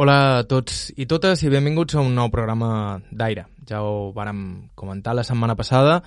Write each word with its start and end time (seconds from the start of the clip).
Hola 0.00 0.38
a 0.38 0.44
tots 0.48 0.86
i 0.96 1.04
totes 1.04 1.42
i 1.44 1.50
benvinguts 1.52 1.92
a 1.92 2.00
un 2.00 2.14
nou 2.16 2.30
programa 2.32 2.68
d'Aire. 3.12 3.42
Ja 3.68 3.82
ho 3.84 4.14
vàrem 4.16 4.38
comentar 4.72 5.12
la 5.12 5.24
setmana 5.28 5.52
passada. 5.58 5.98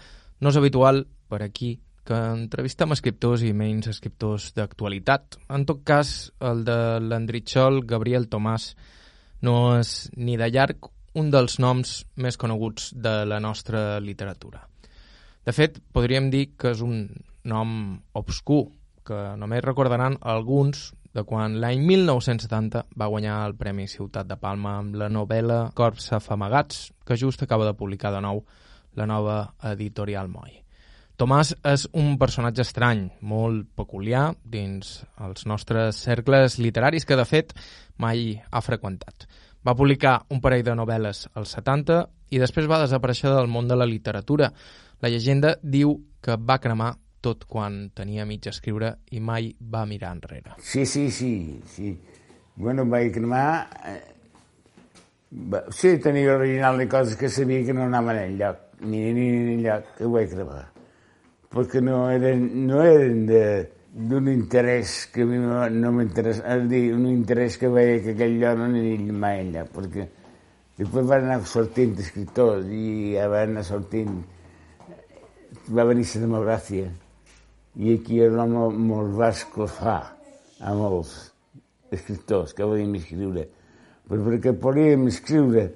No 0.41 0.49
és 0.49 0.57
habitual 0.57 1.03
per 1.29 1.43
aquí 1.45 1.75
que 2.01 2.17
entrevistem 2.17 2.95
escriptors 2.95 3.43
i 3.45 3.51
menys 3.53 3.91
escriptors 3.91 4.47
d'actualitat. 4.57 5.37
En 5.53 5.67
tot 5.69 5.83
cas, 5.85 6.31
el 6.41 6.63
de 6.65 6.79
l'Andritxol 7.05 7.83
Gabriel 7.85 8.25
Tomàs 8.33 8.71
no 9.45 9.75
és 9.77 9.93
ni 10.17 10.39
de 10.41 10.49
llarg 10.49 10.89
un 11.13 11.29
dels 11.29 11.59
noms 11.61 11.93
més 12.17 12.41
coneguts 12.41 12.95
de 12.97 13.13
la 13.29 13.37
nostra 13.45 13.99
literatura. 14.01 14.65
De 15.45 15.53
fet, 15.53 15.77
podríem 15.93 16.33
dir 16.33 16.47
que 16.57 16.73
és 16.73 16.81
un 16.81 17.11
nom 17.45 17.77
obscur, 18.17 18.71
que 19.05 19.21
només 19.37 19.61
recordaran 19.61 20.17
alguns 20.21 20.95
de 21.13 21.23
quan 21.29 21.59
l'any 21.61 21.83
1970 21.85 22.87
va 22.97 23.09
guanyar 23.11 23.37
el 23.45 23.55
Premi 23.55 23.85
Ciutat 23.87 24.27
de 24.27 24.37
Palma 24.41 24.79
amb 24.79 24.97
la 24.97 25.11
novel·la 25.13 25.69
Corps 25.77 26.11
afamagats, 26.17 26.89
que 27.05 27.17
just 27.17 27.43
acaba 27.45 27.67
de 27.69 27.77
publicar 27.77 28.11
de 28.13 28.21
nou 28.25 28.43
la 28.97 29.05
nova 29.09 29.37
editorial 29.71 30.29
Moi. 30.29 30.63
Tomàs 31.17 31.53
és 31.69 31.85
un 31.93 32.15
personatge 32.17 32.63
estrany, 32.65 33.05
molt 33.21 33.67
peculiar 33.77 34.31
dins 34.43 35.03
els 35.21 35.45
nostres 35.45 35.99
cercles 36.01 36.57
literaris 36.57 37.05
que, 37.05 37.17
de 37.19 37.25
fet, 37.29 37.53
mai 38.01 38.33
ha 38.49 38.61
freqüentat. 38.65 39.27
Va 39.63 39.77
publicar 39.77 40.23
un 40.33 40.41
parell 40.41 40.65
de 40.65 40.73
novel·les 40.75 41.27
als 41.37 41.53
70 41.59 41.99
i 42.33 42.41
després 42.41 42.67
va 42.67 42.81
desaparèixer 42.81 43.29
del 43.29 43.47
món 43.47 43.69
de 43.69 43.77
la 43.77 43.85
literatura. 43.87 44.49
La 45.05 45.11
llegenda 45.13 45.53
diu 45.61 45.99
que 46.23 46.35
va 46.35 46.57
cremar 46.59 46.95
tot 47.23 47.45
quan 47.49 47.87
tenia 47.95 48.25
mig 48.29 48.47
escriure 48.51 48.93
i 49.15 49.21
mai 49.23 49.53
va 49.73 49.85
mirar 49.89 50.11
enrere. 50.17 50.57
Sí, 50.59 50.85
sí, 50.85 51.09
sí, 51.11 51.61
sí. 51.65 51.93
Bueno, 52.55 52.85
vaig 52.85 53.13
cremar... 53.15 53.45
Eh, 53.89 54.01
sí, 55.71 55.97
tenia 56.03 56.35
original 56.35 56.77
de 56.77 56.87
coses 56.89 57.15
que 57.17 57.29
sabia 57.29 57.63
que 57.65 57.73
no 57.73 57.87
anaven 57.87 58.19
enlloc, 58.25 58.57
ni 58.81 59.05
ni, 59.13 59.29
ni 59.31 59.53
enlloc, 59.55 59.95
que 59.97 60.09
vaig 60.17 60.29
cremar. 60.33 60.65
Perquè 61.53 61.81
no 61.85 62.03
eren, 62.11 62.49
no 62.67 62.81
eren 62.83 63.25
de 63.29 63.45
d'un 63.93 64.27
interès 64.27 65.05
que 65.13 65.21
a 65.21 65.25
mi 65.29 65.37
no, 65.37 65.67
no 65.69 65.91
m'interessa, 65.93 66.41
és 66.41 66.63
a 66.65 66.69
dir, 66.69 66.87
un 66.95 67.05
interès 67.11 67.59
que 67.61 67.69
veia 67.69 67.99
que 68.01 68.15
aquell 68.15 68.39
lloc 68.41 68.57
no 68.57 68.65
aniria 68.65 69.13
mai 69.13 69.43
enlloc, 69.43 69.69
perquè 69.75 70.07
després 70.79 71.05
van 71.11 71.27
anar 71.27 71.43
sortint 71.45 71.93
escriptors 72.01 72.65
i 72.73 73.13
ja 73.13 73.27
van 73.29 73.53
anar 73.53 73.65
sortint 73.67 74.15
va 75.69 75.85
venir 75.85 76.07
la 76.09 76.21
demogràcia 76.23 76.89
i 77.75 77.95
aquí 77.97 78.19
l'home 78.29 78.69
molt 78.77 79.15
va 79.17 79.29
esclafar 79.33 79.99
a 80.61 80.73
molts 80.77 81.13
escriptors 81.93 82.53
que 82.53 82.65
volíem 82.65 82.95
escriure 82.99 83.47
però 84.09 84.25
perquè 84.27 84.53
podíem 84.59 85.07
escriure 85.11 85.69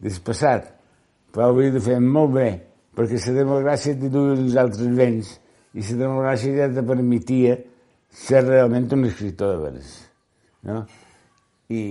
del 0.00 0.20
passat 0.26 0.70
però 1.32 1.50
havia 1.50 1.74
de 1.76 1.82
fer 1.84 1.98
molt 2.02 2.34
bé 2.36 2.48
perquè 2.96 3.20
la 3.26 3.36
democràcia 3.40 3.98
te 3.98 4.10
duia 4.12 4.36
els 4.38 4.56
altres 4.60 4.94
vents 4.96 5.34
i 5.74 5.84
la 5.90 5.98
democràcia 6.04 6.56
ja 6.56 6.70
te 6.74 6.86
permetia 6.86 7.56
ser 8.10 8.44
realment 8.46 8.90
un 8.96 9.06
escriptor 9.10 9.54
de 9.54 9.64
veres 9.64 9.92
no? 10.66 10.84
i, 11.70 11.82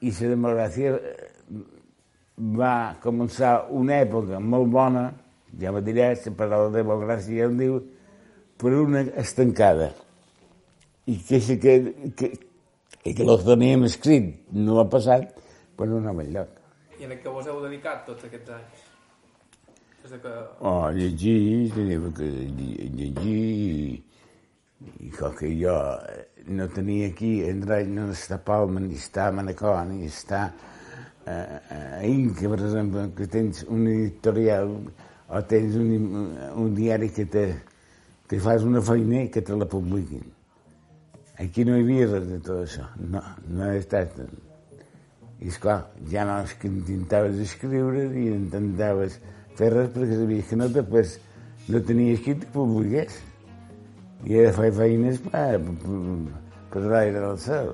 i 0.00 0.14
la 0.20 0.34
democràcia 0.34 0.94
eh, 0.94 1.30
va 2.58 2.96
començar 3.02 3.68
una 3.70 3.98
època 4.02 4.38
molt 4.40 4.70
bona, 4.72 5.10
ja 5.60 5.72
me 5.72 5.82
diré, 5.84 6.14
si 6.16 6.32
parla 6.34 6.64
de 6.68 6.80
democràcia 6.80 7.42
ja 7.42 7.48
em 7.50 7.58
diu, 7.58 7.80
però 8.62 8.84
una 8.86 9.02
estancada. 9.20 9.90
I 11.10 11.18
que, 11.18 11.40
sí 11.42 11.58
que, 11.58 11.76
que, 12.16 12.30
i 13.02 13.12
que 13.18 13.26
el 13.26 13.42
teníem 13.42 13.88
escrit 13.88 14.52
no 14.54 14.78
ha 14.78 14.86
passat, 14.90 15.32
però 15.74 15.90
no 15.90 15.98
anava 15.98 16.22
enlloc. 16.22 16.58
I 17.00 17.08
en 17.08 17.16
què 17.18 17.32
vos 17.34 17.48
heu 17.50 17.58
dedicat 17.64 18.04
tots 18.06 18.28
aquests 18.28 18.54
anys? 18.54 18.88
Des 20.02 20.14
de 20.14 20.18
que... 20.22 20.34
Oh, 20.66 20.86
llegir, 20.94 21.72
tenia 21.74 21.98
que 22.14 22.28
lle- 22.28 22.88
llegir, 22.98 24.02
i, 25.02 25.10
com 25.14 25.34
que 25.38 25.50
jo 25.58 25.74
eh, 26.10 26.22
no 26.54 26.68
tenia 26.74 27.10
aquí, 27.10 27.32
Andrei 27.50 27.86
no 27.90 28.08
està 28.14 28.38
Palma, 28.42 28.82
ni 28.82 28.98
està 28.98 29.28
Manacor, 29.34 29.82
ni 29.90 30.06
està 30.06 30.48
eh, 31.26 31.58
a 31.78 32.06
Inca, 32.06 32.48
per 32.50 32.60
exemple, 32.60 33.08
que 33.18 33.28
tens 33.30 33.62
un 33.68 33.86
editorial 33.90 34.74
o 35.32 35.42
tens 35.50 35.78
un, 35.78 35.92
un 36.58 36.74
diari 36.74 37.10
que 37.14 37.26
te, 37.30 37.46
que 38.32 38.38
fas 38.40 38.62
una 38.64 38.80
feina 38.80 39.26
i 39.26 39.28
que 39.28 39.42
te 39.44 39.52
la 39.52 39.66
publiquin. 39.68 40.22
Aquí 41.42 41.66
no 41.68 41.74
hi 41.76 41.82
havia 41.82 42.06
res 42.14 42.22
de 42.30 42.38
tot 42.40 42.62
això, 42.62 42.86
no, 42.96 43.20
no 43.52 43.66
he 43.68 43.76
estat... 43.76 44.14
I 45.42 45.50
esclar, 45.50 45.74
ja 46.08 46.22
no 46.24 46.38
és 46.40 46.54
que 46.56 46.70
intentaves 46.70 47.36
escriure 47.44 48.06
i 48.16 48.22
intentaves 48.30 49.18
fer 49.58 49.68
res 49.74 49.90
perquè 49.92 50.16
sabies 50.16 50.46
que 50.48 50.56
no 50.56 50.68
després 50.72 51.18
no 51.66 51.82
tenies 51.84 52.22
qui 52.24 52.32
te 52.40 52.48
publiqués. 52.54 53.18
I 54.24 54.38
he 54.38 54.44
de 54.46 54.54
fer 54.56 54.70
feines 54.78 55.18
per, 55.26 55.58
per, 55.82 55.96
per 56.72 56.82
l'aire 56.86 57.20
del 57.26 57.36
cel. 57.42 57.68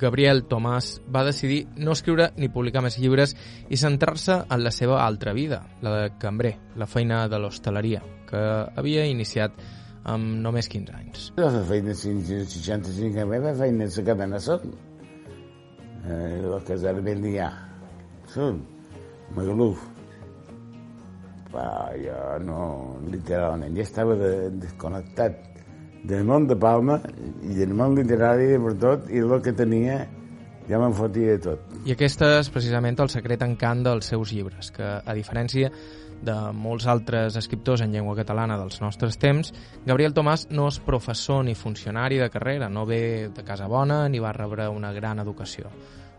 Gabriel 0.00 0.42
Tomàs 0.50 0.96
va 1.14 1.22
decidir 1.28 1.60
no 1.76 1.94
escriure 1.94 2.32
ni 2.42 2.48
publicar 2.50 2.82
més 2.82 2.96
llibres 2.98 3.36
i 3.70 3.78
centrar-se 3.78 4.40
en 4.48 4.66
la 4.66 4.74
seva 4.74 4.98
altra 5.04 5.36
vida, 5.36 5.60
la 5.84 5.94
de 5.94 6.10
cambrer, 6.18 6.56
la 6.74 6.90
feina 6.90 7.28
de 7.30 7.38
l'hostaleria, 7.38 8.02
que 8.26 8.42
havia 8.74 9.06
iniciat 9.06 9.62
amb 10.08 10.40
només 10.42 10.68
15 10.70 10.96
anys. 10.98 11.28
La 11.38 11.50
feina 11.68 11.94
fins 11.94 12.30
als 12.34 12.56
65 12.56 13.22
anys, 13.22 13.44
la 13.46 13.54
feina 13.58 13.86
a 13.86 13.92
la 13.96 14.04
cadena 14.08 14.40
Son. 14.40 14.74
Eh, 16.02 16.40
el 16.42 16.54
casar 16.66 16.96
Bendià. 17.00 17.50
Son, 18.32 18.62
Magaluf. 19.36 19.82
Però 21.52 21.92
jo 22.00 22.18
no, 22.46 22.62
literalment, 23.12 23.76
ja 23.76 23.84
estava 23.84 24.16
de, 24.16 24.32
desconnectat 24.62 25.52
del 26.08 26.24
món 26.26 26.48
de 26.50 26.56
Palma 26.58 26.96
i 27.44 27.54
del 27.54 27.74
món 27.76 27.94
literari 27.94 28.54
i 28.56 28.60
per 28.62 28.74
tot, 28.80 29.10
i 29.12 29.20
el 29.22 29.36
que 29.44 29.52
tenia 29.54 30.00
ja 30.68 30.78
me'n 30.80 30.94
fotia 30.96 31.36
de 31.36 31.42
tot. 31.44 31.74
I 31.86 31.94
aquest 31.94 32.24
és 32.26 32.50
precisament 32.54 32.98
el 33.04 33.10
secret 33.12 33.42
encant 33.44 33.84
dels 33.86 34.08
seus 34.14 34.32
llibres, 34.34 34.72
que, 34.74 34.88
a 35.04 35.14
diferència 35.18 35.70
de 36.22 36.36
molts 36.54 36.86
altres 36.86 37.36
escriptors 37.36 37.82
en 37.82 37.92
llengua 37.92 38.14
catalana 38.18 38.58
dels 38.60 38.80
nostres 38.82 39.18
temps, 39.18 39.52
Gabriel 39.86 40.14
Tomàs 40.14 40.46
no 40.50 40.68
és 40.70 40.78
professor 40.82 41.42
ni 41.44 41.56
funcionari 41.58 42.20
de 42.22 42.30
carrera, 42.30 42.68
no 42.70 42.86
ve 42.86 43.28
de 43.34 43.44
casa 43.44 43.66
bona 43.68 44.04
ni 44.08 44.22
va 44.22 44.32
rebre 44.36 44.68
una 44.70 44.92
gran 44.92 45.18
educació. 45.22 45.70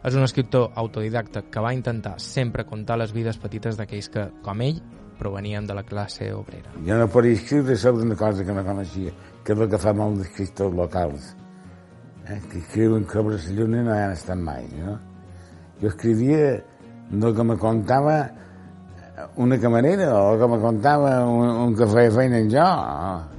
És 0.04 0.18
un 0.20 0.26
escriptor 0.26 0.74
autodidacta 0.76 1.46
que 1.48 1.62
va 1.64 1.72
intentar 1.74 2.18
sempre 2.20 2.66
contar 2.68 2.98
les 3.00 3.14
vides 3.16 3.40
petites 3.40 3.80
d'aquells 3.80 4.10
que, 4.12 4.26
com 4.44 4.62
ell, 4.62 4.82
provenien 5.18 5.66
de 5.66 5.78
la 5.78 5.86
classe 5.88 6.28
obrera. 6.36 6.74
Jo 6.84 6.98
no 7.00 7.08
podia 7.08 7.38
escriure 7.38 7.78
sobre 7.80 8.04
una 8.04 8.18
cosa 8.20 8.44
que 8.44 8.52
no 8.52 8.66
coneixia, 8.66 9.14
que 9.44 9.56
és 9.56 9.64
el 9.64 9.72
que 9.72 9.80
fa 9.80 9.94
molts 9.96 10.26
escriptors 10.28 10.76
locals, 10.76 11.32
eh? 12.28 12.42
que 12.52 12.60
escriuen 12.60 13.08
la 13.08 13.40
lluna 13.56 13.80
i 13.80 13.86
no 13.88 13.96
hi 13.96 14.04
han 14.04 14.18
estat 14.18 14.38
mai. 14.38 14.68
No? 14.76 15.00
Jo 15.80 15.88
escrivia 15.88 16.64
del 17.10 17.36
que 17.36 17.44
me 17.44 17.58
contava 17.58 18.18
una 19.38 19.60
camarera 19.60 20.10
o 20.16 20.38
que 20.40 20.48
me 20.48 20.60
contava 20.62 21.26
un, 21.28 21.50
un 21.68 21.76
que 21.78 21.88
feia 21.90 22.12
feina 22.14 22.40
en 22.42 22.50
jo. 22.52 22.66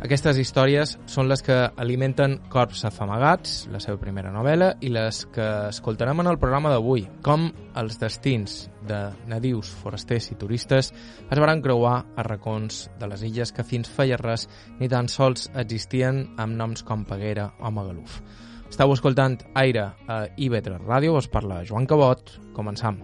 Aquestes 0.04 0.38
històries 0.40 0.96
són 1.10 1.28
les 1.30 1.42
que 1.44 1.56
alimenten 1.80 2.38
Corps 2.52 2.84
afamagats, 2.88 3.64
la 3.72 3.80
seva 3.82 3.98
primera 4.00 4.32
novel·la, 4.34 4.74
i 4.84 4.92
les 4.94 5.24
que 5.34 5.48
escoltarem 5.70 6.24
en 6.24 6.30
el 6.32 6.40
programa 6.42 6.72
d'avui, 6.72 7.06
com 7.24 7.48
els 7.78 7.98
destins 8.00 8.64
de 8.84 9.00
nadius, 9.30 9.70
forasters 9.82 10.30
i 10.32 10.38
turistes 10.38 10.92
es 10.92 11.40
van 11.40 11.62
creuar 11.64 11.96
a 12.16 12.24
racons 12.26 12.88
de 13.00 13.08
les 13.10 13.24
illes 13.24 13.52
que 13.52 13.64
fins 13.64 13.90
feia 13.90 14.18
res 14.20 14.48
ni 14.80 14.90
tan 14.92 15.08
sols 15.08 15.48
existien 15.54 16.24
amb 16.36 16.56
noms 16.58 16.84
com 16.84 17.06
Peguera 17.08 17.50
o 17.60 17.72
Magaluf. 17.72 18.20
Estau 18.68 18.90
escoltant 18.90 19.38
Aire 19.54 19.90
a 20.10 20.24
IB3 20.34 20.82
Ràdio, 20.82 21.14
us 21.18 21.30
parla 21.30 21.62
Joan 21.68 21.86
Cabot, 21.86 22.38
començam. 22.56 22.98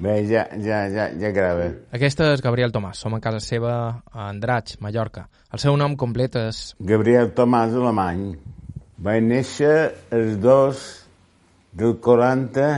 Bé, 0.00 0.14
ja, 0.24 0.46
ja, 0.56 0.86
ja, 0.88 1.10
ja 1.12 1.30
grava. 1.36 1.66
Aquesta 1.92 2.30
és 2.32 2.40
Gabriel 2.40 2.72
Tomàs, 2.72 3.02
som 3.04 3.12
a 3.12 3.20
casa 3.20 3.42
seva 3.44 3.72
a 4.00 4.28
Andratx, 4.30 4.78
Mallorca. 4.80 5.26
El 5.52 5.60
seu 5.60 5.76
nom 5.76 5.92
complet 6.00 6.38
és 6.40 6.60
Gabriel 6.80 7.34
Tomàs 7.36 7.76
Alemany. 7.76 8.30
Va 9.04 9.18
néixer 9.20 9.74
el 10.16 10.38
2 10.40 10.80
del 11.82 11.98
40, 12.00 12.70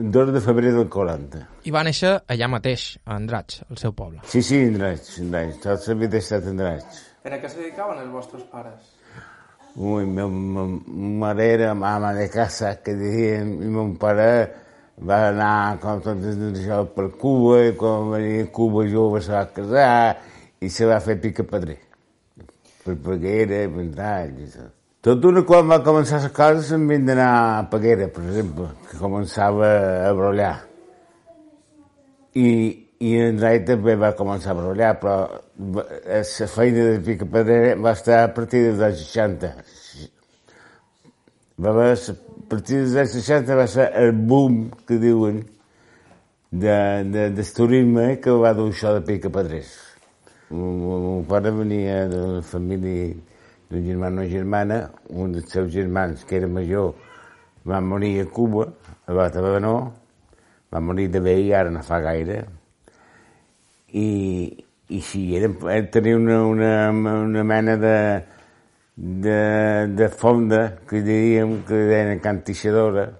el 0.00 0.08
2 0.16 0.32
de 0.32 0.40
febrer 0.40 0.72
del 0.72 0.88
40. 0.88 1.42
i 1.68 1.70
va 1.76 1.84
néixer 1.84 2.14
allà 2.32 2.48
mateix, 2.48 2.86
a 3.04 3.18
Andratx, 3.20 3.60
el 3.68 3.78
seu 3.78 3.92
poble. 3.92 4.24
Sí, 4.32 4.40
sí, 4.40 4.64
Andratx, 4.70 5.18
Andratx. 5.20 5.60
Tot 5.66 5.86
la 5.92 5.98
vida 6.00 6.16
he 6.16 6.24
estat 6.24 6.48
a 6.48 6.52
Andratx. 6.56 7.04
En 7.28 7.36
què 7.36 7.52
se 7.52 7.60
dedicaven 7.60 8.00
els 8.00 8.10
vostres 8.16 8.48
pares? 8.50 8.88
Ui, 9.76 10.08
meu, 10.08 10.32
meu 10.32 10.72
mare 11.20 11.52
era 11.52 11.74
mama 11.74 12.16
de 12.16 12.26
casa, 12.32 12.74
que 12.80 12.96
dient, 12.96 13.58
i 13.60 13.68
mon 13.72 13.94
pare 14.00 14.28
va 15.00 15.28
anar 15.28 15.78
com 15.80 16.02
tot 16.04 16.20
això 16.26 16.82
per 16.94 17.08
Cuba, 17.18 17.62
i 17.68 17.72
quan 17.78 18.10
venia 18.12 18.44
a 18.44 18.52
Cuba 18.52 18.84
jove 18.90 19.22
se 19.24 19.32
va 19.32 19.46
casar 19.54 20.18
i 20.60 20.68
se 20.70 20.86
va 20.86 21.00
fer 21.00 21.18
pica 21.20 21.44
padrí. 21.44 21.78
per 22.84 22.96
Peguera, 22.98 23.68
per 23.70 23.84
i 23.86 24.46
tot. 24.50 24.72
Tot 25.02 25.24
una 25.24 25.42
quan 25.42 25.66
va 25.66 25.80
començar 25.82 26.20
les 26.22 26.32
coses 26.34 26.68
se'n 26.70 26.84
vint 26.86 27.06
d'anar 27.06 27.30
a 27.58 27.62
Peguera, 27.70 28.06
per 28.06 28.22
exemple, 28.22 28.68
que 28.90 28.98
començava 28.98 29.70
a 30.06 30.12
brollar. 30.14 30.54
I, 32.38 32.46
i 33.02 33.16
en 33.18 33.32
Andratx 33.32 33.66
també 33.66 33.96
va 33.98 34.12
començar 34.18 34.52
a 34.52 34.58
brollar, 34.60 34.92
però 35.02 35.16
la 35.58 36.48
feina 36.54 36.84
de 36.92 37.00
Pica 37.02 37.26
Pedrera 37.26 37.74
va 37.82 37.96
estar 37.98 38.22
a 38.22 38.30
partir 38.36 38.62
dels 38.68 38.84
anys 38.86 39.02
60. 39.08 39.50
Va 41.62 41.74
haver, 41.74 41.96
partir 42.52 42.82
dels 42.82 42.98
anys 43.00 43.14
60 43.16 43.56
va 43.56 43.64
ser 43.70 43.86
el 43.96 44.12
boom, 44.12 44.66
que 44.84 44.98
diuen, 45.00 45.40
de, 46.50 46.74
de, 47.08 47.30
del 47.32 47.52
turisme 47.56 48.18
que 48.20 48.34
va 48.42 48.52
dur 48.56 48.68
això 48.68 48.92
de 48.92 49.04
Pica 49.06 49.30
Pedrers. 49.32 49.70
Meu 50.52 51.22
pare 51.30 51.52
venia 51.56 52.02
d'una 52.12 52.42
família 52.44 53.14
d'un 53.70 53.86
germà 53.86 54.10
o 54.20 54.26
germana, 54.28 54.82
un 55.08 55.32
dels 55.32 55.48
seus 55.48 55.70
germans, 55.72 56.26
que 56.28 56.36
era 56.36 56.50
major, 56.58 56.92
va 57.64 57.80
morir 57.80 58.18
a 58.20 58.26
Cuba, 58.28 58.66
a 59.06 59.16
Batabanó, 59.16 59.76
va 60.68 60.84
morir 60.84 61.08
de 61.08 61.24
vell, 61.24 61.54
ara 61.56 61.72
no 61.72 61.80
fa 61.86 62.02
gaire, 62.04 62.42
i, 63.96 64.08
i 64.92 65.00
sí, 65.00 65.24
era, 65.40 65.48
era 65.72 65.88
tenir 65.90 66.18
una, 66.20 66.42
una, 66.44 66.74
una 66.90 67.44
mena 67.48 67.78
de, 67.80 67.96
de, 68.96 69.88
de 69.88 70.08
fonda, 70.08 70.78
que 70.88 71.02
diríem 71.02 71.62
que 71.66 71.84
deien 71.90 72.20
cantixadora, 72.20 73.10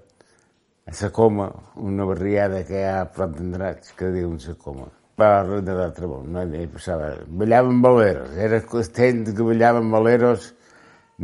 a 0.87 0.93
la 1.01 1.11
coma, 1.11 1.53
una 1.77 2.05
barriada 2.05 2.65
que 2.67 2.81
hi 2.81 2.89
ha 2.89 2.99
a 3.03 3.13
prop 3.13 3.39
d'Andratx, 3.39 3.95
que 3.97 4.11
diuen 4.13 4.41
la 4.43 4.59
coma 4.59 4.91
per 5.17 5.61
de 5.63 5.75
l'altre 5.77 6.09
món, 6.09 6.31
no 6.33 6.43
hi 6.43 6.67
passava. 6.73 7.13
Ballaven 7.27 7.83
boleros, 7.85 8.33
era 8.39 8.61
constant 8.67 9.27
que 9.29 9.47
ballaven 9.47 9.91
boleros, 9.93 10.49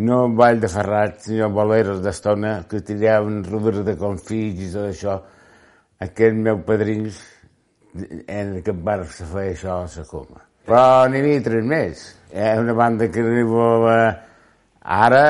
no 0.08 0.20
ball 0.38 0.60
de 0.62 0.70
ferrat, 0.70 1.18
sinó 1.24 1.48
boleros 1.50 2.02
d'estona, 2.04 2.60
que 2.70 2.82
tiraven 2.84 3.42
rodres 3.48 3.84
de 3.86 3.96
confits 3.98 4.68
i 4.68 4.70
tot 4.74 4.90
això. 4.92 5.16
Aquests 6.04 6.44
meus 6.44 6.62
padrins, 6.66 7.18
en 7.98 8.58
aquest 8.60 8.84
bar 8.86 9.00
se 9.10 9.26
feia 9.26 9.56
això 9.56 9.80
a 9.80 9.88
la 9.96 10.06
coma. 10.06 10.44
Però 10.68 11.08
n'hi 11.08 11.22
havia 11.24 11.42
tres 11.42 11.64
més. 11.64 12.06
Hi 12.30 12.52
una 12.60 12.76
banda 12.76 13.08
que 13.10 13.24
arribava 13.24 13.98
ara 14.88 15.24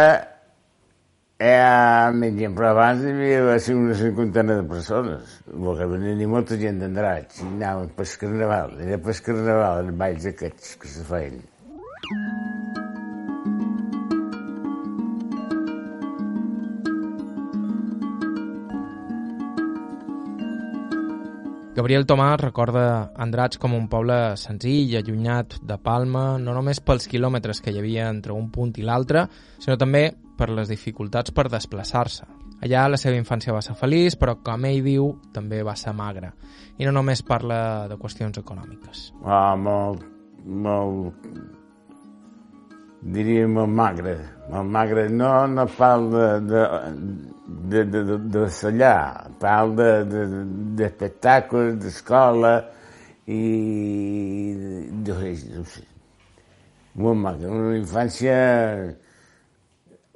eh, 1.39 2.11
menys 2.15 2.55
però 2.55 2.71
abans 2.71 3.03
hi 3.03 3.13
havia 3.13 3.59
ser 3.63 3.77
una 3.79 3.99
cinquantena 3.99 4.61
de 4.61 4.67
persones, 4.71 5.37
perquè 5.51 5.91
venia 5.91 6.31
molta 6.31 6.59
gent 6.63 6.79
d'Andratx, 6.83 7.43
i 7.43 7.47
anaven 7.53 7.93
pel 7.99 8.17
carnaval, 8.23 8.75
era 8.87 8.99
pel 9.03 9.23
carnaval, 9.29 9.85
els 9.85 10.03
balls 10.03 10.27
aquests 10.33 10.77
que 10.79 10.91
se 10.95 11.07
feien. 11.11 11.41
Gabriel 21.79 22.09
Tomàs 22.11 22.41
recorda 22.43 23.13
Andratx 23.23 23.61
com 23.63 23.77
un 23.77 23.85
poble 23.87 24.15
senzill, 24.35 24.97
allunyat 24.99 25.61
de 25.63 25.77
Palma, 25.79 26.33
no 26.43 26.51
només 26.57 26.81
pels 26.83 27.07
quilòmetres 27.07 27.61
que 27.63 27.71
hi 27.71 27.79
havia 27.79 28.09
entre 28.11 28.35
un 28.35 28.49
punt 28.51 28.73
i 28.83 28.87
l'altre, 28.89 29.29
sinó 29.63 29.77
també 29.79 30.09
per 30.11 30.49
les 30.51 30.73
dificultats 30.73 31.31
per 31.37 31.45
desplaçar-se. 31.53 32.27
Allà 32.67 32.89
la 32.91 32.99
seva 32.99 33.15
infància 33.15 33.55
va 33.55 33.63
ser 33.63 33.77
feliç, 33.79 34.17
però 34.19 34.35
com 34.43 34.67
ell 34.67 34.83
diu, 34.83 35.13
també 35.31 35.63
va 35.63 35.77
ser 35.79 35.95
magra. 35.95 36.33
I 36.83 36.89
no 36.89 36.97
només 36.97 37.23
parla 37.23 37.61
de 37.87 38.01
qüestions 38.03 38.43
econòmiques. 38.43 39.13
Ah, 39.23 39.55
molt, 39.55 40.03
molt, 40.67 41.31
diria 43.15 43.47
molt 43.47 43.71
magre, 43.71 44.19
molt 44.51 44.75
magre. 44.81 45.07
No, 45.15 45.31
no 45.47 45.71
parla 45.79 46.27
de, 46.43 46.47
de, 46.51 46.69
de, 47.49 47.85
de, 47.85 48.03
de 48.19 48.45
allà, 48.69 48.95
parla 49.41 50.05
d'espectacles, 50.05 51.73
de, 51.73 51.79
de, 51.79 51.85
d'escola 51.87 52.53
i 53.29 53.43
de, 55.05 55.15
no 55.57 55.65
sé, 55.73 55.85
molt 57.01 57.23
magre. 57.25 57.49
Una 57.49 57.77
infància 57.79 58.37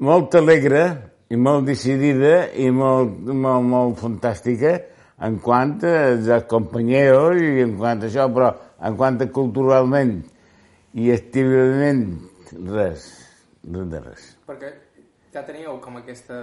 molt 0.05 0.37
alegre 0.37 0.85
i 1.33 1.39
molt 1.41 1.65
decidida 1.71 2.51
i 2.61 2.69
molt, 2.75 3.17
molt, 3.33 3.69
molt 3.73 4.01
fantàstica 4.03 4.77
en 5.23 5.39
quant 5.41 5.79
a 5.87 6.41
companyeros 6.51 7.41
i 7.41 7.63
en 7.65 7.77
quant 7.79 8.03
a 8.03 8.09
això, 8.11 8.29
però 8.35 8.53
en 8.83 8.97
quant 8.99 9.21
a 9.23 9.29
culturalment 9.33 10.17
i 10.99 11.13
activament 11.15 12.05
res, 12.53 13.07
res 13.65 13.93
de 13.93 14.01
res. 14.03 14.27
Perquè 14.49 14.73
ja 15.33 15.45
teníeu 15.47 15.79
com 15.81 15.97
aquesta, 16.01 16.37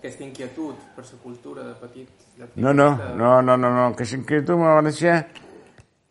aquesta 0.00 0.24
inquietud 0.24 0.80
per 0.96 1.04
la 1.04 1.18
cultura 1.22 1.64
de 1.68 1.74
petit? 1.76 2.08
De 2.38 2.46
petit 2.46 2.64
no, 2.64 2.72
no, 2.72 2.88
no, 3.20 3.34
no, 3.44 3.56
no, 3.56 3.70
no, 3.76 3.86
aquesta 3.92 4.16
inquietud 4.16 4.56
me 4.56 4.70
va 4.72 4.80
néixer 4.86 5.18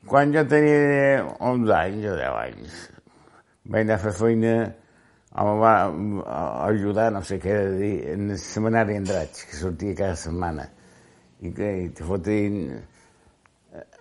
quan 0.09 0.33
jo 0.33 0.45
tenia 0.49 1.23
11 1.25 1.73
anys 1.79 2.05
o 2.05 2.13
10 2.19 2.37
anys. 2.43 2.77
Vaig 3.69 3.87
anar 3.87 3.97
a 3.97 4.03
fer 4.05 4.13
feina 4.17 4.53
em 5.39 5.49
va 5.61 5.73
ajudar, 6.67 7.09
no 7.13 7.21
sé 7.25 7.37
què 7.41 7.53
de 7.57 7.73
dir, 7.77 7.95
en 8.13 8.31
el 8.33 8.39
seminari 8.41 8.97
Andratx, 8.97 9.43
que 9.49 9.57
sortia 9.57 9.97
cada 9.97 10.17
setmana. 10.17 10.65
I 11.45 11.53
que 11.55 11.69
i 11.83 11.89
te 11.95 12.05
fotien 12.05 12.57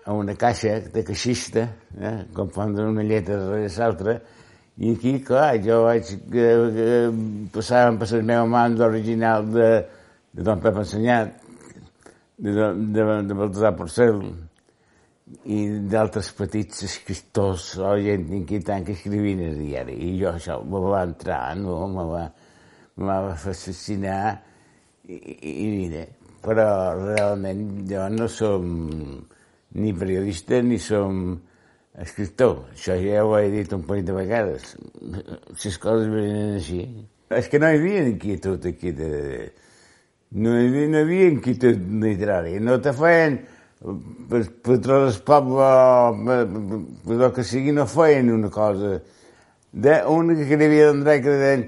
a 0.08 0.16
una 0.16 0.34
caixa 0.40 0.78
de 0.80 1.04
caixista, 1.04 1.66
eh, 2.00 2.16
com 2.34 2.48
fan 2.52 2.76
una 2.80 3.04
lletra 3.04 3.36
darrere 3.42 3.68
l'altra, 3.76 4.16
i 4.78 4.92
aquí, 4.94 5.16
clar, 5.26 5.56
jo 5.64 5.82
vaig 5.88 6.10
que, 6.30 6.48
que 6.76 6.90
passàvem 7.54 7.98
per 7.98 8.06
les 8.12 8.26
meves 8.30 8.50
mans 8.52 8.78
l'original 8.78 9.48
de, 9.50 9.70
de 10.30 10.44
Don 10.46 10.60
Pep 10.62 10.78
Ensenyat, 10.84 11.32
de, 12.38 12.52
de, 12.54 12.68
de, 12.94 13.06
de 13.26 13.38
Baltasar 13.40 13.72
Porcel, 13.78 14.22
i 15.50 15.58
d'altres 15.92 16.30
petits 16.36 16.84
escriptors 16.86 17.72
o 17.82 17.90
gent 18.00 18.28
inquietant 18.38 18.86
que 18.86 18.94
escrivien 18.96 19.42
el 19.44 19.58
diari. 19.60 19.96
I 20.08 20.14
jo 20.20 20.30
això 20.30 20.60
me 20.64 20.80
va 20.84 21.02
entrar, 21.08 21.42
no? 21.58 21.80
me 21.92 22.06
va, 22.08 22.22
me 23.02 23.18
va 23.26 23.34
fascinar 23.40 24.22
i, 25.08 25.18
i, 25.18 25.52
i 25.64 25.66
mira, 25.74 26.06
però 26.44 26.68
realment 27.00 27.66
jo 27.90 28.06
no 28.14 28.28
som 28.30 28.70
ni 29.78 29.92
periodista 29.92 30.62
ni 30.64 30.78
som 30.80 31.34
escriptor. 32.02 32.64
Això 32.74 32.96
ja 33.00 33.24
ho 33.24 33.36
he 33.38 33.50
dit 33.52 33.72
un 33.74 33.84
parell 33.86 34.06
de 34.06 34.16
vegades. 34.16 34.74
Les 35.02 35.78
coses 35.82 36.10
venen 36.12 36.56
així. 36.58 36.82
És 37.34 37.50
que 37.50 37.60
no 37.60 37.70
hi 37.70 37.80
havia 37.80 38.06
inquietud 38.08 38.66
aquí 38.70 38.94
de... 38.96 39.12
No 40.38 40.52
hi 40.58 40.66
havia, 40.66 40.88
no 40.92 41.00
hi 41.00 41.06
havia 41.06 41.30
inquietud 41.32 41.86
literària. 42.02 42.60
No 42.60 42.76
te 42.84 42.92
feien 42.96 43.38
per, 43.80 44.42
per 44.64 44.78
tot 44.84 44.92
el 44.96 45.18
poble, 45.26 45.70
per, 46.26 46.38
per, 46.52 47.18
per 47.22 47.32
que 47.36 47.46
sigui, 47.46 47.72
no 47.76 47.86
feien 47.88 48.30
una 48.34 48.50
cosa. 48.52 48.98
De, 49.72 49.98
una 50.08 50.36
que 50.38 50.56
havia 50.56 50.90
d'entrar 50.90 51.18
que 51.24 51.40
deien 51.42 51.66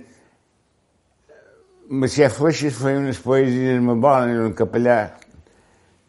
Macià 1.90 2.28
Feixes 2.30 2.76
feia 2.78 3.00
unes 3.00 3.18
poesies 3.18 3.80
molt 3.82 3.98
bones, 4.04 4.38
un 4.44 4.52
capellà, 4.54 4.98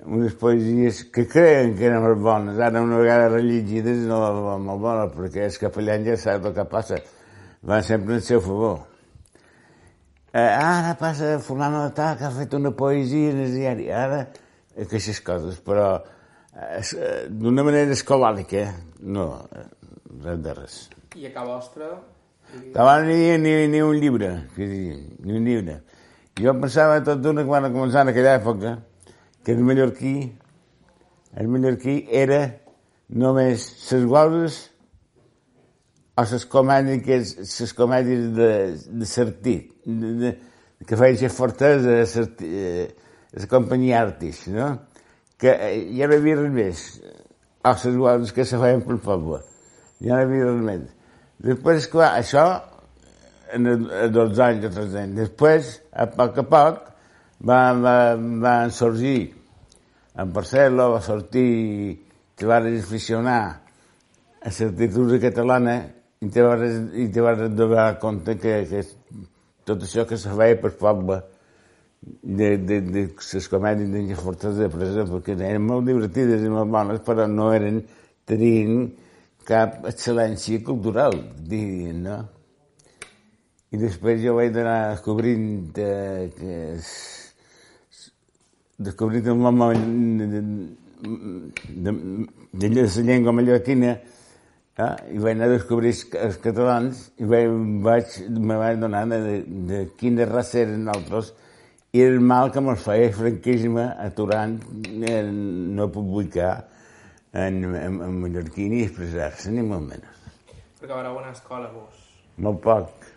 unes 0.06 0.34
poesies 0.34 1.04
que 1.14 1.28
creien 1.30 1.76
que 1.78 1.88
eren 1.90 2.02
molt 2.04 2.22
bones. 2.22 2.60
Ara, 2.60 2.82
una 2.82 3.00
vegada 3.02 3.30
rellegides, 3.30 4.06
no 4.10 4.20
van 4.22 4.64
molt 4.66 4.82
bones, 4.82 5.12
perquè 5.16 5.46
els 5.48 5.60
capellans 5.62 6.08
ja 6.08 6.18
saben 6.18 6.52
el 6.52 6.56
que 6.58 6.66
passa. 6.70 7.02
Van 7.62 7.84
sempre 7.86 8.18
en 8.18 8.26
seu 8.26 8.42
favor. 8.42 8.80
Eh, 10.34 10.40
ara 10.40 10.96
passa 10.98 11.38
fulano 11.44 11.84
de 11.84 11.94
tal 11.94 12.18
que 12.18 12.26
ha 12.26 12.32
fet 12.32 12.54
una 12.56 12.72
poesia 12.72 13.34
en 13.34 13.44
el 13.46 13.54
diari. 13.54 13.90
Ara 13.92 14.24
aquestes 14.80 15.20
coses, 15.22 15.60
però 15.62 15.90
eh, 16.00 17.28
d'una 17.30 17.66
manera 17.68 17.92
escolàrica, 17.94 18.70
no, 19.04 19.28
res 20.24 20.42
de 20.42 20.56
res. 20.58 20.78
I 21.20 21.28
a 21.28 21.34
Ca 21.36 21.44
Vostra? 21.46 21.92
Abans 22.76 23.08
no 23.08 23.14
hi 23.14 23.26
havia 23.28 23.38
ni, 23.40 23.52
ni 23.72 23.82
un 23.84 24.00
llibre, 24.00 24.32
ni 24.58 25.36
un 25.38 25.46
llibre. 25.46 25.82
Jo 26.40 26.56
pensava 26.60 27.02
tot 27.04 27.20
d'una 27.22 27.44
quan 27.48 27.68
va 27.68 27.72
començar 27.72 28.06
en 28.06 28.12
aquella 28.12 28.40
època 28.40 28.78
que 29.44 29.56
el 29.56 29.64
mallorquí, 29.66 30.16
el 31.38 31.48
mallorquí 31.48 32.06
era 32.10 32.42
només 33.10 33.66
les 33.92 34.06
guaules 34.06 34.60
o 36.16 36.26
les 36.28 36.46
comèdies, 36.46 37.36
les 37.42 37.74
comèdies 37.74 38.30
de, 38.38 38.52
de 39.02 39.10
Sartit, 39.10 39.72
de, 39.86 40.14
de, 40.22 40.32
que 40.86 40.98
feien 40.98 41.18
ser 41.20 41.32
fortesa, 41.34 42.02
eh, 42.46 42.88
la 43.34 43.48
companyia 43.48 44.02
Artis, 44.02 44.46
no? 44.52 44.74
que 45.42 45.54
ja 45.96 46.08
no 46.08 46.14
hi 46.14 46.20
havia 46.20 46.38
res 46.38 46.52
més. 46.54 46.84
O 47.66 47.72
les 47.74 47.96
guardes 47.98 48.34
que 48.34 48.46
se 48.46 48.60
feien 48.62 48.84
pel 48.86 49.00
poble. 49.02 49.42
Ja 50.02 50.18
no 50.18 50.22
hi 50.22 50.28
havia 50.28 50.50
res 50.52 50.62
més. 50.68 50.84
Després, 51.42 51.88
clar, 51.90 52.12
això, 52.20 52.46
en 53.56 53.70
el, 53.72 53.88
dos 54.14 54.40
anys 54.46 54.68
o 54.70 54.74
tres 54.76 54.94
anys. 55.02 55.18
Després, 55.18 55.72
a 55.92 56.06
poc 56.14 56.38
a 56.44 56.46
poc, 56.52 56.91
va, 57.48 57.62
va, 57.74 57.96
van 58.16 58.72
sorgir 58.72 59.34
en 60.20 60.34
Barcelona, 60.34 60.90
va 60.96 61.02
sortir, 61.02 62.02
que 62.36 62.46
va 62.46 62.58
aficionar 62.58 63.42
a 64.42 64.50
literatura 64.50 65.20
catalana 65.22 65.80
I 66.22 66.28
te 66.30 66.42
vas, 66.46 66.62
i 67.02 67.08
te 67.10 67.22
vas 67.26 67.40
donar 67.58 67.98
compte 67.98 68.36
que, 68.38 68.60
que 68.70 68.82
tot 69.66 69.82
això 69.88 70.04
que 70.06 70.20
se 70.22 70.30
feia 70.38 70.58
per 70.62 70.70
poble 70.78 71.16
de, 72.02 72.58
de, 72.58 72.78
de 72.82 73.04
les 73.10 73.48
comèdies 73.50 73.90
de 73.90 74.18
fortes 74.20 74.60
de 74.60 74.68
presa, 74.70 75.08
perquè 75.10 75.34
eren 75.34 75.66
molt 75.66 75.90
divertides 75.90 76.46
i 76.46 76.52
molt 76.54 76.70
bones, 76.70 77.02
però 77.08 77.26
no 77.26 77.50
eren, 77.58 77.82
tenien 78.30 78.84
cap 79.50 79.82
excel·lència 79.90 80.62
cultural, 80.66 81.18
dirien, 81.42 82.06
no? 82.06 82.20
I 83.74 83.82
després 83.82 84.22
jo 84.22 84.38
vaig 84.38 84.62
anar 84.62 84.80
descobrint 84.92 85.82
eh, 85.82 86.30
que 86.38 86.60
descobrint 88.86 89.28
el 89.32 89.38
nom 89.42 89.62
de, 89.62 90.30
de, 90.32 90.42
de, 91.84 91.94
de, 92.54 92.70
la 92.78 93.04
llengua 93.08 93.34
mallorquina 93.36 93.92
eh, 93.96 94.96
i 95.16 95.20
vaig 95.22 95.36
anar 95.36 95.50
a 95.50 95.54
descobrir 95.56 95.94
els 96.26 96.40
catalans 96.44 97.06
i 97.22 97.30
vaig, 97.30 97.54
vaig, 97.86 98.18
me 98.30 98.58
vaig 98.62 98.82
donar 98.82 99.06
de, 99.12 99.42
de, 99.70 99.84
quina 100.00 100.28
raça 100.30 100.62
eren 100.64 100.90
altres 100.94 101.34
i 101.94 102.04
el 102.06 102.22
mal 102.24 102.52
que 102.52 102.64
me'ls 102.64 102.84
feia 102.86 103.10
el 103.10 103.18
franquisme 103.18 103.88
aturant 104.06 104.60
eh, 104.88 105.24
no 105.26 105.90
publicar 105.92 106.54
en, 107.34 107.64
en, 107.76 108.00
en 108.08 108.18
mallorquí 108.22 108.70
ni 108.72 108.86
expressar-se, 108.86 109.52
ni 109.52 109.64
molt 109.64 109.88
menys. 109.90 110.24
Perquè 110.80 110.96
vareu 110.96 111.20
anar 111.20 111.32
a 111.32 111.36
escola, 111.36 111.70
vos? 111.72 112.08
Molt 112.42 112.64
poc. 112.64 113.12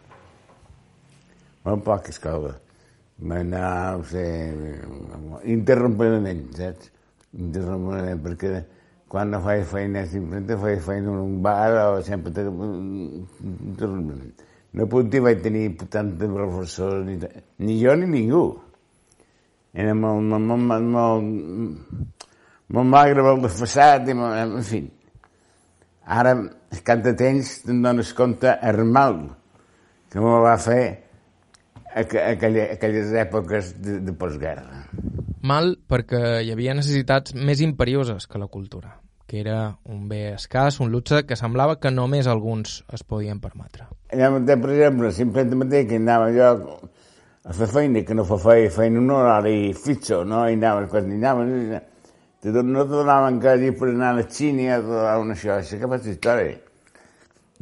Molt 1.65 1.87
poc 1.87 2.11
escola. 2.13 2.53
Va 3.23 3.39
anar, 3.39 3.99
no 3.99 4.05
sé, 4.11 4.25
interrompidament, 5.47 6.49
saps? 6.59 6.91
Interrompidament, 7.39 8.23
perquè 8.25 8.65
quan 9.11 9.31
no 9.31 9.39
feia 9.45 9.63
feina 9.71 10.03
sempre 10.11 10.57
feia 10.59 10.81
feina 10.83 11.13
en 11.13 11.19
un 11.23 11.43
bar 11.43 11.71
o 11.95 12.03
sempre 12.03 12.33
interrompidament. 12.43 14.35
No 14.75 14.89
podia 14.91 15.23
vaig 15.23 15.39
tenir 15.45 15.69
tant 15.87 16.19
de 16.19 16.27
professors, 16.27 17.07
ni, 17.07 17.15
ni 17.63 17.79
jo 17.79 17.95
ni 17.95 18.07
ningú. 18.11 18.59
Era 19.75 19.95
molt, 19.95 20.23
molt, 20.27 20.45
molt, 20.67 20.83
molt, 20.83 21.23
molt 22.75 22.89
magre, 22.91 23.23
molt 23.23 23.47
desfassat, 23.47 24.11
i 24.11 24.15
molt, 24.19 24.35
en 24.59 24.67
fi. 24.67 24.83
Ara, 26.19 26.35
cap 26.83 26.99
de 27.07 27.15
temps, 27.15 27.63
te'n 27.63 27.83
dones 27.87 28.11
compte 28.19 28.59
el 28.67 28.83
mal 28.85 29.31
que 30.11 30.19
me 30.19 30.43
va 30.43 30.59
fer 30.59 31.04
aquella, 31.95 32.69
aquelles 32.75 33.13
èpoques 33.13 33.75
de, 33.83 34.01
de 34.05 34.15
postguerra. 34.19 34.85
Mal 35.45 35.75
perquè 35.91 36.41
hi 36.43 36.53
havia 36.55 36.75
necessitats 36.77 37.35
més 37.37 37.61
imperioses 37.65 38.27
que 38.27 38.41
la 38.41 38.49
cultura, 38.49 38.97
que 39.29 39.41
era 39.43 39.77
un 39.85 40.09
bé 40.09 40.33
escàs, 40.33 40.81
un 40.81 40.91
luxe 40.93 41.23
que 41.29 41.37
semblava 41.37 41.79
que 41.81 41.93
només 41.93 42.29
alguns 42.31 42.83
es 42.93 43.05
podien 43.05 43.41
permetre. 43.45 43.89
Allà, 44.13 44.31
per 44.55 44.73
exemple, 44.73 45.13
simplement 45.13 45.65
mateix 45.65 45.89
que 45.91 46.01
anava 46.01 46.31
jo 46.35 46.51
a 47.45 47.53
fer 47.53 47.69
feina, 47.69 48.05
que 48.09 48.17
no 48.17 48.25
fa 48.25 48.39
feina, 48.41 48.71
feina 48.73 49.01
un 49.01 49.11
horari 49.13 49.75
fixo, 49.77 50.23
no? 50.25 50.47
I 50.49 50.57
anava, 50.57 50.87
quan 50.89 51.13
anava, 51.13 51.45
no 51.45 51.81
te 52.45 52.53
donaven 52.53 53.41
quasi 53.41 53.73
per 53.77 53.91
anar 53.91 54.15
a 54.15 54.21
la 54.21 54.25
Xina 54.29 54.79
a 54.81 55.19
una 55.21 55.37
això, 55.37 55.59
això 55.61 55.81
que 55.81 55.89
fas 55.89 56.09
història. 56.09 56.57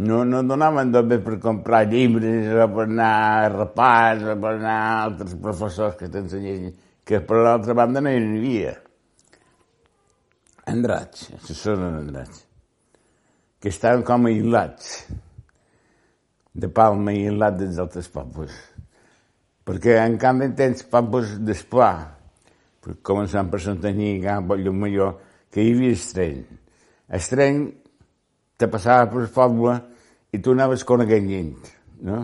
No, 0.00 0.22
no 0.24 0.40
donaven 0.48 0.92
també 0.94 1.18
per 1.20 1.36
comprar 1.42 1.82
llibres 1.90 2.46
o 2.48 2.68
per 2.72 2.86
anar 2.86 3.10
a 3.12 3.50
repàs 3.52 4.22
o 4.24 4.36
per 4.40 4.54
anar 4.54 4.76
a 4.76 4.94
altres 5.02 5.34
professors 5.42 5.98
que 5.98 6.08
t'ensenyessin, 6.08 6.72
que 7.04 7.20
per 7.20 7.42
l'altra 7.42 7.76
banda 7.76 8.00
no 8.00 8.08
hi 8.08 8.22
havia. 8.22 8.72
Andrats, 10.72 11.28
això 11.36 11.58
són 11.58 11.84
andrats, 11.90 12.46
que 13.60 13.68
estaven 13.68 14.04
com 14.06 14.30
aïllats, 14.30 14.94
de 16.54 16.68
Palma 16.72 17.12
i 17.12 17.26
aïllats 17.26 17.60
dels 17.60 17.82
altres 17.82 18.08
pobles. 18.12 18.56
Perquè 19.66 19.98
en 20.00 20.16
canvi 20.22 20.48
tens 20.56 20.86
pobles 20.88 21.36
d'esplà, 21.44 21.92
començant 23.04 23.50
per 23.52 23.60
Santanyí, 23.62 24.16
Camp, 24.24 24.56
Llumalló, 24.56 25.12
que 25.52 25.62
hi 25.62 25.74
havia 25.74 25.92
estreny. 25.98 26.42
Estreny 27.12 27.62
te 28.62 28.68
passava 28.70 29.08
per 29.10 29.24
el 29.24 29.32
poble 29.34 29.74
i 30.32 30.40
tu 30.42 30.54
anaves 30.56 30.86
coneguent 30.88 31.28
gent, 31.30 31.72
no? 32.06 32.22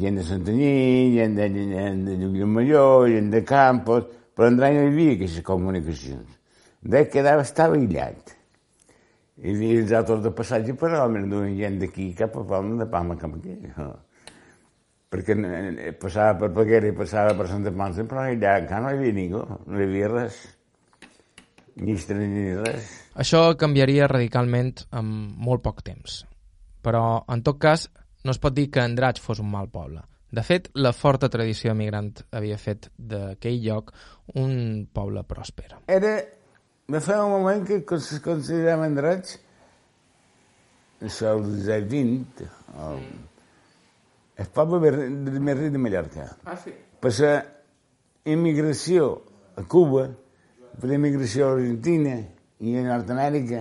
Gent 0.00 0.20
de 0.20 0.26
Santanyí, 0.26 0.74
gent 1.16 1.38
de, 1.38 1.46
gent 1.70 2.04
de 2.06 2.18
Llumalló, 2.20 3.06
gent 3.10 3.30
de 3.32 3.40
Campos, 3.46 4.10
però 4.36 4.50
en 4.50 4.60
no 4.60 4.68
hi 4.68 4.82
havia 4.84 5.16
aquestes 5.16 5.46
comunicacions. 5.46 6.36
De 6.80 7.02
quedava, 7.12 7.42
estava 7.46 7.78
aïllat. 7.78 8.36
Havia 9.40 9.80
els 9.80 9.96
altres 9.96 10.22
de 10.26 10.34
passatge, 10.36 10.76
però 10.78 11.08
duien 11.08 11.56
gent 11.58 11.80
d'aquí 11.82 12.12
cap 12.18 12.38
a 12.38 12.46
Palma, 12.52 12.78
de 12.84 12.90
Palma 12.92 13.18
cap 13.18 13.34
aquí. 13.40 13.56
No? 13.72 13.90
perquè 15.10 15.34
passava 15.98 16.36
per 16.38 16.52
Peguera 16.54 16.86
i 16.86 16.94
passava 16.94 17.34
per 17.34 17.48
Santa 17.50 17.72
Ponsa, 17.74 18.04
però 18.06 18.22
allà 18.22 18.54
encara 18.60 18.84
no 18.84 18.92
hi 18.92 18.98
havia 18.98 19.16
ningú, 19.16 19.40
no 19.42 19.80
hi 19.80 19.86
havia 19.88 20.10
res, 20.12 20.36
ni 21.76 21.94
estrany 21.94 22.28
ni 22.32 22.44
res. 22.58 22.90
Això 23.14 23.42
canviaria 23.60 24.08
radicalment 24.10 24.72
en 24.96 25.10
molt 25.38 25.62
poc 25.64 25.82
temps. 25.86 26.22
Però, 26.82 27.24
en 27.28 27.42
tot 27.44 27.58
cas, 27.60 27.88
no 28.24 28.32
es 28.32 28.40
pot 28.40 28.56
dir 28.56 28.70
que 28.72 28.82
Andratx 28.82 29.22
fos 29.22 29.40
un 29.42 29.50
mal 29.52 29.68
poble. 29.72 30.02
De 30.30 30.42
fet, 30.46 30.68
la 30.78 30.92
forta 30.94 31.28
tradició 31.28 31.72
emigrant 31.74 32.12
havia 32.38 32.58
fet 32.60 32.88
d'aquell 32.96 33.58
lloc 33.64 33.90
un 34.38 34.86
poble 34.94 35.24
pròsper. 35.26 35.72
Era, 35.90 36.12
de 36.90 37.00
fa 37.02 37.18
un 37.24 37.34
moment 37.34 37.64
que 37.66 37.80
es 37.96 38.10
considerava 38.22 38.86
Andratx, 38.86 39.38
això 41.02 41.34
el 41.34 41.88
20, 41.90 42.46
el, 42.86 43.02
el 44.44 44.50
poble 44.54 44.80
més 44.84 45.58
ric 45.58 45.74
de 45.74 45.82
Mallorca. 45.82 46.28
Ah, 46.44 46.56
sí? 46.60 46.74
Per 47.00 47.12
la 47.18 47.34
immigració 48.28 49.10
a 49.56 49.64
Cuba, 49.64 50.10
per 50.80 50.88
la 50.88 50.96
immigració 50.96 51.50
a 51.50 51.56
Argentina 51.58 52.16
i 52.64 52.74
a 52.80 52.82
Nord-Amèrica, 52.86 53.60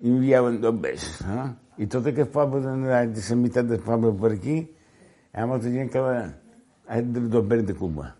hi 0.00 0.10
enviaven 0.12 0.60
dos 0.62 0.76
besos. 0.80 1.20
No? 1.26 1.46
I 1.82 1.88
tot 1.90 2.06
aquest 2.06 2.30
poble, 2.32 2.62
de 2.62 3.24
la 3.26 3.38
meitat 3.40 3.66
del 3.66 3.82
poble 3.82 4.12
per 4.20 4.30
aquí, 4.36 4.60
hi 4.62 5.40
ha 5.40 5.46
molta 5.50 5.72
gent 5.72 5.90
que 5.92 6.02
va 6.04 6.14
a 6.86 7.00
besos 7.02 7.66
de 7.66 7.74
Cuba. 7.74 8.12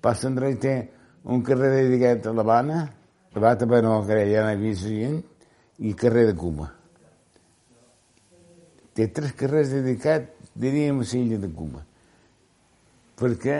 Passa 0.00 0.28
Andrei 0.30 0.54
té 0.60 0.76
un 1.24 1.42
carrer 1.42 1.72
dedicat 1.74 2.28
a 2.30 2.34
l'Havana, 2.36 2.84
va 3.42 3.54
també 3.58 3.82
no 3.82 3.98
el 3.98 4.06
carrer, 4.06 4.28
ja 4.30 4.44
no 4.44 4.52
hi 4.52 4.58
havia 4.60 4.78
gent, 4.78 5.20
i 5.82 5.94
carrer 5.98 6.28
de 6.30 6.36
Cuba. 6.38 6.70
Té 8.94 9.08
tres 9.10 9.34
carrers 9.34 9.74
dedicats 9.74 10.52
diríem 10.54 11.00
a 11.02 11.08
l'illa 11.10 11.40
de 11.42 11.50
Cuba, 11.50 11.82
perquè 13.18 13.58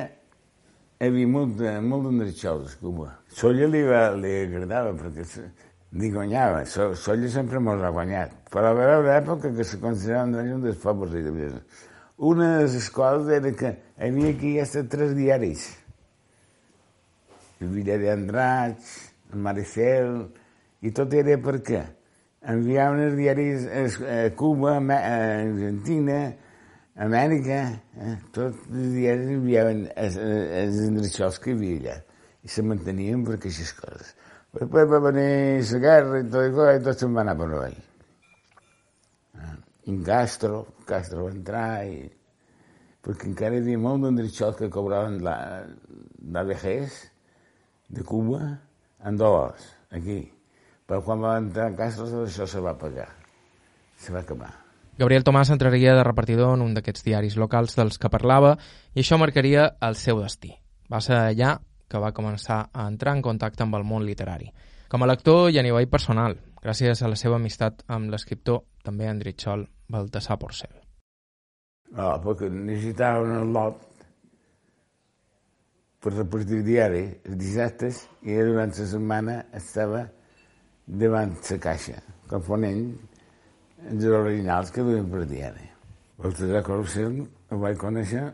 hi 1.01 1.09
havia 1.11 1.29
molt, 1.29 1.57
de, 1.59 1.71
molt 1.81 2.07
a 2.09 2.59
Cuba. 2.81 3.13
Solla 3.29 3.67
li, 3.67 3.83
va, 3.83 4.11
li 4.15 4.33
agradava 4.45 4.93
perquè 4.95 5.25
li 5.95 6.11
guanyava, 6.11 6.65
so, 6.67 6.95
Solla 6.95 7.29
sempre 7.29 7.59
mos 7.59 7.83
ha 7.83 7.91
guanyat, 7.91 8.33
però 8.51 8.75
va 8.75 8.87
haver 8.97 9.17
època 9.23 9.51
que 9.55 9.65
se 9.65 9.81
consideraven 9.83 10.55
un 10.55 10.63
dels 10.63 10.79
pobles 10.79 11.11
de 11.11 11.61
Una 12.17 12.59
de 12.59 12.63
les 12.63 12.91
coses 12.91 13.29
era 13.29 13.51
que 13.53 13.71
hi 13.71 14.09
havia 14.09 14.31
aquí 14.31 14.55
ja 14.59 14.83
tres 14.89 15.15
diaris. 15.17 15.67
El 17.61 17.75
diari 17.75 18.09
Andrats, 18.09 19.11
el 19.33 19.39
Maricel, 19.39 20.29
i 20.83 20.91
tot 20.95 21.13
era 21.15 21.37
per 21.43 21.59
què? 21.63 21.83
Enviaven 22.55 23.01
els 23.09 23.17
diaris 23.17 23.67
a 24.07 24.31
Cuba, 24.37 24.77
a 24.79 25.15
Argentina, 25.43 26.35
Amèrica, 26.95 27.57
eh, 27.99 28.13
tots 28.31 28.69
els 28.71 28.93
diaris 28.95 29.33
enviaven 29.35 29.81
els, 29.99 30.19
endreçols 30.87 31.41
que 31.43 31.51
hi 31.51 31.57
havia 31.57 31.79
allà 31.81 31.97
i 32.47 32.53
se 32.55 32.63
mantenien 32.63 33.25
per 33.27 33.35
aquestes 33.35 33.73
coses. 33.75 34.13
Després 34.55 34.87
va 34.93 35.01
venir 35.09 35.65
la 35.73 35.81
guerra 35.83 36.21
i 36.23 36.29
tot, 36.31 36.61
i 36.63 36.85
tot 36.87 37.03
se'n 37.03 37.17
va 37.17 37.25
anar 37.25 37.35
per 37.41 37.49
avall. 37.51 37.81
En 39.91 40.01
Castro, 40.07 40.63
Castro 40.87 41.27
va 41.27 41.35
entrar 41.35 41.67
i... 41.91 42.05
perquè 43.05 43.27
encara 43.29 43.59
hi 43.59 43.65
havia 43.65 43.81
molt 43.83 44.07
d'endreçols 44.07 44.63
que 44.63 44.71
cobraven 44.73 45.19
la, 45.27 45.37
la 46.33 46.45
vejez 46.47 47.03
de 47.91 48.07
Cuba 48.07 48.41
en 49.05 49.19
dòlars, 49.19 49.67
aquí. 49.91 50.23
Però 50.87 51.03
quan 51.03 51.27
va 51.27 51.39
entrar 51.43 51.73
Castro, 51.77 52.07
això 52.23 52.47
se 52.47 52.63
va 52.63 52.79
pagar, 52.79 53.11
se 53.99 54.15
va 54.15 54.23
acabar. 54.23 54.63
Gabriel 54.95 55.25
Tomàs 55.27 55.51
entraria 55.51 55.97
de 55.97 56.03
repartidor 56.07 56.53
en 56.55 56.61
un 56.63 56.75
d'aquests 56.75 57.03
diaris 57.03 57.35
locals 57.35 57.73
dels 57.75 57.97
que 57.99 58.11
parlava 58.13 58.53
i 58.95 59.03
això 59.03 59.17
marcaria 59.19 59.73
el 59.83 59.97
seu 59.99 60.21
destí. 60.23 60.53
Va 60.87 61.01
ser 61.03 61.17
allà 61.19 61.57
que 61.91 61.99
va 61.99 62.13
començar 62.15 62.61
a 62.71 62.85
entrar 62.87 63.17
en 63.17 63.23
contacte 63.23 63.65
amb 63.65 63.75
el 63.75 63.87
món 63.89 64.05
literari. 64.07 64.53
Com 64.89 65.03
a 65.03 65.09
lector 65.11 65.49
i 65.51 65.59
a 65.59 65.65
nivell 65.67 65.89
personal, 65.91 66.37
gràcies 66.63 67.03
a 67.03 67.11
la 67.11 67.19
seva 67.19 67.41
amistat 67.41 67.83
amb 67.91 68.13
l'escriptor 68.13 68.63
també 68.87 69.09
Andritxol 69.11 69.65
Baltasar 69.91 70.37
Porcel. 70.39 70.71
No, 71.95 72.13
perquè 72.23 72.47
necessitava 72.53 73.25
un 73.25 73.51
lot 73.55 73.83
per 76.05 76.13
repartir 76.15 76.61
diari 76.63 77.03
els 77.25 77.41
dissabtes 77.41 78.05
i 78.23 78.39
durant 78.39 78.71
la 78.71 78.87
setmana 78.93 79.37
estava 79.59 80.05
davant 80.87 81.35
la 81.51 81.59
caixa, 81.59 81.99
confonent 82.31 82.87
els 83.91 84.05
originals 84.09 84.73
que 84.73 84.85
duien 84.87 85.11
per 85.11 85.25
diari. 85.29 85.69
El 86.25 86.35
Cesar 86.38 86.62
Coruscant 86.64 87.19
el 87.53 87.61
vaig 87.61 87.76
conèixer 87.81 88.25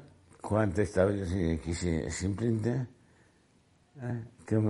quan 0.44 0.72
estava 0.76 1.12
aquí 1.12 1.74
a 1.74 2.10
Simplinta, 2.14 2.76
eh, 4.00 4.16
que, 4.46 4.60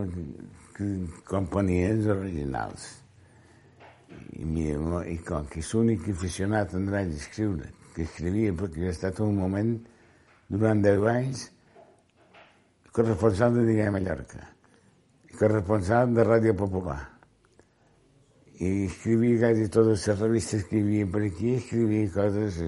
que 0.76 1.42
els 1.90 2.06
originals. 2.16 2.88
I, 4.40 4.44
mira, 4.44 5.04
i 5.06 5.18
com 5.26 5.46
que 5.46 5.60
és 5.60 5.70
l'únic 5.74 6.08
aficionat 6.10 6.74
en 6.74 6.88
dret 6.88 7.12
d'escriure, 7.12 7.70
que 7.94 8.06
escrivia, 8.08 8.56
perquè 8.56 8.88
ha 8.88 8.94
estat 8.94 9.20
un 9.22 9.36
moment 9.38 9.76
durant 10.48 10.82
10 10.82 11.06
anys 11.12 11.46
corresponsal 12.90 13.54
de 13.54 13.68
Diguem 13.68 13.94
Mallorca, 13.94 14.48
corresponsal 15.38 16.14
de 16.16 16.26
Ràdio 16.26 16.56
Popular. 16.58 17.19
I 18.60 18.70
escrivia 18.84 19.38
quasi 19.40 19.66
totes 19.72 20.06
les 20.08 20.20
revistes 20.20 20.64
que 20.68 20.78
hi 20.78 20.84
havia 20.84 21.10
per 21.10 21.24
aquí, 21.30 21.56
escrivia 21.62 22.12
coses... 22.14 22.62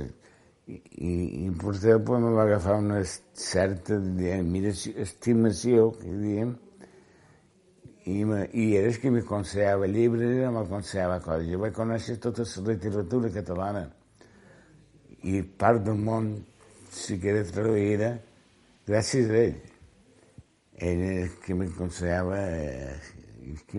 I, 0.72 0.76
i, 0.78 1.12
i 1.42 1.48
potser 1.58 1.96
pues, 2.06 2.20
me 2.22 2.30
va 2.36 2.44
agafar 2.46 2.76
una 2.80 3.00
certa 3.04 3.96
admiració, 3.98 4.92
estimació, 5.02 5.88
que 5.98 6.12
diem, 6.20 6.52
i, 8.06 8.22
me, 8.24 8.44
i 8.54 8.68
era 8.78 8.92
que 9.02 9.10
m'aconsellava 9.10 9.90
llibres 9.90 10.36
i 10.38 10.46
m'aconsellava 10.54 11.18
coses. 11.26 11.50
Jo 11.50 11.58
vaig 11.64 11.74
conèixer 11.76 12.16
tota 12.22 12.46
la 12.46 12.64
literatura 12.70 13.32
catalana 13.34 13.82
i 15.26 15.42
part 15.42 15.82
del 15.86 15.98
món, 15.98 16.32
si 16.94 17.18
queda 17.20 17.42
traduïda, 17.50 18.14
gràcies 18.88 19.28
a 19.28 19.42
ell 19.42 19.60
ell 20.82 21.02
és 21.06 21.34
qui 21.44 21.54
m'aconsellava, 21.54 22.38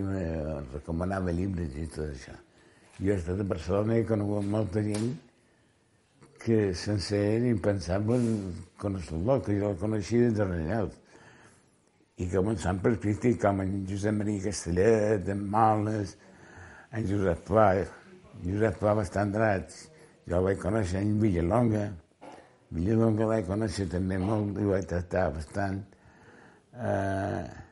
me 0.08 0.24
recomanava 0.72 1.32
llibres 1.32 1.76
i 1.76 1.86
tot 1.86 2.10
això. 2.10 2.34
Jo 3.00 3.12
he 3.12 3.16
estat 3.18 3.40
a 3.40 3.46
Barcelona 3.52 3.96
i 3.96 4.02
he 4.02 4.08
conegut 4.08 4.44
molta 4.46 4.82
gent 4.84 5.14
que 6.44 6.58
sense 6.76 7.16
ell 7.16 7.46
en 7.48 7.60
conèixer-lo, 8.78 9.38
que 9.40 9.56
jo 9.58 9.70
el 9.70 9.80
coneixia 9.80 10.28
des 10.28 10.36
de 10.36 10.44
Renyat. 10.44 11.00
I 12.20 12.28
començant 12.30 12.78
per 12.84 12.94
crític 13.02 13.40
com 13.42 13.62
en 13.64 13.72
Josep 13.88 14.14
Maria 14.14 14.44
Castellet, 14.44 15.28
en 15.32 15.42
Malnes, 15.50 16.14
en 16.92 17.08
Josep 17.08 17.42
Pla, 17.48 17.66
Josep 18.44 18.78
Pla 18.78 18.94
bastant 19.00 19.32
drets. 19.34 19.88
Jo 20.28 20.38
el 20.38 20.48
vaig 20.50 20.60
conèixer 20.60 21.00
en 21.00 21.16
Villalonga, 21.20 21.88
Villalonga 22.74 23.26
vaig 23.32 23.48
conèixer 23.48 23.88
també 23.90 24.20
molt 24.20 24.60
i 24.60 24.68
vaig 24.68 24.86
tractar 24.90 25.28
bastant 25.34 25.82
eh, 26.78 27.63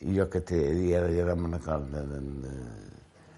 jo 0.00 0.28
que 0.30 0.40
té 0.40 0.58
dia 0.74 1.02
de 1.02 1.14
llevar 1.14 1.36
una 1.38 1.58
cosa. 1.58 2.02
De. 2.02 2.20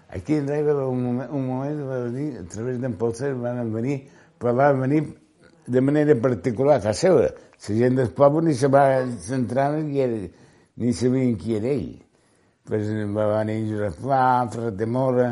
Aquí 0.09 0.35
en 0.35 0.47
Draiva 0.47 0.87
un 0.87 1.03
moment, 1.03 1.31
un 1.31 1.47
moment 1.47 1.81
va 1.87 1.99
venir, 2.07 2.39
a 2.39 2.45
través 2.49 2.79
d'en 2.81 2.95
Polser 2.97 3.33
van 3.37 3.71
venir, 3.73 3.99
però 4.39 4.55
van 4.57 4.81
venir 4.81 5.03
de 5.67 5.81
manera 5.81 6.15
particular 6.15 6.79
a 6.81 6.93
seva. 6.93 7.29
La 7.59 7.75
gent 7.75 7.95
del 7.99 8.09
poble 8.15 8.47
ni 8.47 8.53
se 8.55 8.67
va 8.67 9.05
centrar 9.21 9.71
ni, 9.77 9.99
era, 9.99 10.19
ni 10.77 10.93
sabien 10.93 11.35
qui 11.37 11.55
era 11.55 11.69
ell. 11.69 11.99
Pues 12.65 12.89
va 13.15 13.27
venir 13.37 13.61
Josep 13.69 14.01
Pla, 14.01 14.71
de 14.71 14.85
Mora, 14.85 15.29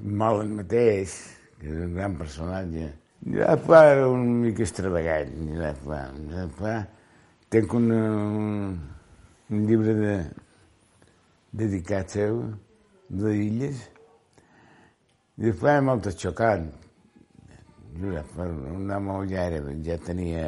Molen 0.00 0.56
mateix, 0.56 1.14
que 1.60 1.68
és 1.70 1.84
un 1.84 1.94
gran 1.96 2.16
personatge. 2.16 2.90
Josep 3.24 3.64
Pla 3.66 3.84
era 3.92 4.08
un 4.08 4.26
mica 4.42 4.64
extravagant, 4.64 5.32
Josep 5.52 5.84
Pla. 5.84 6.02
Josep 6.32 6.58
Pla 6.58 6.76
un, 7.62 7.92
un, 7.92 8.80
un 9.50 9.66
llibre 9.66 9.94
de, 9.94 10.14
dedicat 11.54 12.14
seu, 12.16 12.40
d'illes, 13.08 13.82
i 15.38 15.46
després 15.48 15.82
molt 15.86 16.08
xocant. 16.18 16.68
Jura, 17.94 18.24
per 18.34 18.48
un 18.50 18.90
home 18.90 19.20
ja, 19.30 19.46
ja 19.86 19.98
tenia 20.02 20.44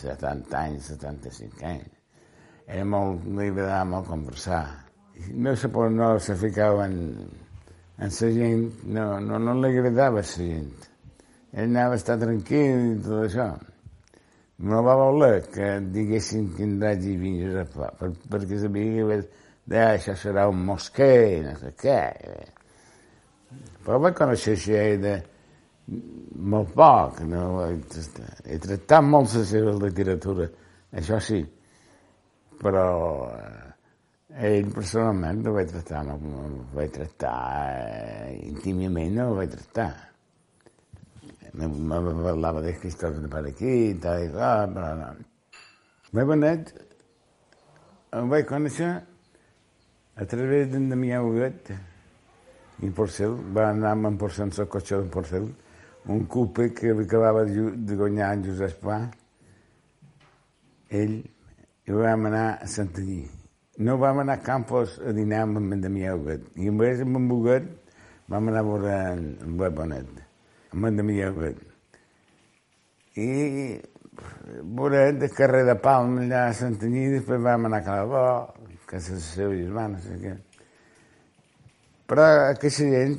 70 0.00 0.60
anys, 0.60 0.90
75 0.94 1.66
anys. 1.68 1.96
Era 2.66 2.84
molt, 2.88 3.26
no 3.26 3.42
li 3.42 3.50
agradava 3.50 3.88
molt 3.94 4.08
conversar. 4.08 4.62
No 5.36 5.52
se, 5.56 5.68
no 5.68 6.12
se 6.22 6.36
ficava 6.40 6.86
en, 6.88 7.00
en 7.98 8.14
la 8.14 8.30
gent, 8.36 8.68
no, 8.96 9.10
no, 9.20 9.40
no 9.42 9.56
li 9.60 9.74
agradava 9.74 10.22
a 10.22 10.24
la 10.24 10.28
gent. 10.30 10.88
Ell 11.50 11.66
anava 11.66 11.98
a 11.98 12.00
estar 12.00 12.16
tranquil 12.20 12.86
i 12.94 12.96
tot 13.04 13.26
això 13.26 13.50
no 14.60 14.82
va 14.84 14.94
voler 14.94 15.40
que 15.48 15.68
diguessin 15.94 16.50
quin 16.56 16.74
raig 16.82 17.04
hi 17.04 17.14
havia 17.16 17.46
Josep 17.46 17.70
Pla, 17.74 17.86
per, 17.96 18.10
perquè 18.32 18.58
sabia 18.60 19.06
que 19.08 19.20
eh, 19.70 19.84
això 19.96 20.16
serà 20.18 20.46
un 20.50 20.64
mosquer, 20.66 21.42
no 21.46 21.54
sé 21.60 21.72
què. 21.78 22.00
Però 23.84 24.00
vaig 24.02 24.16
conèixer 24.18 24.56
això 24.56 24.82
de 25.02 25.14
molt 26.50 26.74
poc, 26.76 27.22
no? 27.26 27.46
he 27.64 28.58
tractat 28.62 29.06
molt 29.06 29.34
la 29.34 29.46
seva 29.48 29.72
literatura, 29.78 30.46
això 30.94 31.18
sí, 31.22 31.40
però 32.60 32.84
eh, 33.34 34.50
ell 34.50 34.70
personalment 34.74 35.42
no 35.46 35.56
vaig 35.56 35.72
tractar, 35.72 36.04
no, 36.06 36.20
no 36.20 36.68
vaig 36.76 36.94
tractar 36.94 37.34
eh, 37.72 38.38
íntimament, 38.52 39.16
no 39.16 39.32
el 39.32 39.42
vaig 39.42 39.56
tractar 39.56 39.90
me, 41.52 41.68
parlava 42.22 42.60
de 42.60 42.74
Cristóbal 42.78 43.28
per 43.28 43.44
aquí 43.46 43.94
tal, 44.00 44.24
i 44.24 44.30
tal, 44.30 44.72
però 44.74 44.94
no. 44.98 45.10
M'he 46.14 46.26
venut, 46.26 46.72
em 48.18 48.30
vaig 48.30 48.46
conèixer 48.48 48.90
a 50.20 50.26
través 50.28 50.68
d'en 50.68 50.90
Damià 50.90 51.22
Huguet 51.24 51.70
i 52.84 52.90
Porcel, 52.92 53.32
va 53.56 53.70
anar 53.70 53.94
amb 53.94 54.10
en 54.10 54.18
Porcel, 54.20 54.50
en 54.50 54.60
el 54.60 54.68
cotxe 54.68 54.98
d'en 54.98 55.08
Porcel, 55.12 55.46
un 56.12 56.26
cupe 56.28 56.68
que 56.76 56.92
acabava 56.92 57.46
de 57.46 57.96
guanyar 57.96 58.34
en 58.36 58.44
Josep 58.44 58.82
Pla, 58.82 58.98
ell, 61.00 61.16
i 61.88 61.96
vam 61.96 62.28
anar 62.28 62.46
a 62.60 62.68
Santanyí. 62.68 63.22
No 63.80 63.96
vam 63.96 64.20
anar 64.20 64.36
a 64.36 64.44
Campos 64.44 64.98
a 65.00 65.14
dinar 65.16 65.46
amb 65.46 65.72
en 65.72 65.80
Damià 65.86 66.12
Huguet, 66.18 66.44
i 66.60 66.68
en 66.68 66.80
vez 66.80 67.00
amb 67.00 67.16
en 67.16 67.30
Huguet 67.32 67.70
vam 68.28 68.52
anar 68.52 68.60
a 68.60 68.68
veure 68.68 68.96
en 69.14 69.56
Bonet. 69.56 70.10
Bonet 70.72 71.00
amb 71.00 71.08
Miguel 71.08 71.54
I 73.16 73.80
veurem 74.76 75.18
de 75.18 75.28
carrer 75.32 75.64
de 75.64 75.74
Palma 75.80 76.20
allà 76.20 76.48
a 76.48 76.56
Santanyí, 76.56 77.08
després 77.16 77.40
vam 77.40 77.66
anar 77.66 77.80
a 77.80 77.86
Calabó, 77.88 78.24
que 78.90 78.98
és 78.98 79.10
la 79.14 79.20
seva 79.22 79.54
germana, 79.54 79.98
no 79.98 80.02
sé 80.02 80.18
què. 80.18 80.36
Però 82.10 82.26
aquesta 82.50 82.88
gent, 82.90 83.16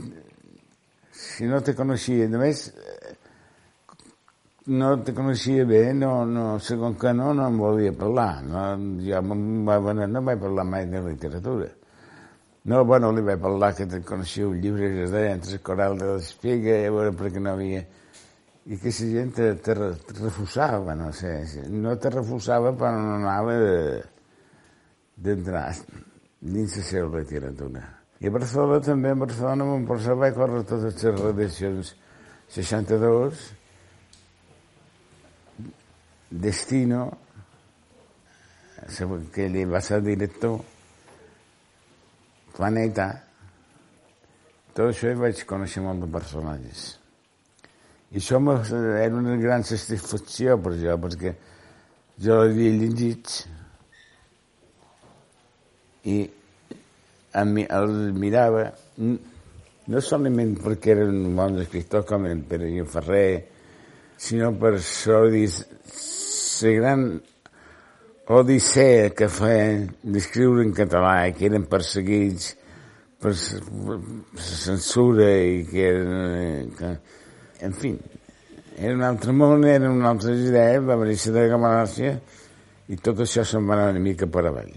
si 1.16 1.48
no 1.48 1.62
te 1.64 1.76
coneixia, 1.78 2.28
només 2.28 2.66
no 4.68 4.92
te 5.02 5.14
coneixia 5.16 5.64
bé, 5.66 5.94
no, 5.96 6.26
no, 6.28 6.60
segons 6.60 7.00
que 7.00 7.14
no, 7.16 7.32
no 7.34 7.48
em 7.48 7.58
volia 7.58 7.94
parlar. 7.98 8.44
No, 8.44 8.66
jo 9.02 9.22
no 9.24 10.26
vaig 10.28 10.44
parlar 10.44 10.68
mai 10.68 10.86
de 10.92 11.02
literatura. 11.08 11.72
No, 12.70 12.84
bueno, 12.86 13.10
li 13.16 13.24
vaig 13.26 13.40
parlar 13.42 13.72
que 13.74 13.88
te 13.90 14.04
coneixia 14.06 14.48
un 14.52 14.60
llibre 14.62 14.92
que 14.94 15.04
es 15.08 15.12
deia 15.16 15.32
Entre 15.34 15.56
el 15.58 15.64
coral 15.66 15.98
de 15.98 16.12
l'espiga, 16.12 16.78
a 16.86 16.92
veure 16.94 17.16
per 17.18 17.32
què 17.34 17.42
no 17.42 17.56
havia... 17.56 17.82
I 18.62 18.78
que 18.78 18.92
la 18.92 18.94
gent 18.94 19.32
te, 19.34 19.48
te, 19.66 19.74
te 19.74 20.14
refusava, 20.20 20.94
no 20.94 21.08
sé, 21.18 21.32
no 21.74 21.96
te 21.98 22.12
refusava 22.14 22.70
però 22.78 22.92
no 22.94 23.16
anava 23.16 23.56
d'entrar 25.22 25.70
dins 26.42 26.78
la 26.78 26.84
seva 26.84 27.20
literatura. 27.20 27.84
I 28.22 28.30
a 28.30 28.34
Barcelona 28.34 28.82
també, 28.86 29.14
a 29.14 29.18
Barcelona, 29.18 29.66
a 29.66 29.70
Montporcel 29.72 30.20
vaig 30.22 30.38
córrer 30.38 30.62
totes 30.70 31.04
les 31.04 31.20
redaccions 31.22 31.96
62, 32.54 33.48
Destino, 36.32 37.02
que 39.34 39.46
ell 39.46 39.58
va 39.70 39.82
ser 39.84 40.00
director, 40.06 40.62
planeta, 42.56 43.10
tot 44.72 44.88
això 44.88 45.12
vaig 45.20 45.46
conèixer 45.48 45.84
molt 45.84 46.06
de 46.06 46.10
personatges. 46.12 46.84
I 48.12 48.20
això 48.20 48.40
era 48.40 49.16
una 49.16 49.38
gran 49.40 49.64
satisfacció 49.68 50.58
per 50.60 50.76
jo, 50.80 50.98
perquè 51.04 51.36
jo 52.22 52.38
l'havia 52.42 52.74
llegit 52.76 53.42
i 56.10 56.22
el 57.42 58.14
mirava, 58.18 58.66
no 58.98 60.02
solament 60.04 60.56
perquè 60.62 60.96
era 60.96 61.08
un 61.08 61.36
bon 61.36 61.60
escriptor 61.62 62.06
com 62.08 62.26
el 62.30 62.44
Pere 62.48 62.72
Ferrer, 62.86 63.44
sinó 64.18 64.52
per 64.54 64.76
la 64.78 66.74
gran 66.78 67.06
odissea 68.32 69.10
que 69.18 69.28
feien 69.28 69.88
d'escriure 70.04 70.64
en 70.64 70.74
català 70.78 71.16
i 71.28 71.34
que 71.36 71.48
eren 71.50 71.66
perseguits 71.68 72.54
per 73.22 73.34
la 73.34 73.98
censura 74.46 75.28
i 75.42 75.66
que 75.68 75.90
eren... 75.90 76.72
Que, 76.78 76.94
en 77.66 77.76
fi, 77.78 77.92
era 78.78 78.96
un 78.96 79.04
altre 79.06 79.34
món, 79.36 79.66
eren 79.68 79.92
una 80.00 80.14
altra 80.14 80.34
idea, 80.34 80.80
va 80.82 80.98
venir 81.02 81.20
la 81.36 81.50
Gamalàcia 81.52 82.16
i 82.90 82.98
tot 82.98 83.22
això 83.22 83.44
se'n 83.46 83.68
va 83.68 83.78
anar 83.78 83.92
una 83.94 84.02
mica 84.02 84.30
per 84.32 84.48
avall. 84.50 84.74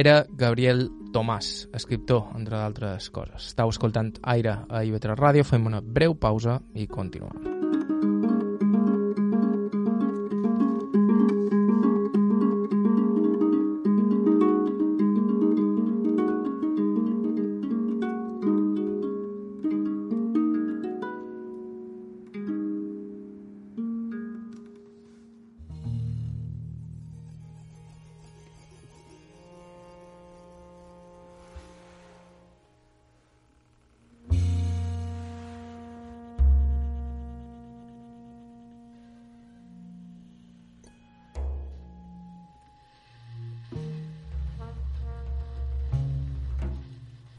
Era 0.00 0.24
Gabriel 0.32 0.88
Tomàs, 1.12 1.68
escriptor, 1.76 2.30
entre 2.38 2.56
d'altres 2.56 3.10
coses. 3.12 3.50
Estau 3.52 3.68
escoltant 3.74 4.14
Aire 4.34 4.56
a 4.68 4.80
IB3 4.86 5.18
Ràdio, 5.18 5.44
fem 5.44 5.68
una 5.68 5.84
breu 5.84 6.16
pausa 6.16 6.60
i 6.72 6.88
continuem. 6.88 7.69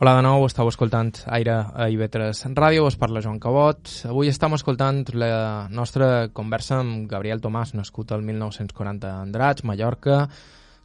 Hola 0.01 0.15
de 0.17 0.21
nou, 0.25 0.47
estàu 0.49 0.65
escoltant 0.65 1.11
Aire 1.29 1.53
a 1.77 1.85
IB3 1.93 2.55
Ràdio, 2.57 2.87
us 2.89 2.95
parla 2.97 3.21
Joan 3.21 3.35
Cabot. 3.37 3.91
Avui 4.09 4.31
estem 4.31 4.55
escoltant 4.57 5.03
la 5.13 5.67
nostra 5.69 6.07
conversa 6.33 6.79
amb 6.81 7.03
Gabriel 7.11 7.37
Tomàs, 7.43 7.75
nascut 7.77 8.09
el 8.17 8.23
1940 8.25 9.05
a 9.11 9.19
Andratx, 9.21 9.61
Mallorca. 9.69 10.23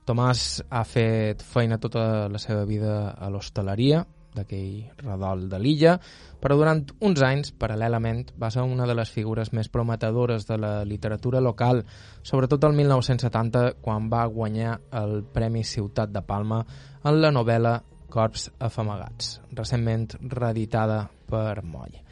Tomàs 0.05 0.43
ha 0.69 0.85
fet 0.85 1.41
feina 1.41 1.81
tota 1.81 2.29
la 2.29 2.43
seva 2.45 2.67
vida 2.69 3.15
a 3.17 3.31
l'hostaleria 3.33 4.03
d'aquell 4.37 4.85
redol 5.01 5.49
de 5.49 5.63
l'illa, 5.65 5.97
però 6.37 6.61
durant 6.61 6.85
uns 7.01 7.25
anys, 7.25 7.55
paral·lelament, 7.57 8.35
va 8.37 8.53
ser 8.53 8.69
una 8.69 8.85
de 8.85 9.01
les 9.01 9.17
figures 9.17 9.55
més 9.57 9.73
prometedores 9.73 10.45
de 10.45 10.61
la 10.61 10.77
literatura 10.85 11.41
local, 11.41 11.87
sobretot 12.21 12.69
el 12.69 12.77
1970, 12.85 13.79
quan 13.81 14.13
va 14.13 14.29
guanyar 14.29 14.77
el 15.01 15.23
Premi 15.25 15.65
Ciutat 15.65 16.13
de 16.13 16.21
Palma 16.21 16.67
en 17.01 17.23
la 17.25 17.33
novel·la 17.33 17.79
Corps 18.11 18.51
afamagats, 18.59 19.41
recentment 19.53 20.17
reeditada 20.33 21.05
per 21.29 21.63
Moll. 21.63 22.03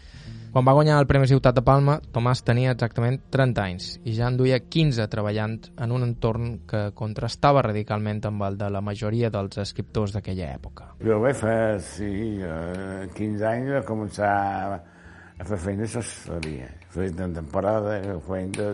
Quan 0.55 0.63
va 0.63 0.73
guanyar 0.77 1.01
el 1.03 1.09
Premi 1.11 1.27
Ciutat 1.27 1.57
de 1.57 1.65
Palma, 1.67 1.97
Tomàs 2.15 2.45
tenia 2.47 2.71
exactament 2.77 3.17
30 3.35 3.63
anys 3.65 3.89
i 4.07 4.13
ja 4.15 4.29
en 4.31 4.37
duia 4.39 4.61
15 4.63 5.09
treballant 5.11 5.57
en 5.83 5.95
un 5.97 6.05
entorn 6.07 6.53
que 6.71 6.83
contrastava 6.95 7.65
radicalment 7.67 8.21
amb 8.31 8.45
el 8.47 8.61
de 8.61 8.69
la 8.71 8.83
majoria 8.85 9.33
dels 9.35 9.59
escriptors 9.65 10.15
d'aquella 10.15 10.53
època. 10.55 10.93
Jo 11.03 11.19
vaig 11.25 11.41
fer, 11.41 11.81
sí, 11.83 12.13
15 13.19 13.49
anys 13.51 13.75
va 13.81 13.83
començar 13.89 14.31
a 14.79 15.45
fer 15.51 15.59
feina 15.59 15.91
a 15.91 15.93
l'hostaleria. 15.97 16.71
Feina 16.95 17.27
de 17.27 17.41
temporada, 17.43 17.99
feina... 18.31 18.71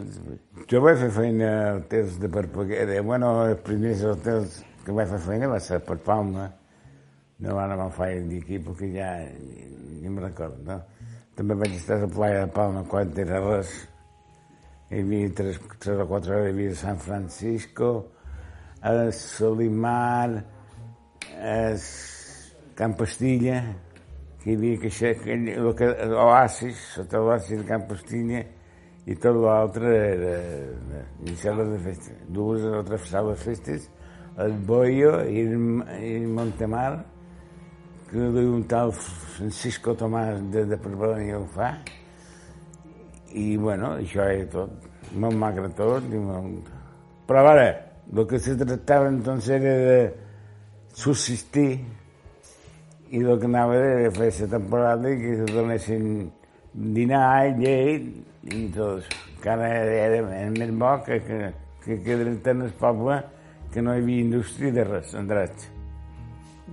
Jo 0.69 0.85
vaig 0.85 1.01
fer 1.07 1.11
feina 1.17 1.51
als 1.73 1.87
hotels 1.87 2.21
de 2.21 2.35
Perpeguera. 2.37 3.03
Bueno, 3.03 3.33
els 3.49 3.65
primers 3.65 4.05
hotels 4.05 4.61
que 4.85 4.93
vaig 4.93 5.09
fer 5.17 5.25
feina 5.33 5.49
va 5.49 5.65
ser 5.65 5.81
per 5.81 5.97
Palma 6.05 6.51
no 7.41 7.57
van 7.57 7.73
a 7.73 7.89
fer 7.97 8.21
d'aquí 8.29 8.59
perquè 8.61 8.91
ja 8.93 9.11
ni 9.25 10.09
me'n 10.09 10.25
recordo, 10.27 10.61
no? 10.67 10.79
També 11.37 11.57
vaig 11.57 11.77
estar 11.79 11.97
a 11.97 12.05
la 12.05 12.13
playa 12.13 12.45
de 12.45 12.53
Palma 12.53 12.85
quan 12.85 13.13
era 13.17 13.41
res. 13.41 13.71
Hi 14.91 15.01
havia 15.01 15.31
tres, 15.37 15.61
tres 15.79 16.01
o 16.03 16.07
quatre 16.11 16.35
hores, 16.35 16.49
hi 16.51 16.53
havia 16.53 16.75
San 16.77 16.99
Francisco, 17.01 17.91
a 18.83 19.11
Solimar, 19.15 20.43
a 21.41 21.61
Camp 22.77 22.97
Pastilla, 22.99 23.61
que 24.43 24.51
hi 24.51 24.57
havia 24.59 24.81
que, 24.83 24.91
que 25.79 26.09
l'oasis, 26.11 26.83
sota 26.97 27.23
l'oasis 27.23 27.63
de 27.63 27.69
Camp 27.69 27.87
Pastilla, 27.89 28.43
i 29.07 29.17
tot 29.17 29.39
l'altre 29.41 29.95
era, 30.11 30.35
i 31.25 31.37
sales 31.41 31.71
de 31.73 31.79
festa. 31.87 32.19
Dues 32.29 32.67
o 32.69 32.83
tres 32.85 33.09
sales 33.09 33.47
festes, 33.47 33.89
el 34.37 34.59
Boio 34.67 35.17
i 35.25 35.47
el, 35.47 35.57
i 36.03 36.13
el 36.19 36.29
Montemar, 36.37 36.99
que 38.11 38.19
un 38.19 38.65
tal 38.67 38.93
Francisco 38.93 39.95
Tomàs 39.95 40.41
de, 40.51 40.65
de 40.67 40.79
Perpelònia 40.81 41.39
ho 41.39 41.47
fa, 41.55 41.71
i 43.33 43.57
bueno, 43.57 43.95
això 44.01 44.27
era 44.27 44.49
tot. 44.51 44.89
Molt 45.15 45.39
magre 45.39 45.71
tot. 45.79 46.07
I 46.11 46.19
molt... 46.23 46.71
Però 47.29 47.45
ara, 47.53 47.69
el 48.11 48.27
que 48.27 48.41
se 48.43 48.57
tractava 48.59 49.09
entonces 49.09 49.61
era 49.61 49.75
de 49.87 50.01
subsistir 50.95 51.79
i 53.11 53.23
el 53.23 53.39
que 53.39 53.47
anava 53.47 53.79
era 53.79 54.11
fer 54.15 54.31
la 54.41 54.51
temporada 54.57 55.11
i 55.11 55.19
que 55.19 55.37
se 55.39 55.47
donessin 55.55 56.05
dinar 56.75 57.23
llet 57.59 58.07
i 58.55 58.67
tot. 58.75 59.07
Encara 59.37 59.71
era, 59.81 60.21
era 60.21 60.51
més 60.55 60.71
bo 60.79 60.97
que, 61.07 61.21
que, 61.27 61.41
que, 61.85 61.99
que 62.05 62.19
en 62.53 62.63
el 62.67 62.73
poble 62.79 63.23
que 63.73 63.83
no 63.83 63.95
hi 63.95 64.03
havia 64.03 64.27
indústria 64.27 64.73
de 64.75 64.85
res, 64.85 65.15
en 65.15 65.31
drets. 65.31 65.71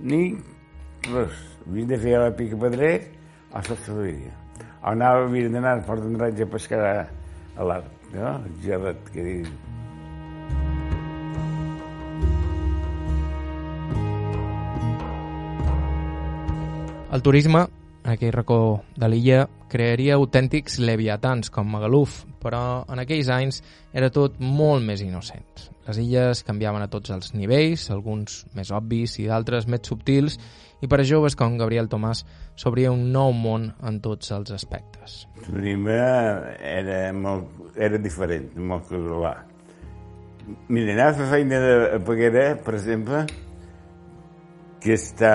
Ni 0.02 0.22
res. 1.06 1.38
Havia 1.68 1.86
de 1.92 1.98
fer 2.02 2.18
la 2.18 2.34
pica 2.36 2.58
pedrer 2.58 2.92
a 3.52 3.62
la 3.62 3.76
televisió. 3.86 4.34
O 4.82 4.92
anava, 4.92 5.24
havia 5.26 5.48
d'anar 5.52 5.78
a 5.78 5.86
Port 5.86 6.04
d'Andratge 6.04 6.46
a 6.46 6.52
pescar 6.52 6.84
a, 6.84 6.94
a 7.56 7.66
l'art, 7.66 7.90
no? 8.14 8.36
El 8.44 8.54
gelat, 8.64 9.10
que 9.12 9.24
dius. 9.26 9.50
El 17.08 17.22
turisme, 17.24 17.62
aquell 18.04 18.34
racó 18.34 18.82
de 19.00 19.08
l'illa, 19.08 19.46
crearia 19.72 20.16
autèntics 20.16 20.78
leviatans 20.80 21.48
com 21.52 21.68
Magaluf, 21.72 22.22
però 22.42 22.84
en 22.88 23.00
aquells 23.00 23.30
anys 23.32 23.62
era 23.96 24.10
tot 24.12 24.36
molt 24.40 24.84
més 24.84 25.00
innocent. 25.04 25.68
Les 25.88 26.00
illes 26.02 26.42
canviaven 26.44 26.84
a 26.84 26.90
tots 26.92 27.12
els 27.14 27.32
nivells, 27.32 27.86
alguns 27.90 28.42
més 28.56 28.72
obvis 28.76 29.16
i 29.22 29.28
d'altres 29.28 29.64
més 29.72 29.88
subtils, 29.88 30.36
i 30.80 30.88
per 30.90 31.00
a 31.02 31.06
joves 31.06 31.36
com 31.38 31.58
Gabriel 31.58 31.88
Tomàs 31.90 32.24
s'obria 32.58 32.92
un 32.94 33.08
nou 33.14 33.32
món 33.34 33.70
en 33.82 34.00
tots 34.04 34.32
els 34.34 34.52
aspectes. 34.54 35.24
Turisme 35.44 35.98
era, 36.62 37.00
molt, 37.14 37.50
era 37.76 37.98
diferent, 38.02 38.52
molt 38.58 38.88
català. 38.90 39.34
Mira, 40.72 40.94
anava 40.94 41.10
a 41.10 41.18
fer 41.18 41.28
feina 41.34 41.60
de 41.60 42.00
Peguera, 42.06 42.44
per 42.64 42.74
exemple, 42.78 43.24
que 44.80 44.94
està, 44.96 45.32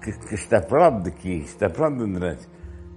que, 0.00 0.14
que 0.28 0.38
està 0.38 0.62
prop 0.68 1.02
d'aquí, 1.04 1.42
està 1.44 1.68
prop 1.74 1.98
d'Andrés. 1.98 2.48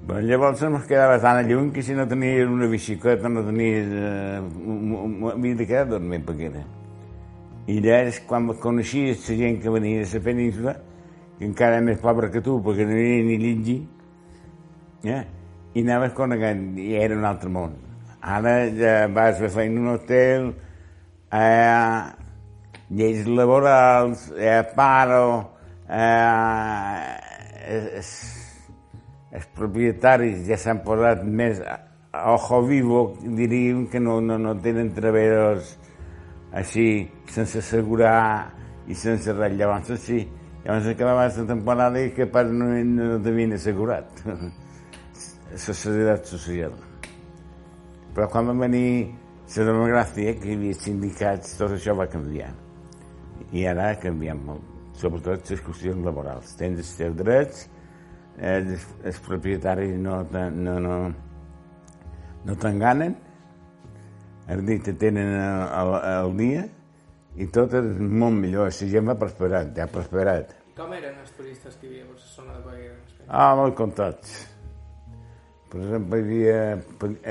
Però 0.07 0.21
llavors 0.23 0.62
em 0.63 0.77
quedava 0.88 1.17
tan 1.19 1.41
lluny 1.49 1.73
que 1.75 1.83
si 1.83 1.95
no 1.97 2.05
tenies 2.07 2.47
una 2.47 2.69
bicicleta 2.71 3.27
no 3.27 3.43
tenies... 3.43 3.89
Eh, 3.91 5.33
havia 5.33 5.57
de 5.60 5.65
quedar 5.65 5.83
a 5.83 5.89
dormir 5.97 6.21
a 6.21 6.27
Peguera. 6.29 6.63
I 7.67 7.81
és 7.91 8.21
quan 8.23 8.47
coneixies 8.63 9.25
la 9.27 9.36
gent 9.41 9.60
que 9.60 9.73
venia 9.73 10.05
de 10.05 10.07
la 10.07 10.23
península, 10.23 10.77
que 11.38 11.45
encara 11.45 11.82
més 11.86 12.00
pobre 12.02 12.32
que 12.34 12.41
tu, 12.43 12.58
perquè 12.65 12.86
no 12.89 12.97
hi 12.97 13.17
ni 13.26 13.38
llingi, 13.41 13.78
eh? 15.06 15.23
i 15.78 15.84
anaves 15.86 16.15
coneguent, 16.17 16.71
i 16.82 16.95
era 16.97 17.17
un 17.17 17.28
altre 17.30 17.52
món. 17.54 17.76
Ara 18.21 18.56
ja 18.73 18.95
vas 19.13 19.41
a 19.41 19.63
en 19.63 19.78
un 19.78 19.91
hotel, 19.93 20.50
eh, 21.32 22.02
lleis 22.89 23.28
laborals, 23.28 24.32
eh, 24.38 24.63
paro, 24.76 25.52
eh, 25.89 27.17
els, 27.67 28.13
els 29.32 29.50
propietaris 29.56 30.45
ja 30.47 30.58
s'han 30.58 30.82
posat 30.86 31.23
més 31.23 31.62
ojo 32.17 32.62
vivo, 32.65 33.02
diríem 33.21 33.86
que 33.91 34.00
no, 34.00 34.19
no, 34.21 34.38
no 34.41 34.56
tenen 34.63 34.93
treballadors 34.95 35.76
així, 36.58 37.08
sense 37.30 37.60
assegurar 37.60 38.54
i 38.88 38.95
sense 38.95 39.34
res. 39.36 39.54
Llavors, 39.60 39.91
sí, 40.02 40.23
llavors 40.67 40.88
acabava 40.91 41.27
la 41.32 41.45
temporada 41.47 42.01
i 42.03 42.10
que 42.12 42.25
per 42.27 42.43
no, 42.51 42.65
no 42.84 43.06
t'havien 43.23 43.56
assegurat 43.56 44.19
societat 45.67 46.27
social. 46.27 46.73
Però 48.12 48.27
quan 48.34 48.49
va 48.49 48.56
venir 48.65 49.13
la 49.56 49.65
demogràcia, 49.69 50.34
que 50.36 50.51
hi 50.51 50.58
havia 50.58 50.75
sindicats, 50.75 51.53
tot 51.56 51.77
això 51.77 51.95
va 51.95 52.10
canviar. 52.12 52.49
I 53.56 53.63
ara 53.71 53.93
ha 53.93 53.99
canviat 54.01 54.41
molt, 54.43 54.65
sobretot 54.99 55.47
les 55.53 55.63
qüestions 55.63 56.03
laborals. 56.03 56.51
Tens 56.60 56.84
els 56.84 56.91
teus 56.99 57.15
drets, 57.15 57.63
els, 58.38 58.84
els 59.08 59.21
propietaris 59.23 59.95
no, 60.03 60.19
no, 60.34 60.75
no, 60.84 60.97
no 62.43 62.58
t'enganen, 62.60 63.15
el 64.51 64.67
dit 64.67 64.84
te 64.84 64.97
tenen 64.99 65.32
el 65.38 66.36
dia 66.36 66.67
i 67.38 67.47
tot 67.53 67.73
és 67.77 67.97
molt 68.01 68.36
millor. 68.36 68.67
La 68.67 68.91
gent 68.93 69.08
va 69.08 69.19
prosperat, 69.19 69.71
ja 69.77 69.88
ha 69.88 69.91
prosperat. 69.91 70.57
Com 70.78 70.92
eren 70.94 71.16
els 71.24 71.32
turistes 71.34 71.74
que 71.82 71.88
hi 71.88 71.96
havia 72.04 72.13
a 72.13 72.20
zona 72.22 72.54
de 72.54 72.60
Baguera? 72.68 72.98
Ah, 73.28 73.56
molt 73.58 73.74
contents. 73.80 74.34
Per 75.72 75.80
exemple, 75.82 76.20
hi 76.20 76.26
havia 76.28 76.60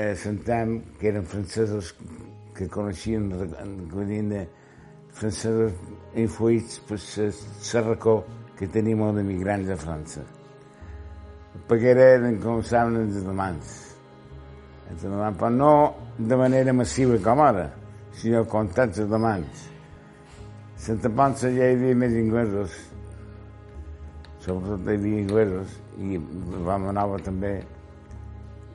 a 0.03 0.07
Santam, 0.19 0.73
que 0.99 1.07
eren 1.13 1.23
francesos 1.31 1.93
que 2.57 2.67
coneixien, 2.73 3.29
que 3.31 3.95
venien 3.95 4.33
de 4.33 4.41
francesos 5.15 5.77
influïts 6.25 6.81
per 6.89 6.99
la 6.99 7.85
racó 7.85 8.17
que 8.59 8.67
tenim 8.73 9.05
els 9.05 9.21
emigrants 9.23 9.71
a 9.71 9.79
França. 9.79 10.25
Perquè 11.71 11.95
eren, 11.95 12.41
com 12.43 12.59
saben, 12.67 12.99
els 13.05 13.21
alemans. 13.23 13.71
Els 14.91 15.07
alemans, 15.07 15.39
però 15.39 15.53
no 15.55 15.71
de 16.19 16.43
manera 16.43 16.75
massiva 16.75 17.15
com 17.23 17.45
ara, 17.47 17.69
sinó 18.19 18.43
comptats 18.51 18.99
alemans. 19.07 19.65
Santa 20.77 21.09
Ponsa 21.09 21.49
ja 21.55 21.71
hi 21.71 21.79
havia 21.79 21.95
més 21.97 22.13
inglesos, 22.13 22.75
sobretot 24.47 24.87
havia 24.87 25.21
inglesos, 25.25 25.75
i 25.99 26.17
vam 26.65 26.87
anar 26.93 27.05
també, 27.25 27.53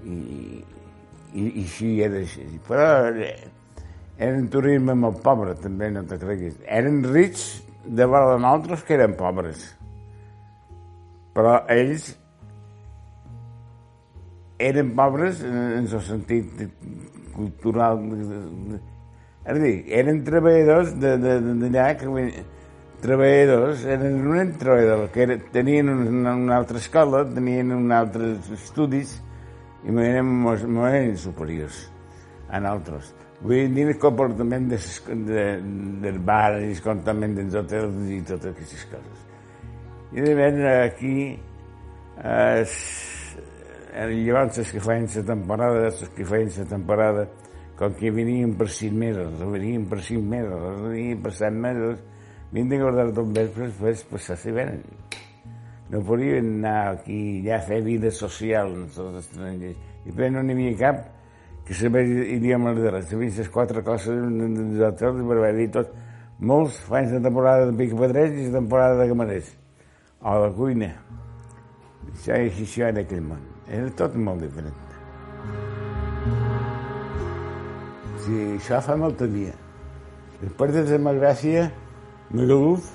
i, 0.05 0.17
i, 1.33 1.43
i 1.43 1.65
així 1.65 1.93
era 2.05 2.21
així. 2.21 2.45
Però 2.69 2.87
eren 4.23 4.49
turisme 4.53 4.95
molt 4.99 5.23
pobre, 5.25 5.57
també, 5.59 5.91
no 5.95 6.05
te 6.09 6.19
creguis. 6.21 6.59
Eren 6.69 7.01
rics 7.09 7.47
de 7.87 8.07
veure 8.07 8.39
nosaltres 8.39 8.85
que 8.87 8.99
eren 8.99 9.17
pobres. 9.19 9.65
Però 11.33 11.63
ells 11.73 12.13
eren 14.63 14.93
pobres 14.99 15.41
en 15.43 15.89
el 15.89 16.03
sentit 16.07 16.67
cultural. 17.33 18.03
És 19.43 19.57
a 19.57 19.59
dir, 19.59 19.77
eren 20.03 20.21
treballadors 20.27 20.93
d'allà 21.01 21.89
que 21.99 22.11
treballadors, 23.03 23.83
eren 23.85 24.21
un 24.31 24.53
treballador, 24.59 25.11
que 25.12 25.25
era, 25.27 25.37
tenien 25.53 25.91
una, 25.91 26.37
una 26.38 26.57
altra 26.57 26.79
escola, 26.79 27.25
tenien 27.27 27.73
un 27.75 27.91
altres 27.93 28.49
estudis 28.55 29.17
i 29.83 29.91
eren 29.91 30.29
molt, 30.45 30.65
molt 30.71 31.19
superiors 31.19 31.88
a 32.49 32.61
nosaltres. 32.62 33.12
Vull 33.43 33.75
dir 33.75 33.88
el 33.91 33.99
comportament 33.99 34.69
de, 34.71 34.79
de, 35.27 35.47
del 36.05 36.21
bar, 36.23 36.61
el 36.61 36.79
comportament 36.85 37.35
dels 37.41 37.57
hotels 37.59 37.97
i 38.07 38.21
totes 38.29 38.53
aquestes 38.53 38.85
coses. 38.93 39.25
I 40.12 40.23
de 40.23 40.35
veure 40.38 40.73
aquí, 40.85 41.17
eh, 42.23 42.65
llavors 44.12 44.62
els 44.62 44.71
que 44.71 44.83
feien 44.85 45.09
la 45.17 45.25
temporada, 45.33 45.87
els 45.88 46.05
que 46.15 46.27
feien 46.29 46.55
la 46.55 46.69
temporada, 46.71 47.27
com 47.81 47.95
que 47.99 48.12
venien 48.15 48.55
per 48.55 48.69
sis 48.71 48.93
mesos, 48.95 49.35
venien 49.51 49.88
per 49.91 49.99
cinc 50.07 50.29
mesos, 50.31 50.83
venien 50.85 51.23
per 51.25 51.33
set 51.35 51.57
mesos, 51.57 51.99
de 52.53 52.79
guardar 52.79 53.09
tot 53.17 53.33
vespre, 53.33 53.71
després 53.71 54.05
passar 54.11 54.37
si 54.37 54.53
venen. 54.53 54.83
No 55.93 56.01
podien 56.05 56.59
anar 56.59 56.99
aquí 56.99 57.43
ja 57.45 57.59
a 57.59 57.65
fer 57.65 57.83
vida 57.85 58.11
social 58.12 58.73
amb 58.73 58.99
els 59.01 59.19
estrangers. 59.25 59.77
I 60.03 60.11
després 60.11 60.33
no 60.33 60.43
n'hi 60.45 60.57
havia 60.57 60.77
cap 60.81 61.03
que 61.67 61.75
sabés 61.75 62.11
idioma 62.37 62.73
literat. 62.77 63.09
Sabien 63.09 63.33
les 63.37 63.49
quatre 63.53 63.83
coses 63.85 64.21
dels 64.37 64.85
hotels 64.88 65.21
i 65.21 65.27
per 65.29 65.38
haver 65.38 65.53
dit 65.57 65.73
tot. 65.73 65.93
Molts 66.43 66.79
fan 66.88 67.09
la 67.12 67.21
temporada 67.23 67.69
de 67.71 67.77
picapedrers 67.79 68.37
i 68.37 68.49
la 68.49 68.59
temporada 68.59 69.01
de 69.01 69.09
camarers. 69.12 69.53
O 70.23 70.38
de 70.45 70.55
cuina. 70.57 70.91
Això, 72.12 72.37
això 72.37 72.88
era 72.88 73.05
aquell 73.05 73.23
món. 73.27 73.45
Era 73.69 73.93
tot 73.97 74.17
molt 74.17 74.43
diferent. 74.43 74.77
Sí, 78.23 78.35
això 78.57 78.81
fa 78.83 78.97
molta 78.99 79.27
dia. 79.27 79.55
Després 80.43 80.88
de 80.88 80.99
la 80.99 81.15
Gràcia, 81.15 81.71
Magaluf 82.33 82.87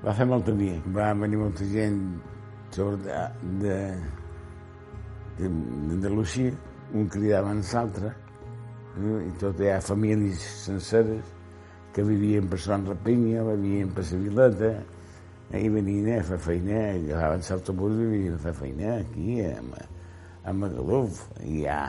va 0.00 0.14
fer 0.16 0.24
molta 0.24 0.52
dia. 0.56 0.78
Va 0.96 1.10
venir 1.12 1.36
molta 1.42 1.66
gent 1.68 1.98
sobre 2.72 2.96
de, 3.04 3.18
de, 3.60 5.48
d'Andalusia, 5.90 6.54
un 6.96 7.10
cridava 7.12 7.52
en 7.52 7.60
l'altre, 7.68 8.14
eh? 8.96 9.18
i 9.28 9.32
tot 9.42 9.60
hi 9.60 9.68
ha 9.68 9.80
famílies 9.84 10.46
senceres 10.64 11.34
que 11.92 12.04
vivien 12.06 12.48
per 12.48 12.58
Sant 12.64 12.86
Rapinya, 12.88 13.44
vivien 13.50 13.92
per 13.92 14.06
la 14.08 14.20
Vileta, 14.22 14.70
i 15.52 15.68
venien 15.68 16.08
a 16.16 16.22
fer 16.24 16.38
feina, 16.40 16.78
agafaven 16.94 17.44
l'autobús 17.50 17.98
i 17.98 18.06
venien 18.08 18.38
a 18.38 18.40
fer 18.40 18.54
feina 18.56 18.94
aquí, 19.02 19.42
a, 19.44 19.58
a 20.48 20.54
Magaluf. 20.56 21.26
I 21.44 21.58
hi 21.58 21.66
ha 21.68 21.82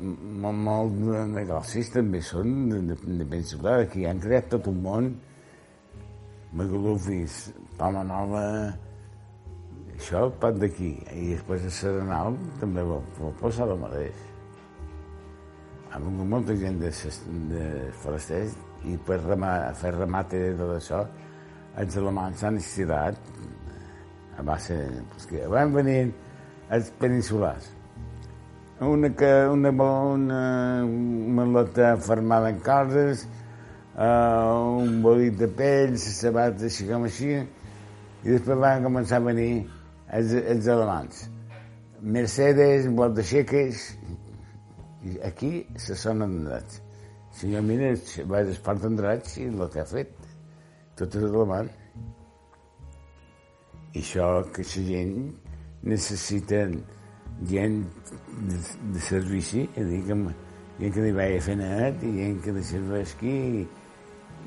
molt, 0.00 0.56
molt 0.56 0.96
de 1.04 1.26
negocis 1.34 1.92
també 1.92 2.22
són 2.24 2.70
de, 2.70 2.80
de, 2.94 2.96
de 3.20 3.28
Pensilvà, 3.28 3.82
que 3.92 4.08
han 4.08 4.24
creat 4.24 4.48
tot 4.56 4.72
un 4.72 4.80
món. 4.88 5.12
Magaluf 6.52 7.06
i 7.08 7.22
Palma 7.78 8.02
Nova, 8.04 8.42
això 9.96 10.26
pot 10.42 10.58
d'aquí, 10.60 10.90
i 11.16 11.30
després 11.32 11.64
a 11.64 11.72
Serenal 11.72 12.36
també 12.60 12.84
vol, 12.84 13.00
vol 13.16 13.32
passar 13.40 13.70
el 13.72 13.80
mateix. 13.80 14.28
Ha 15.92 16.00
vingut 16.00 16.28
molta 16.28 16.56
gent 16.60 16.76
de, 16.80 16.90
de 17.52 17.64
forasters 18.02 18.56
i 18.88 18.98
per 19.06 19.22
remar, 19.22 19.54
fer 19.80 19.94
remate 19.96 20.40
de 20.44 20.54
tot 20.60 20.74
això, 20.76 21.02
els 21.80 21.96
alemans 21.96 22.44
s'han 22.44 22.60
estirat 22.60 23.16
a 24.36 24.44
base... 24.44 24.76
Pues 25.12 25.28
que 25.30 25.46
van 25.48 25.72
venir 25.72 26.00
els 26.72 26.90
peninsulars. 27.00 27.70
Una, 28.82 29.08
que, 29.16 29.30
una, 29.48 29.70
una 29.70 30.42
maleta 31.38 31.94
fermada 31.96 32.50
en 32.50 32.60
coses, 32.60 33.28
uh, 33.96 34.80
un 34.82 35.00
bolit 35.04 35.36
de 35.40 35.48
pell, 35.48 35.96
sabates 36.20 36.68
així 36.70 36.88
com 36.88 37.06
així, 37.08 37.34
i 38.22 38.30
després 38.30 38.60
van 38.62 38.86
començar 38.86 39.20
a 39.20 39.26
venir 39.26 39.52
els, 40.12 40.34
els 40.38 40.68
alemans. 40.70 41.26
Mercedes, 42.02 42.88
bot 42.98 43.14
de 43.14 43.24
xeques, 43.26 43.84
i 45.06 45.18
aquí 45.26 45.52
se 45.82 45.96
són 45.98 46.24
endrats. 46.26 46.80
Si 47.32 47.50
jo 47.52 47.62
mira, 47.64 47.92
vaig 48.28 48.50
espart 48.52 48.84
endrats 48.86 49.38
i 49.40 49.48
el 49.48 49.62
que 49.72 49.80
ha 49.82 49.88
fet, 49.88 50.12
tot 50.98 51.14
és 51.18 51.24
alemany. 51.28 51.70
I 53.92 54.00
això 54.00 54.28
que 54.52 54.64
la 54.64 54.84
gent 54.88 55.14
necessita 55.82 56.64
gent 57.48 57.78
de, 58.48 58.58
de 58.94 59.00
servici, 59.00 59.66
a 59.76 59.84
que, 59.84 60.18
gent 60.78 60.94
que 60.94 61.06
li 61.06 61.14
vagi 61.16 61.38
a 61.38 61.46
fer 61.48 61.56
net, 61.60 62.04
i 62.06 62.12
gent 62.18 62.38
que 62.44 62.54
li 62.56 62.64
serveixi, 62.66 63.32
i, 63.62 63.64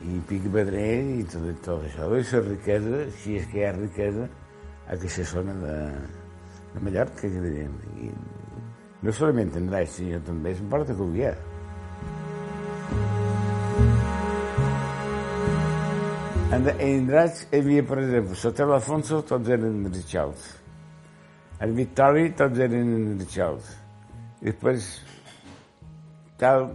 i 0.03 0.19
pic 0.29 0.49
pedrer, 0.53 0.89
i 1.19 1.23
tot, 1.31 1.47
tot 1.65 1.85
això. 1.87 2.09
I 2.11 2.23
la 2.31 2.41
riquesa, 2.49 3.03
si 3.21 3.37
és 3.39 3.47
que 3.51 3.61
hi 3.61 3.65
ha 3.65 3.73
riquesa, 3.77 4.27
a 4.85 4.93
aquesta 4.93 5.23
zona 5.31 5.53
de, 5.61 5.75
de 6.73 6.83
Mallorca, 6.83 7.21
que 7.21 7.41
diríem. 7.41 7.77
I 8.03 8.11
no 9.05 9.13
solament 9.13 9.53
en 9.57 9.69
Draix, 9.69 9.97
sinó 9.97 10.19
també 10.25 10.53
és 10.53 10.61
en 10.61 10.69
Port 10.71 10.89
de 10.89 10.97
Cuvià. 10.97 11.31
En, 16.55 16.69
en 16.69 17.09
Draix 17.09 17.41
hi 17.49 17.59
havia, 17.59 17.83
per 17.85 17.99
exemple, 18.03 18.37
sota 18.39 18.69
l'Alfonso 18.69 19.23
tots 19.27 19.51
eren 19.51 19.83
Richards. 19.89 20.45
El 21.65 21.73
Victori 21.77 22.29
tots 22.37 22.61
eren 22.61 22.95
Richards. 23.19 23.73
I 24.41 24.51
després, 24.51 24.87
tal, 26.41 26.69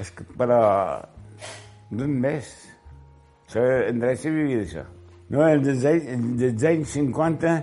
és 0.00 0.12
que, 0.16 0.24
però, 0.38 0.60
d'un 1.90 2.12
mes. 2.22 2.50
Això, 3.46 3.62
en 3.90 4.02
hi 4.04 4.30
vivia 4.30 4.62
d'això. 4.62 4.84
No, 5.30 5.42
el 5.46 5.62
dels 5.62 5.84
anys, 5.86 6.28
dels 6.38 6.64
anys 6.70 6.94
50, 6.96 7.54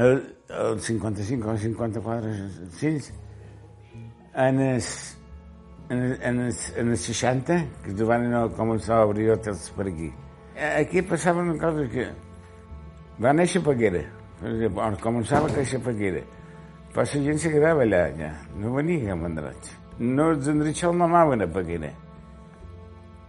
el, 0.00 0.18
el 0.48 0.80
55 0.80 1.50
o 1.52 1.56
54, 1.60 2.32
6, 2.80 3.10
en 4.44 4.60
els, 4.64 4.90
en, 5.88 6.04
en, 6.20 6.42
els, 6.46 6.66
en 6.80 6.92
els 6.92 7.06
60, 7.10 7.58
que 7.86 8.08
van 8.08 8.28
començar 8.56 9.00
a 9.00 9.08
obrir 9.08 9.30
hotels 9.32 9.70
per 9.76 9.88
aquí. 9.92 10.10
Aquí 10.74 11.02
passava 11.02 11.42
una 11.42 11.56
cosa 11.58 11.88
que 11.90 12.08
va 13.20 13.32
néixer 13.32 13.64
Peguera, 13.64 14.04
exemple, 14.44 14.92
començava 15.02 15.48
a 15.48 15.56
créixer 15.56 15.80
Peguera, 15.84 16.24
però 16.92 17.04
la 17.04 17.24
gent 17.28 17.40
se 17.42 17.50
quedava 17.50 17.82
allà, 17.84 18.06
ja, 18.18 18.30
no 18.60 18.76
venia 18.76 19.12
a 19.12 19.18
Mandroig. 19.18 19.72
No, 19.98 20.32
els 20.34 20.48
endreçals 20.50 20.96
no 20.96 21.08
anaven 21.08 21.44
a 21.44 21.50
Peguera 21.50 21.92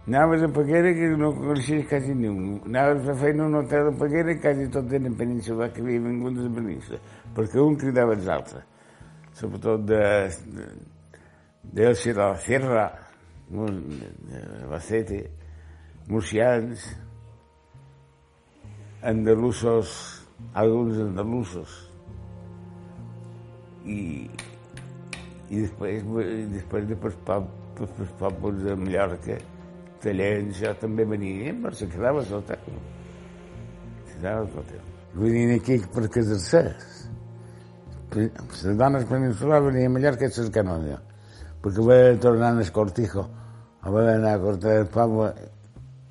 Anaves 0.06 0.42
a 0.44 0.48
Peguera 0.48 0.94
que 0.94 1.08
no 1.18 1.32
coneixies 1.34 1.88
quasi 1.88 2.14
ningú. 2.14 2.60
Anaves 2.64 3.02
a 3.02 3.06
fer 3.10 3.14
feina 3.22 3.42
a 3.42 3.46
un 3.48 3.56
hotel 3.58 3.88
de 3.88 3.92
Peguera 3.98 4.30
i 4.30 4.38
quasi 4.38 4.68
tot 4.70 4.92
eren 4.94 5.16
peninsular 5.18 5.72
que 5.74 5.82
havia 5.82 5.98
vingut 6.04 6.36
de 6.36 6.44
la 6.44 6.52
península, 6.54 7.00
perquè 7.34 7.58
un 7.58 7.74
cridava 7.80 8.14
els 8.14 8.28
altres. 8.30 8.62
Sobretot 9.34 9.82
de, 9.82 10.02
de, 10.46 10.66
de, 11.72 11.88
de 11.90 12.14
la 12.14 12.28
Sierra, 12.44 12.84
de 13.50 14.44
Albacete, 14.60 15.18
murcians, 16.06 16.86
andalusos, 19.02 19.96
alguns 20.54 21.02
andalusos. 21.02 21.74
I, 23.90 23.98
i 25.50 25.66
després, 25.66 26.06
després 26.54 26.88
de 26.94 27.02
per 27.02 27.14
pobles 28.22 28.62
de 28.62 28.78
Mallorca, 28.78 29.42
tallers, 30.02 30.60
jo 30.60 30.74
també 30.80 31.06
venia, 31.08 31.54
però 31.62 31.74
se 31.74 31.88
quedava 31.92 32.22
a 32.22 32.28
l'hotel. 32.30 32.78
Se 34.06 34.14
quedava 34.14 34.44
a 34.44 34.48
l'hotel. 34.52 34.84
Venien 35.16 35.56
aquí 35.56 35.80
per 35.94 36.06
casar-se. 36.12 36.62
Les 38.16 38.62
dones 38.78 39.04
peninsulars 39.08 39.66
venien 39.66 39.90
a 39.90 39.94
Mallorca 39.96 40.28
a 40.28 40.32
cercar 40.32 40.64
perquè 41.66 41.82
va 41.82 41.96
tornar 42.22 42.52
al 42.54 42.70
Cortijo, 42.70 43.24
va 43.82 44.02
anar 44.12 44.34
a 44.36 44.38
cortar 44.38 44.76
el 44.80 44.86
poble 44.86 45.32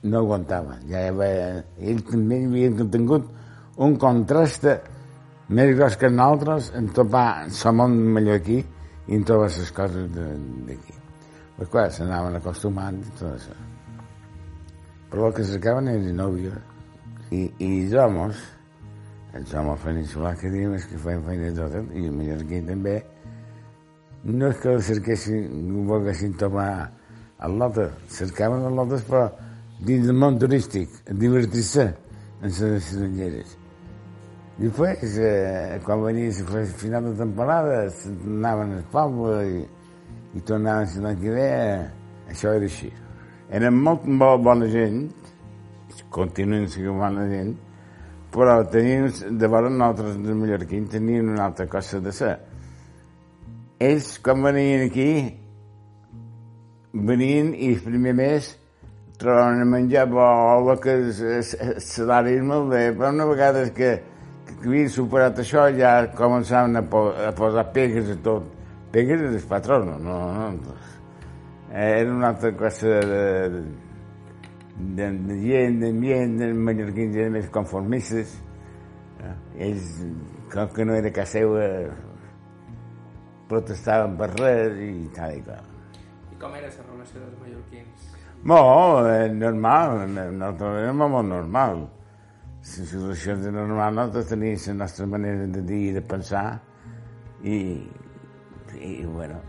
no 0.04 0.20
aguantava. 0.20 0.76
Ja 0.90 1.06
havia, 1.10 1.64
ell 1.80 2.02
també 2.10 2.42
havia 2.46 2.88
tingut 2.92 3.30
un 3.78 3.96
contrast 4.02 4.68
més 5.48 5.76
gros 5.78 5.96
que 6.02 6.10
nosaltres 6.10 6.72
en 6.76 6.90
topar 6.98 7.46
el 7.46 7.78
món 7.80 7.96
mallorquí 8.18 8.60
i 8.60 9.16
en 9.16 9.24
totes 9.24 9.62
les 9.62 9.72
coses 9.80 10.12
d'aquí. 10.12 11.00
Però 11.56 11.72
clar, 11.72 11.88
s'anaven 11.92 12.36
acostumant 12.42 13.00
i 13.00 13.16
tot 13.16 13.32
això. 13.32 13.75
Però 15.10 15.30
el 15.30 15.34
que 15.38 15.70
era 15.70 15.82
nòvio. 15.82 16.52
I, 17.32 17.50
i 17.60 17.70
els 17.86 17.94
homes, 18.00 18.42
els 19.34 19.54
homes 19.54 19.82
peninsulars 19.84 20.40
que 20.40 20.52
diem 20.54 20.76
és 20.78 20.86
que 20.86 21.00
feien 21.02 21.24
feina 21.26 21.50
de 21.50 21.56
tot, 21.58 21.92
i 21.94 22.06
el 22.06 22.14
mallorquí 22.16 22.62
també, 22.68 22.96
no 24.26 24.50
és 24.50 24.62
que 24.62 24.78
cerquessin, 24.82 25.50
no 25.70 25.84
volguessin 25.90 26.34
tomar 26.40 26.70
el 27.46 27.60
lote, 27.60 27.90
cercaven 28.10 28.66
el 28.66 28.78
lotes 28.80 29.04
però 29.06 29.28
dins 29.86 30.08
del 30.08 30.18
món 30.18 30.40
turístic, 30.42 30.90
divertir-se 31.12 31.86
en 32.42 32.50
les 32.50 32.62
estrangeres. 32.80 33.56
Després, 34.58 35.18
eh, 35.20 35.80
quan 35.84 36.02
venia 36.02 36.32
el 36.32 36.68
final 36.80 37.10
de 37.12 37.16
temporada, 37.20 37.82
anaven 38.26 38.78
al 38.78 38.86
poble 38.92 39.40
i, 39.52 39.66
i 40.40 40.46
tornaven 40.48 41.04
l'any 41.04 41.20
que 41.20 41.34
ve, 41.36 41.50
això 42.32 42.56
era 42.56 42.70
així. 42.70 42.94
Eren 43.54 43.78
molt, 43.78 44.08
molt 44.10 44.42
bona 44.44 44.68
gent, 44.72 45.06
continuen 46.10 46.68
sent 46.72 46.90
bona 46.98 47.28
gent, 47.30 47.54
però 48.34 48.58
tenien, 48.72 49.08
de 49.38 49.48
vora 49.48 49.70
nosaltres, 49.70 50.18
de 50.24 50.34
mallorquins, 50.34 50.90
tenien 50.90 51.30
una 51.30 51.46
altra 51.46 51.68
cosa 51.70 52.00
de 52.02 52.12
ser. 52.12 52.36
Ells, 53.80 54.16
quan 54.24 54.42
venien 54.44 54.88
aquí, 54.88 55.10
venien 56.96 57.54
i 57.54 57.74
el 57.76 57.82
primer 57.84 58.16
mes 58.16 58.56
trobaven 59.20 59.62
a 59.62 59.66
menjar 59.66 60.08
bo, 60.10 60.76
que 60.82 60.96
el 60.96 61.14
salari 61.84 62.36
és 62.40 62.44
molt 62.44 62.72
bé, 62.74 62.90
però 62.96 63.14
una 63.14 63.28
vegada 63.30 63.64
que, 63.76 63.92
que 64.50 64.68
havien 64.68 64.92
superat 64.92 65.40
això 65.40 65.70
ja 65.78 65.96
començaven 66.16 66.82
a, 66.82 66.84
po 66.90 67.08
a 67.14 67.32
posar 67.36 67.70
pegues 67.76 68.12
a 68.12 68.18
tot. 68.24 68.52
Pegues 68.92 69.20
del 69.22 69.42
patró, 69.48 69.82
no, 69.84 69.98
no, 70.00 70.20
no. 70.56 70.76
Era 71.76 72.10
una 72.10 72.30
altra 72.30 72.54
cosa 72.56 72.88
de, 72.88 73.50
de, 73.52 73.62
de, 74.96 75.08
de 75.28 75.36
gent, 75.42 75.82
d'ambient, 75.82 76.38
de 76.40 76.54
mallorquins 76.56 77.16
eren 77.20 77.34
més 77.36 77.50
conformistes. 77.52 78.38
Ells, 79.60 79.90
com 80.54 80.70
que 80.72 80.86
no 80.88 80.96
era 80.96 81.12
casa 81.12 81.42
seva, 81.42 81.66
protestaven 83.50 84.16
per 84.22 84.30
res 84.38 84.78
i 84.86 85.10
tal 85.18 85.36
i 85.36 85.42
qual. 85.44 85.66
I 86.32 86.38
com 86.40 86.56
era 86.56 86.70
la 86.70 86.86
relació 86.94 87.26
dels 87.26 87.42
mallorquins? 87.42 88.06
Molt, 88.54 89.10
eh, 89.10 89.28
normal, 89.34 89.98
nosaltres 90.14 90.78
érem 90.84 91.04
molt 91.04 91.28
normal. 91.28 91.84
Les 92.62 92.78
situacions 92.94 93.50
normal, 93.50 94.00
nosaltres 94.00 94.32
teníem 94.32 94.64
la 94.70 94.78
nostra 94.86 95.10
manera 95.12 95.52
de 95.58 95.66
dir 95.74 95.82
i 95.90 95.92
de 96.00 96.06
pensar 96.14 96.46
i, 97.44 97.60
i 98.80 98.96
bueno, 99.04 99.42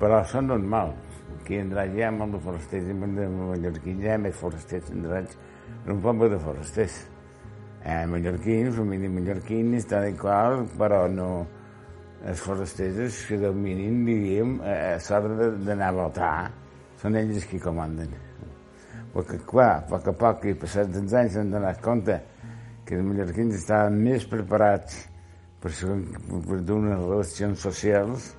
però 0.00 0.20
són 0.28 0.50
normals. 0.52 1.18
Aquí 1.40 1.58
en 1.60 1.72
Draig 1.72 1.96
hi 1.96 2.04
ha 2.06 2.12
molt 2.14 2.36
de 2.36 2.40
forasters, 2.44 2.86
i 2.88 2.94
de 2.94 3.26
mallorquins 3.32 4.04
hi 4.04 4.12
ha 4.12 4.20
més 4.20 4.36
forasters 4.38 4.90
en 4.92 5.04
Draig, 5.04 5.34
és 5.74 5.90
un 5.92 6.00
poble 6.04 6.30
de 6.32 6.38
forasters. 6.40 7.00
Eh, 7.84 8.04
mallorquins, 8.08 8.76
família 8.78 9.12
mallorquins, 9.12 9.88
tal 9.90 10.08
i 10.08 10.14
qual, 10.16 10.62
però 10.80 11.04
no, 11.12 11.30
els 12.24 12.40
forasters 12.40 13.24
que 13.28 13.38
del 13.40 13.56
mínim, 13.60 14.04
diríem, 14.08 14.54
a 14.64 14.96
l'hora 14.96 15.50
d'anar 15.66 15.90
a 15.90 15.96
votar, 15.98 16.36
són 17.00 17.18
ells 17.20 17.44
qui 17.50 17.60
comanden. 17.60 18.14
Perquè, 19.14 19.36
clar, 19.46 19.72
a 19.76 19.82
poc 19.90 20.08
a 20.10 20.14
poc, 20.22 20.46
i 20.48 20.54
passats 20.58 20.96
els 20.98 21.12
anys, 21.12 21.36
s'han 21.36 21.52
donat 21.52 21.82
compte 21.84 22.16
que 22.84 22.96
els 22.96 23.04
mallorquins 23.04 23.60
estaven 23.60 24.00
més 24.04 24.24
preparats 24.28 25.04
per, 25.62 25.72
per 26.48 26.58
donar 26.66 26.96
relacions 26.98 27.62
socials 27.68 28.32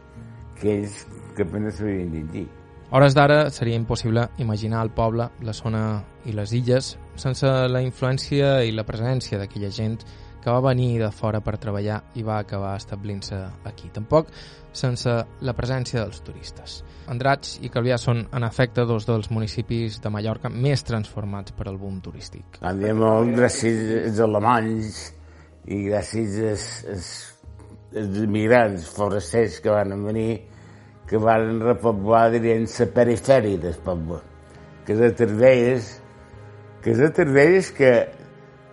que 0.59 0.73
ells 0.73 0.99
que 1.35 1.43
apenas 1.43 1.75
sabien 1.81 2.11
llegir. 2.13 2.47
A 2.91 2.97
hores 2.97 3.15
d'ara 3.17 3.49
seria 3.49 3.75
impossible 3.75 4.29
imaginar 4.37 4.83
el 4.85 4.91
poble, 4.93 5.29
la 5.41 5.53
zona 5.53 6.03
i 6.25 6.35
les 6.37 6.53
illes 6.53 6.93
sense 7.15 7.49
la 7.67 7.81
influència 7.81 8.61
i 8.63 8.71
la 8.75 8.85
presència 8.85 9.39
d'aquella 9.41 9.71
gent 9.73 9.97
que 10.45 10.53
va 10.53 10.61
venir 10.61 10.99
de 11.01 11.09
fora 11.09 11.39
per 11.41 11.57
treballar 11.57 12.03
i 12.13 12.23
va 12.23 12.37
acabar 12.37 12.75
establint-se 12.77 13.39
aquí. 13.65 13.89
Tampoc 13.89 14.29
sense 14.77 15.09
la 15.41 15.53
presència 15.57 16.03
dels 16.03 16.21
turistes. 16.21 16.75
Andratx 17.09 17.55
i 17.65 17.71
Calvià 17.73 17.97
són, 17.97 18.21
en 18.29 18.45
efecte, 18.45 18.85
dos 18.85 19.07
dels 19.09 19.31
municipis 19.33 19.97
de 20.03 20.11
Mallorca 20.13 20.51
més 20.53 20.85
transformats 20.85 21.55
per 21.57 21.65
al 21.71 21.79
boom 21.81 21.97
turístic. 22.05 22.59
Anem 22.61 23.01
gràcies 23.33 23.81
als 24.03 24.21
alemanys 24.27 24.99
i 25.65 25.87
gràcies 25.87 26.37
als, 26.51 26.67
als, 26.93 27.09
als 27.97 28.21
immigrants 28.27 28.85
forasters 28.93 29.57
que 29.65 29.73
van 29.73 29.97
venir, 30.05 30.43
que 31.09 31.17
van 31.21 31.59
repoblar, 31.61 32.29
dirien, 32.33 32.65
la 32.65 32.87
perifèria 32.93 33.61
del 33.61 33.77
poble. 33.85 34.21
Que 34.85 34.93
és 34.95 35.01
a 35.01 35.11
Tervelles, 35.17 35.89
que 36.81 36.93
és 36.93 37.01
a 37.01 37.11
Tervelles 37.13 37.71
que 37.73 37.91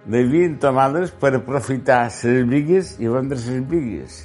devien 0.04 0.58
tomar-les 0.60 1.12
per 1.20 1.34
aprofitar 1.38 2.06
les 2.08 2.48
vigues 2.48 2.96
i 3.00 3.08
vendre 3.08 3.38
les 3.38 3.62
vigues. 3.68 4.18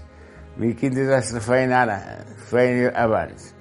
I 0.58 0.74
quin 0.74 0.96
desastre 0.96 1.44
feien 1.44 1.76
ara, 1.76 2.00
feien 2.50 2.90
abans. 2.98 3.54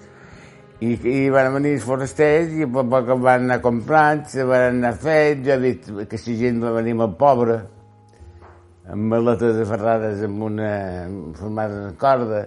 I, 0.81 0.93
i 0.93 1.29
van 1.33 1.55
venir 1.55 1.75
els 1.77 1.85
forasters 1.89 2.53
i 2.53 2.65
a 2.65 2.69
poc 2.69 2.91
a 2.93 3.05
poc 3.09 3.23
van 3.25 3.47
anar 3.47 3.63
comprant, 3.65 4.27
se 4.29 4.45
van 4.45 4.77
anar 4.77 4.93
fent, 5.01 5.45
jo 5.45 5.55
he 5.55 5.61
vist 5.63 5.89
que 6.11 6.21
si 6.21 6.37
gent 6.37 6.61
va 6.61 6.75
venir 6.77 6.93
molt 6.99 7.17
pobra, 7.21 7.63
amb 8.93 9.09
maletes 9.11 9.57
aferrades 9.65 10.21
amb 10.27 10.45
una 10.51 10.71
formada 11.35 11.87
de 11.89 11.95
corda, 12.01 12.43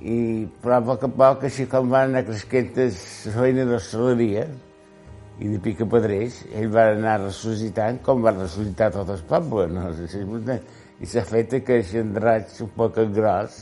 i 0.00 0.46
però 0.62 0.80
a 0.80 0.84
poc 0.84 1.04
a 1.06 1.12
poc, 1.22 1.44
així 1.48 1.66
com 1.70 1.90
van 1.92 2.12
anar 2.12 2.24
creixent 2.28 2.72
la 2.76 3.34
feina 3.36 3.68
d'hostaleria, 3.68 4.46
i 5.40 5.52
de 5.52 5.60
pica 5.60 5.84
pedrers, 5.88 6.40
ell 6.56 6.70
va 6.72 6.90
anar 6.94 7.18
ressuscitant 7.26 8.00
com 8.04 8.22
va 8.24 8.32
ressuscitar 8.36 8.90
tot 8.94 9.12
el 9.12 9.24
poble, 9.28 9.68
no? 9.68 9.88
I 10.96 11.08
s'ha 11.08 11.24
fet 11.28 11.58
que 11.64 11.82
raig 12.16 12.54
un 12.64 12.70
poc 12.76 12.96
gros, 13.12 13.58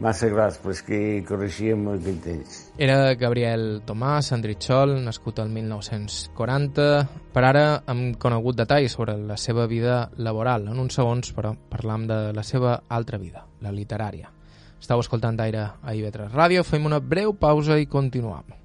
massa 0.00 0.30
gros, 0.32 0.56
però 0.62 0.72
és 0.72 0.80
que 0.82 1.00
correixia 1.28 1.76
molt 1.76 2.06
temps. 2.24 2.54
Era 2.80 3.12
Gabriel 3.20 3.82
Tomàs 3.86 4.32
Andritxol, 4.32 4.96
nascut 5.04 5.42
el 5.44 5.52
1940. 5.52 6.86
Per 7.34 7.44
ara 7.44 7.66
hem 7.92 8.14
conegut 8.20 8.56
detalls 8.58 8.96
sobre 8.96 9.18
la 9.20 9.36
seva 9.36 9.68
vida 9.70 10.06
laboral. 10.16 10.70
En 10.72 10.80
uns 10.80 10.96
segons, 10.96 11.34
però, 11.36 11.52
parlam 11.70 12.08
de 12.08 12.20
la 12.32 12.42
seva 12.42 12.78
altra 12.88 13.20
vida, 13.20 13.44
la 13.60 13.74
literària. 13.76 14.32
Estau 14.84 15.00
escoltant 15.00 15.38
d'aire 15.38 15.62
a 15.80 15.94
IB3 15.96 16.34
Ràdio, 16.34 16.60
fem 16.68 16.84
una 16.84 16.98
breu 17.00 17.32
pausa 17.32 17.78
i 17.80 17.88
continuem. 17.88 18.63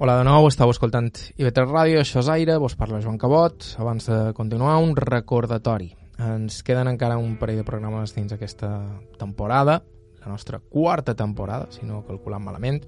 Hola 0.00 0.14
de 0.20 0.26
nou, 0.28 0.44
estàu 0.46 0.70
escoltant 0.70 1.08
IB3 1.10 1.64
Ràdio, 1.66 1.98
això 1.98 2.20
és 2.20 2.28
Aire, 2.30 2.54
vos 2.62 2.76
parla 2.78 3.00
Joan 3.02 3.16
Cabot. 3.18 3.64
Abans 3.82 4.04
de 4.06 4.18
continuar, 4.30 4.76
un 4.78 4.92
recordatori. 4.94 5.88
Ens 6.22 6.60
queden 6.62 6.86
encara 6.86 7.16
un 7.18 7.32
parell 7.40 7.58
de 7.58 7.64
programes 7.66 8.12
dins 8.14 8.30
aquesta 8.30 8.68
temporada, 9.18 9.80
la 10.20 10.28
nostra 10.30 10.60
quarta 10.60 11.16
temporada, 11.18 11.66
si 11.74 11.82
no 11.82 12.04
calculant 12.06 12.44
malament. 12.46 12.78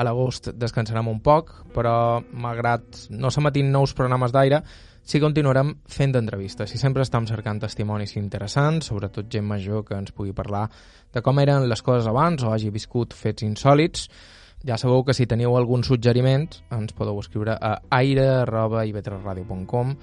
A 0.00 0.06
l'agost 0.08 0.48
descansarem 0.56 1.10
un 1.12 1.20
poc, 1.20 1.52
però 1.76 2.22
malgrat 2.32 3.02
no 3.12 3.28
s'emetin 3.28 3.68
nous 3.74 3.92
programes 3.92 4.32
d'aire, 4.32 4.62
sí 5.04 5.18
que 5.18 5.26
continuarem 5.26 5.74
fent 5.92 6.16
entrevistes 6.16 6.72
i 6.72 6.80
sempre 6.80 7.04
estem 7.04 7.28
cercant 7.28 7.60
testimonis 7.66 8.16
interessants, 8.16 8.88
sobretot 8.88 9.28
gent 9.28 9.44
major 9.44 9.84
que 9.84 10.00
ens 10.00 10.16
pugui 10.16 10.32
parlar 10.32 10.64
de 11.12 11.20
com 11.20 11.36
eren 11.44 11.68
les 11.68 11.84
coses 11.84 12.08
abans 12.08 12.48
o 12.48 12.56
hagi 12.56 12.72
viscut 12.72 13.12
fets 13.12 13.44
insòlids, 13.44 14.08
ja 14.64 14.78
sabeu 14.78 15.04
que 15.04 15.14
si 15.14 15.26
teniu 15.26 15.56
algun 15.56 15.84
suggeriment 15.84 16.48
ens 16.72 16.92
podeu 16.96 17.18
escriure 17.20 17.58
a 17.60 17.82
aire.ib3radio.com 17.98 19.96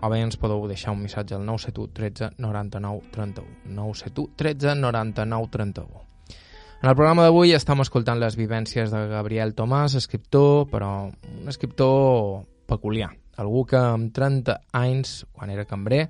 o 0.00 0.08
bé 0.08 0.20
ens 0.24 0.36
podeu 0.40 0.68
deixar 0.68 0.92
un 0.96 1.02
missatge 1.02 1.34
al 1.36 1.44
971 1.44 1.92
13 1.92 2.30
99 2.38 3.10
31 3.12 3.46
971 3.66 4.32
13 4.36 4.74
99 4.80 5.48
31 5.50 6.10
en 6.80 6.88
el 6.88 6.96
programa 6.96 7.26
d'avui 7.26 7.52
estem 7.52 7.82
escoltant 7.82 8.16
les 8.16 8.38
vivències 8.40 8.88
de 8.88 9.00
Gabriel 9.10 9.50
Tomàs, 9.52 9.98
escriptor, 9.98 10.64
però 10.70 11.10
un 11.12 11.48
escriptor 11.52 12.46
peculiar. 12.64 13.10
Algú 13.36 13.66
que 13.68 13.76
amb 13.76 14.08
30 14.16 14.54
anys, 14.80 15.26
quan 15.28 15.52
era 15.52 15.66
cambrer, 15.68 16.06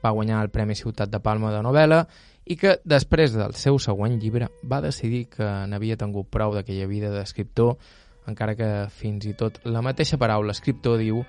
va 0.00 0.14
guanyar 0.16 0.40
el 0.40 0.48
Premi 0.48 0.72
Ciutat 0.80 1.12
de 1.12 1.20
Palma 1.20 1.52
de 1.52 1.60
novel·la 1.60 2.00
i 2.44 2.56
que 2.60 2.76
després 2.84 3.32
del 3.36 3.54
seu 3.56 3.78
següent 3.80 4.18
llibre 4.20 4.50
va 4.70 4.82
decidir 4.84 5.24
que 5.32 5.46
n'havia 5.70 5.96
tingut 6.00 6.28
prou 6.32 6.54
d'aquella 6.54 6.88
vida 6.90 7.12
d'escriptor, 7.14 7.76
encara 8.28 8.56
que 8.58 8.70
fins 8.92 9.26
i 9.28 9.34
tot 9.36 9.60
la 9.64 9.82
mateixa 9.84 10.20
paraula 10.20 10.52
escriptor 10.56 10.98
diu 11.00 11.22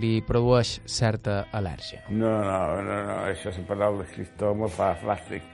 li 0.00 0.20
produeix 0.26 0.78
certa 0.86 1.44
al·lèrgia. 1.56 2.04
No, 2.10 2.30
no, 2.46 2.58
no, 2.84 2.98
no, 3.08 3.16
això 3.28 3.52
la 3.56 3.64
paraula 3.68 4.04
escriptor 4.06 4.54
me 4.56 4.68
fa 4.72 4.92
fàstic. 5.00 5.46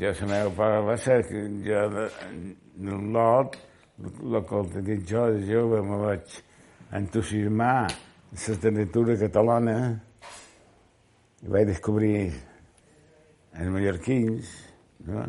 Jo 0.00 0.12
la 0.20 0.28
meva 0.30 0.52
paraula 0.56 0.96
ser 0.98 1.22
que 1.28 1.46
jo 1.64 1.82
del 1.92 3.08
lot, 3.14 3.56
el 4.02 4.42
que 4.48 4.64
t'he 4.72 4.82
dit 4.90 5.06
jo 5.08 5.24
de 5.32 5.44
jove, 5.48 5.80
me 5.82 6.00
vaig 6.04 6.36
entusiasmar 6.92 7.86
la 7.86 8.52
literatura 8.52 9.16
catalana 9.16 9.76
i 11.42 11.48
vaig 11.48 11.70
descobrir 11.70 12.32
els 13.56 13.72
mallorquins, 13.72 14.48
no? 15.08 15.22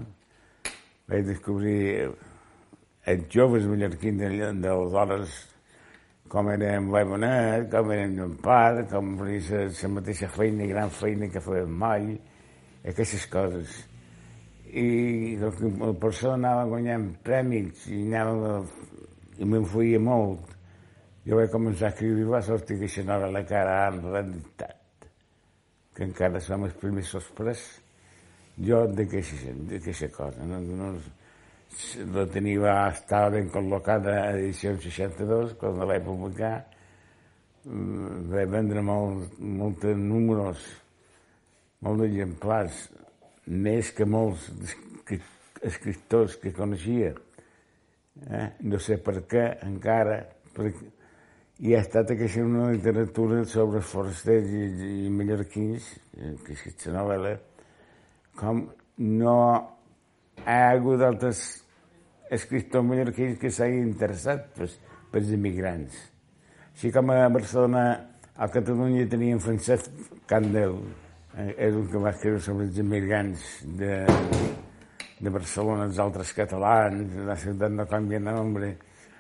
vaig 1.08 1.28
descobrir 1.28 2.10
els 3.08 3.28
joves 3.32 3.68
mallorquins 3.72 4.20
d'aleshores 4.64 5.38
com 6.28 6.50
era 6.52 6.74
en 6.76 6.90
Boi 6.92 7.06
Bonet, 7.08 7.70
com 7.72 7.92
era 7.96 8.04
en 8.04 8.34
Pare, 8.44 8.84
com 8.92 9.14
la, 9.22 9.38
la 9.70 9.92
mateixa 9.94 10.28
feina, 10.28 10.68
gran 10.68 10.92
feina 10.92 11.30
que 11.32 11.44
feien 11.44 11.72
mai, 11.72 12.10
aquestes 12.84 13.30
coses. 13.32 13.78
I 14.68 15.38
la 15.40 15.94
persona 16.02 16.36
anava 16.36 16.68
guanyant 16.74 17.14
premis 17.24 17.88
i 17.88 18.02
anava 18.10 18.60
i 19.40 19.48
m'influïa 19.48 20.04
molt. 20.04 20.52
Jo 21.28 21.40
vaig 21.40 21.52
començar 21.52 21.88
a 21.88 21.96
escriure 21.96 22.26
i 22.26 22.28
va 22.28 22.44
sortir 22.44 22.76
aquesta 22.76 23.08
novel·la 23.08 23.48
que 23.48 23.56
ara 23.56 23.80
en 23.88 24.04
realitat, 24.04 25.12
que 25.96 26.04
encara 26.04 26.44
som 26.44 26.68
els 26.68 26.76
primers 26.84 27.16
sorpresos 27.16 27.87
jo 28.58 28.86
d'aquesta 28.88 30.10
cosa. 30.16 30.46
No, 30.46 30.60
no, 30.62 30.92
la 32.14 32.26
tenia, 32.32 32.74
estava 32.90 33.36
ben 33.36 33.52
col·locada 33.54 34.16
a 34.24 34.34
edició 34.38 34.76
62, 34.82 35.56
quan 35.60 35.78
la 35.78 35.88
vaig 35.92 36.04
publicar, 36.06 36.56
mm, 37.66 38.28
vaig 38.34 38.50
vendre 38.50 38.82
molt, 38.82 39.38
molts 39.40 39.86
números, 40.02 40.66
molts 41.82 42.08
exemplars, 42.10 42.84
més 43.48 43.92
que 43.92 44.06
molts 44.06 44.50
escriptors 45.62 46.38
que 46.42 46.54
coneixia. 46.54 47.14
Eh? 48.30 48.48
No 48.62 48.80
sé 48.80 48.98
per 48.98 49.22
què 49.30 49.46
encara, 49.66 50.24
perquè 50.54 50.94
i 51.66 51.74
ha 51.74 51.82
estat 51.82 52.12
aquesta 52.14 52.44
una 52.46 52.68
literatura 52.70 53.44
sobre 53.50 53.80
forasters 53.82 54.50
i, 54.54 54.66
i 55.08 55.10
mallorquins, 55.10 55.88
eh, 56.14 56.36
que 56.44 56.54
és 56.54 56.60
aquesta 56.62 56.94
novel·la, 56.94 57.32
com 58.38 58.68
no 58.98 59.38
hi 60.38 60.52
ha 60.54 60.70
hagut 60.72 61.02
altres 61.06 61.42
escriptors 62.32 62.86
mallorquins 62.86 63.40
que 63.42 63.52
s'hagin 63.54 63.88
interessat 63.90 64.52
pues, 64.58 64.78
pels 65.12 65.32
immigrants. 65.34 65.98
Així 66.76 66.92
com 66.94 67.10
a 67.10 67.24
Barcelona, 67.34 67.84
a 68.38 68.48
Catalunya 68.54 69.08
teníem 69.10 69.40
Francesc 69.42 69.90
Candel, 70.30 70.76
eh, 71.34 71.54
és 71.68 71.78
un 71.78 71.88
que 71.90 72.02
va 72.04 72.12
escriure 72.14 72.42
sobre 72.44 72.68
els 72.68 72.78
immigrants 72.84 73.48
de, 73.80 73.96
de 75.20 75.34
Barcelona, 75.34 75.88
els 75.90 75.98
altres 76.04 76.36
catalans, 76.38 77.16
la 77.26 77.38
ciutat 77.40 77.74
no 77.74 77.88
canvia 77.90 78.22
nombre. 78.22 78.76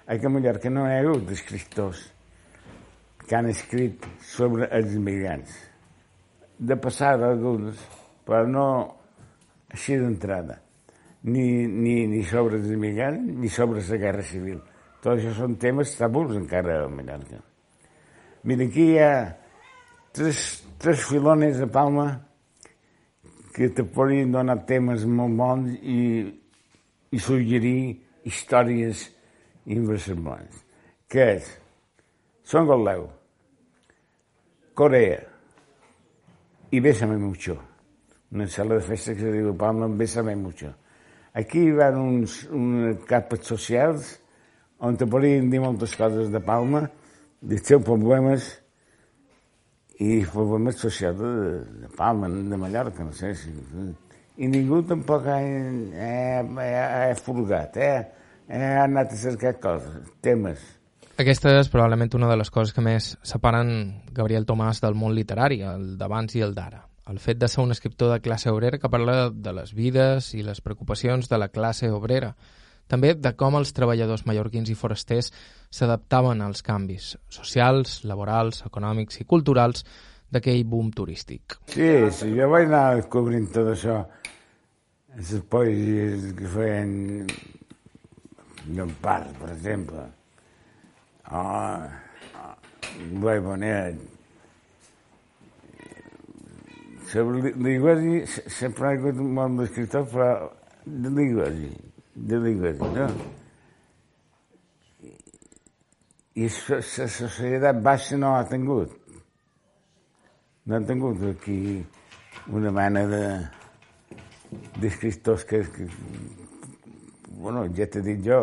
Aquí 0.07 0.27
a 0.27 0.29
Mallorca 0.29 0.69
no 0.69 0.85
hi 0.85 0.93
ha 0.93 1.01
hagut 1.01 1.33
escriptors 1.33 2.03
que 3.27 3.35
han 3.35 3.49
escrit 3.49 4.05
sobre 4.23 4.69
els 4.71 4.93
immigrants. 4.95 5.57
De 6.57 6.77
passada 6.79 7.33
alguns, 7.33 7.81
però 8.25 8.45
no 8.47 8.67
així 9.73 9.97
d'entrada. 9.99 10.61
Ni, 11.27 11.65
ni, 11.67 12.05
ni 12.07 12.21
sobre 12.23 12.59
els 12.59 12.69
immigrants, 12.71 13.33
ni 13.41 13.49
sobre 13.51 13.81
la 13.83 13.99
guerra 13.99 14.23
civil. 14.23 14.61
Tot 15.01 15.17
això 15.17 15.33
són 15.35 15.57
temes 15.59 15.95
tabús 15.97 16.35
encara 16.37 16.83
a 16.85 16.89
Mallorca. 16.91 17.41
Mira, 18.47 18.67
aquí 18.69 18.93
hi 18.93 18.99
ha 19.01 19.11
tres, 20.15 20.63
tres 20.79 21.03
filones 21.09 21.59
de 21.59 21.67
Palma 21.67 22.07
que 23.55 23.69
te 23.73 23.83
podrien 23.83 24.31
donar 24.31 24.59
temes 24.69 25.05
molt 25.09 25.35
bons 25.35 25.77
i, 25.81 26.01
i 27.11 27.19
suggerir 27.19 27.97
històries 28.29 29.07
inversemblants. 29.73 30.61
Què 31.09 31.31
és? 31.37 31.47
Son 32.47 32.67
Golleu, 32.67 33.07
Corea 34.77 35.23
i 36.71 36.79
Bésame 36.83 37.17
Mucho 37.17 37.57
una 38.31 38.47
sala 38.47 38.75
de 38.75 38.81
festes 38.81 39.15
que 39.15 39.23
se 39.23 39.31
diu 39.31 39.55
Palma 39.57 39.87
Bésame 39.87 40.35
Mucho. 40.35 40.73
Aquí 41.33 41.71
van 41.71 41.97
uns, 41.97 42.43
uns 42.51 43.03
capes 43.07 43.45
socials 43.47 44.17
on 44.79 44.97
te 44.97 45.07
podien 45.09 45.49
dir 45.49 45.61
moltes 45.61 45.95
coses 45.97 46.31
de 46.33 46.41
Palma, 46.43 46.83
dels 47.41 47.65
seus 47.65 47.83
problemes 47.85 48.49
i 50.01 50.21
problemes 50.25 50.77
socials 50.81 51.17
de, 51.21 51.31
de 51.85 51.91
Palma, 51.97 52.29
de 52.29 52.57
Mallorca, 52.57 53.03
no 53.03 53.13
sé 53.13 53.33
si... 53.35 53.53
I 54.37 54.45
ningú 54.45 54.83
tampoc 54.85 55.25
ha, 55.33 55.37
ha, 55.41 56.41
ha, 56.61 56.81
ha 57.07 57.15
furgat, 57.17 57.79
eh? 57.81 58.03
ha 58.53 58.83
anat 58.83 59.15
a 59.15 59.17
cercar 59.17 59.55
coses, 59.61 60.11
temes. 60.21 60.61
Aquesta 61.17 61.55
és 61.57 61.71
probablement 61.73 62.13
una 62.19 62.29
de 62.29 62.37
les 62.37 62.53
coses 62.53 62.75
que 62.75 62.83
més 62.85 63.15
separen 63.25 63.71
Gabriel 64.13 64.45
Tomàs 64.45 64.83
del 64.83 64.93
món 64.93 65.17
literari, 65.17 65.63
el 65.65 65.95
d'abans 65.97 66.37
i 66.37 66.45
el 66.45 66.53
d'ara 66.53 66.86
el 67.09 67.19
fet 67.19 67.39
de 67.39 67.47
ser 67.47 67.63
un 67.63 67.71
escriptor 67.71 68.11
de 68.11 68.21
classe 68.21 68.51
obrera 68.51 68.79
que 68.79 68.89
parla 68.89 69.29
de 69.29 69.53
les 69.55 69.73
vides 69.73 70.33
i 70.35 70.43
les 70.43 70.61
preocupacions 70.61 71.29
de 71.29 71.37
la 71.39 71.49
classe 71.49 71.89
obrera, 71.91 72.33
també 72.87 73.13
de 73.15 73.33
com 73.35 73.55
els 73.59 73.73
treballadors 73.75 74.25
mallorquins 74.27 74.69
i 74.71 74.75
forasters 74.75 75.31
s'adaptaven 75.71 76.41
als 76.41 76.63
canvis 76.63 77.15
socials, 77.29 78.01
laborals, 78.07 78.63
econòmics 78.67 79.21
i 79.21 79.27
culturals 79.27 79.83
d'aquell 80.31 80.63
boom 80.67 80.91
turístic. 80.91 81.57
Sí, 81.71 81.91
sí, 82.11 82.33
jo 82.35 82.49
vaig 82.51 82.67
anar 82.67 82.97
descobrint 82.99 83.47
tot 83.55 83.71
això, 83.71 84.01
les 85.15 85.37
poesies 85.49 86.33
que 86.37 86.51
feien 86.51 87.27
Llompart, 88.67 89.31
per 89.39 89.53
exemple, 89.53 90.03
oh, 91.31 91.87
oh, 92.43 93.37
Bonet, 93.45 94.16
sobre 97.07 97.53
l'Igwesi 97.55 98.25
sempre 98.51 98.87
ha 98.87 98.93
hagut 98.97 99.19
un 99.23 99.35
bon 99.35 99.61
escriptor, 99.63 100.07
però 100.11 100.29
de 100.85 101.11
l'Igwesi, 101.15 101.69
de 102.13 102.39
l'Igwesi, 102.43 102.89
no? 102.95 103.07
I 106.37 106.47
la 106.47 106.81
societat 107.09 107.79
baixa 107.81 108.17
no 108.19 108.35
ha 108.37 108.43
tingut. 108.49 108.91
No 110.67 110.75
ha 110.75 110.83
tingut 110.85 111.23
aquí 111.31 111.61
una 112.53 112.71
mena 112.71 113.05
de 113.07 113.23
d'escriptors 114.79 115.43
que, 115.43 115.59
que 115.73 115.87
bueno, 117.35 117.65
ja 117.75 117.87
t'he 117.91 118.03
dit 118.03 118.21
jo, 118.23 118.39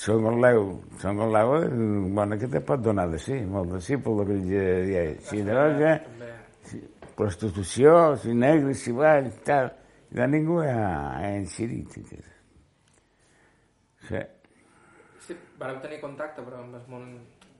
són 0.00 0.26
el 0.30 0.40
Leu, 0.42 0.64
són 1.02 1.20
el 1.22 1.34
Leu, 1.34 1.52
bueno, 2.16 2.38
que 2.38 2.48
te 2.50 2.62
pot 2.66 2.82
donar 2.82 3.06
de 3.12 3.20
sí, 3.22 3.38
molt 3.46 3.76
de 3.76 3.80
sí, 3.84 3.98
per 4.02 4.16
lo 4.18 4.26
que 4.26 4.40
ja, 4.48 4.64
ja, 4.90 5.04
si 5.28 5.42
droga, 5.46 5.94
prostitució, 7.16 8.16
si 8.20 8.34
negre, 8.34 8.74
si 8.74 8.92
blanc, 8.92 9.40
tal. 9.46 9.70
De 10.14 10.26
ningú 10.30 10.60
ha, 10.62 11.30
incidit. 11.34 11.94
Sí. 14.08 14.20
Sí, 15.26 15.36
vareu 15.58 15.80
tenir 15.82 15.98
contacte 16.02 16.44
però 16.44 16.60
amb 16.62 16.76
el 16.78 16.84
món, 16.92 17.08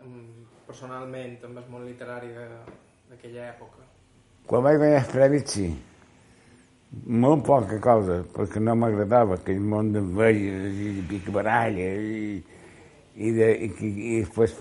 amb, 0.04 0.52
personalment, 0.68 1.38
amb 1.48 1.58
el 1.62 1.66
món 1.72 1.88
literari 1.88 2.30
d'aquella 2.34 3.48
època. 3.48 3.82
Quan 4.46 4.62
vaig 4.66 4.78
guanyar 4.78 5.00
els 5.00 5.12
premis, 5.12 5.44
sí. 5.56 5.68
Molt 7.10 7.42
poca 7.48 7.80
cosa, 7.82 8.20
perquè 8.36 8.60
no 8.62 8.76
m'agradava 8.78 9.40
aquell 9.40 9.62
món 9.72 9.90
de 9.94 10.02
velles 10.14 10.76
i 10.78 10.92
de 11.00 11.06
picabaralla 11.10 11.88
i, 11.98 12.36
i, 13.16 13.32
de, 13.34 13.48
i, 13.66 13.70
i, 13.72 13.90
i 14.12 14.20
després 14.20 14.54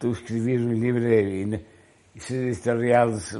tu 0.00 0.14
escrivies 0.16 0.64
un 0.64 0.78
llibre 0.80 1.18
i, 1.20 1.42
i 1.44 1.50
les 1.50 2.30
editorials 2.38 3.34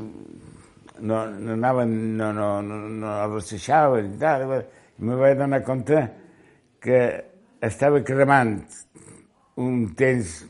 no, 1.01 1.27
no 1.27 1.53
anaven, 1.53 2.17
no, 2.17 2.33
no, 2.33 2.63
no, 2.63 2.79
no 2.89 3.41
deixaven 3.41 4.15
i 4.15 4.19
tal. 4.19 4.45
I 4.47 5.05
me 5.05 5.17
vaig 5.19 5.39
donar 5.39 5.63
compte 5.67 6.01
que 6.81 7.01
estava 7.65 8.03
cremant 8.05 8.61
un 9.57 9.95
temps 9.99 10.45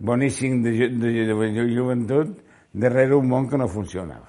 boníssim 0.00 0.62
de, 0.62 0.72
de, 0.88 0.88
de, 1.26 1.34
de 1.34 1.66
joventut 1.74 2.38
darrere 2.72 3.14
un 3.14 3.28
món 3.28 3.48
que 3.48 3.58
no 3.58 3.68
funcionava. 3.68 4.28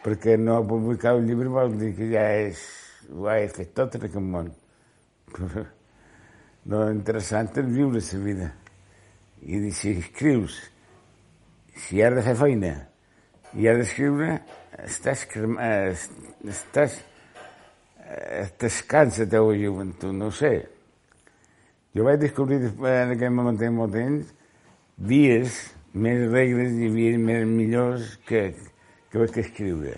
Perquè 0.00 0.38
no 0.40 0.62
publicar 0.66 1.14
un 1.18 1.26
llibre 1.28 1.50
vol 1.52 1.76
dir 1.78 1.92
que 1.96 2.08
ja 2.10 2.24
és, 2.40 2.62
ho 3.12 3.28
he 3.28 3.48
fet 3.52 3.74
tot 3.76 3.98
en 3.98 4.08
aquest 4.08 4.24
món. 4.24 4.50
Però 5.30 5.66
lo 6.70 6.90
interessant 6.92 7.50
és 7.56 7.66
viure 7.66 8.00
la 8.00 8.24
vida. 8.24 8.52
I 9.42 9.70
si 9.72 9.96
escrius, 9.96 10.56
si 11.74 12.02
has 12.02 12.14
de 12.14 12.22
fer 12.22 12.36
feina 12.36 12.89
i 13.58 13.66
has 13.68 13.80
d'escriure, 13.80 14.34
estàs, 14.84 15.24
cremant, 15.30 15.96
estàs 16.50 17.00
t'escansa 18.58 19.24
la 19.24 19.30
teva 19.30 19.54
joventut, 19.54 20.12
no 20.14 20.30
sé. 20.34 20.66
Jo 21.94 22.06
vaig 22.06 22.20
descobrir 22.22 22.60
en 22.70 23.14
aquell 23.14 23.34
moment 23.34 23.58
en 23.66 23.76
molt 23.76 23.94
temps 23.94 24.30
vies 25.10 25.58
més 25.94 26.22
alegres 26.28 26.76
i 26.78 26.90
vies 26.92 27.18
més 27.18 27.46
millors 27.48 28.14
que, 28.26 28.50
que 29.10 29.22
vaig 29.22 29.38
escriure. 29.42 29.96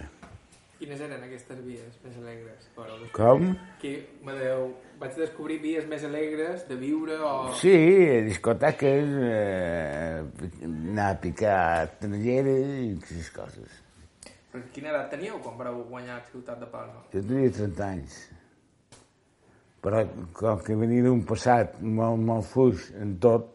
Quines 0.78 1.00
eren 1.04 1.20
aquestes 1.28 1.60
vies 1.64 1.98
més 2.04 2.16
alegres? 2.20 2.68
Però, 2.76 2.96
Com? 3.16 3.52
Que, 3.82 3.94
m'adeu, 4.24 4.72
vaig 5.02 5.16
descobrir 5.18 5.58
vies 5.62 5.86
més 5.90 6.04
alegres 6.06 6.62
de 6.68 6.76
viure 6.78 7.16
o... 7.26 7.32
Sí, 7.58 7.74
discoteques, 8.28 9.14
eh, 9.26 10.68
anar 10.68 11.08
a 11.10 11.16
picar 11.22 11.62
estrangeres 11.88 12.68
i 12.84 12.92
aquestes 12.96 13.32
coses. 13.34 13.80
Però 14.52 14.62
quina 14.74 14.92
edat 14.92 15.10
teníeu 15.14 15.40
quan 15.42 15.56
vareu 15.58 15.80
guanyar 15.88 16.20
a 16.20 16.24
Ciutat 16.28 16.60
de 16.60 16.68
Palma? 16.70 17.02
Jo 17.14 17.24
tenia 17.24 17.54
30 17.56 17.88
anys. 17.88 18.18
Però 19.82 20.04
com 20.38 20.62
que 20.62 20.76
venia 20.78 21.08
d'un 21.08 21.24
passat 21.26 21.80
molt, 21.82 22.22
molt 22.22 22.46
fluix 22.52 22.90
en 23.02 23.16
tot, 23.22 23.48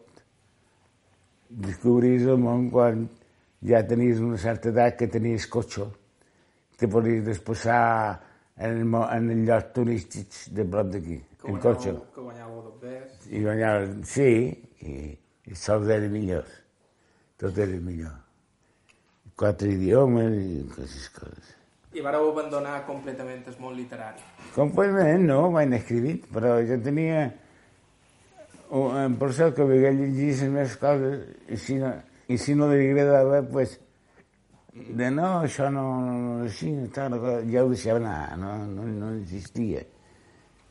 descobris 1.48 2.26
el 2.28 2.42
món 2.42 2.68
quan 2.74 3.06
ja 3.64 3.80
tenies 3.88 4.20
una 4.20 4.36
certa 4.42 4.68
edat 4.74 4.98
que 4.98 5.08
tenies 5.08 5.48
cotxe. 5.48 5.88
Te 6.78 6.90
podies 6.90 7.24
desplaçar 7.24 8.18
en, 8.58 8.82
en 8.92 9.30
el 9.30 9.46
lloc 9.46 9.72
turístics 9.74 10.48
de 10.54 10.66
prop 10.68 10.92
d'aquí, 10.92 11.16
en 11.44 11.60
cotxe. 11.62 11.94
Que 12.14 12.22
guanyàveu 12.24 12.62
dos 12.66 12.78
bes. 12.82 13.28
I 13.30 13.42
guanyava, 13.44 13.86
sí, 14.08 14.30
i, 14.82 14.94
i 15.46 15.58
sols 15.58 15.90
era 15.94 16.08
millor. 16.10 16.48
Tot 17.38 17.58
era 17.58 17.78
millor. 17.78 18.16
Quatre 19.38 19.70
idiomes 19.70 20.34
i 20.34 20.62
aquestes 20.66 21.08
coses. 21.14 21.54
I 21.94 22.02
vareu 22.04 22.32
abandonar 22.32 22.80
completament 22.86 23.46
el 23.48 23.58
món 23.62 23.76
literari. 23.78 24.24
Completament 24.54 25.28
no, 25.30 25.44
vaig 25.54 25.72
escrivint, 25.78 26.24
però 26.34 26.58
jo 26.66 26.76
tenia 26.84 27.28
un 28.70 29.14
professor 29.16 29.54
que 29.56 29.64
veia 29.64 29.94
llegir 29.96 30.32
les 30.34 30.42
meves 30.52 30.74
coses 30.76 31.22
i 31.48 31.56
si 31.56 31.78
no, 31.80 31.94
i 32.28 32.36
si 32.36 32.54
no 32.58 32.68
li 32.68 32.90
agradava, 32.90 33.40
pues, 33.48 33.78
de 34.74 35.10
no, 35.10 35.30
això 35.46 35.70
no, 35.72 35.84
no 36.04 36.42
així, 36.44 36.74
tal, 36.94 37.16
ja 37.48 37.64
ho 37.64 37.70
deixava 37.72 38.02
anar, 38.02 38.36
no, 38.38 38.52
no, 38.66 38.84
no 38.98 39.14
existia. 39.16 39.86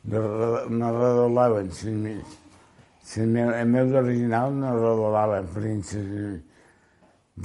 No, 0.08 0.22
redolaven, 0.96 1.68
els 1.68 3.66
meus 3.68 3.96
originals 4.02 4.54
no 4.56 4.70
redolaven, 4.76 5.50
per 5.52 5.64
exemple, 5.68 6.28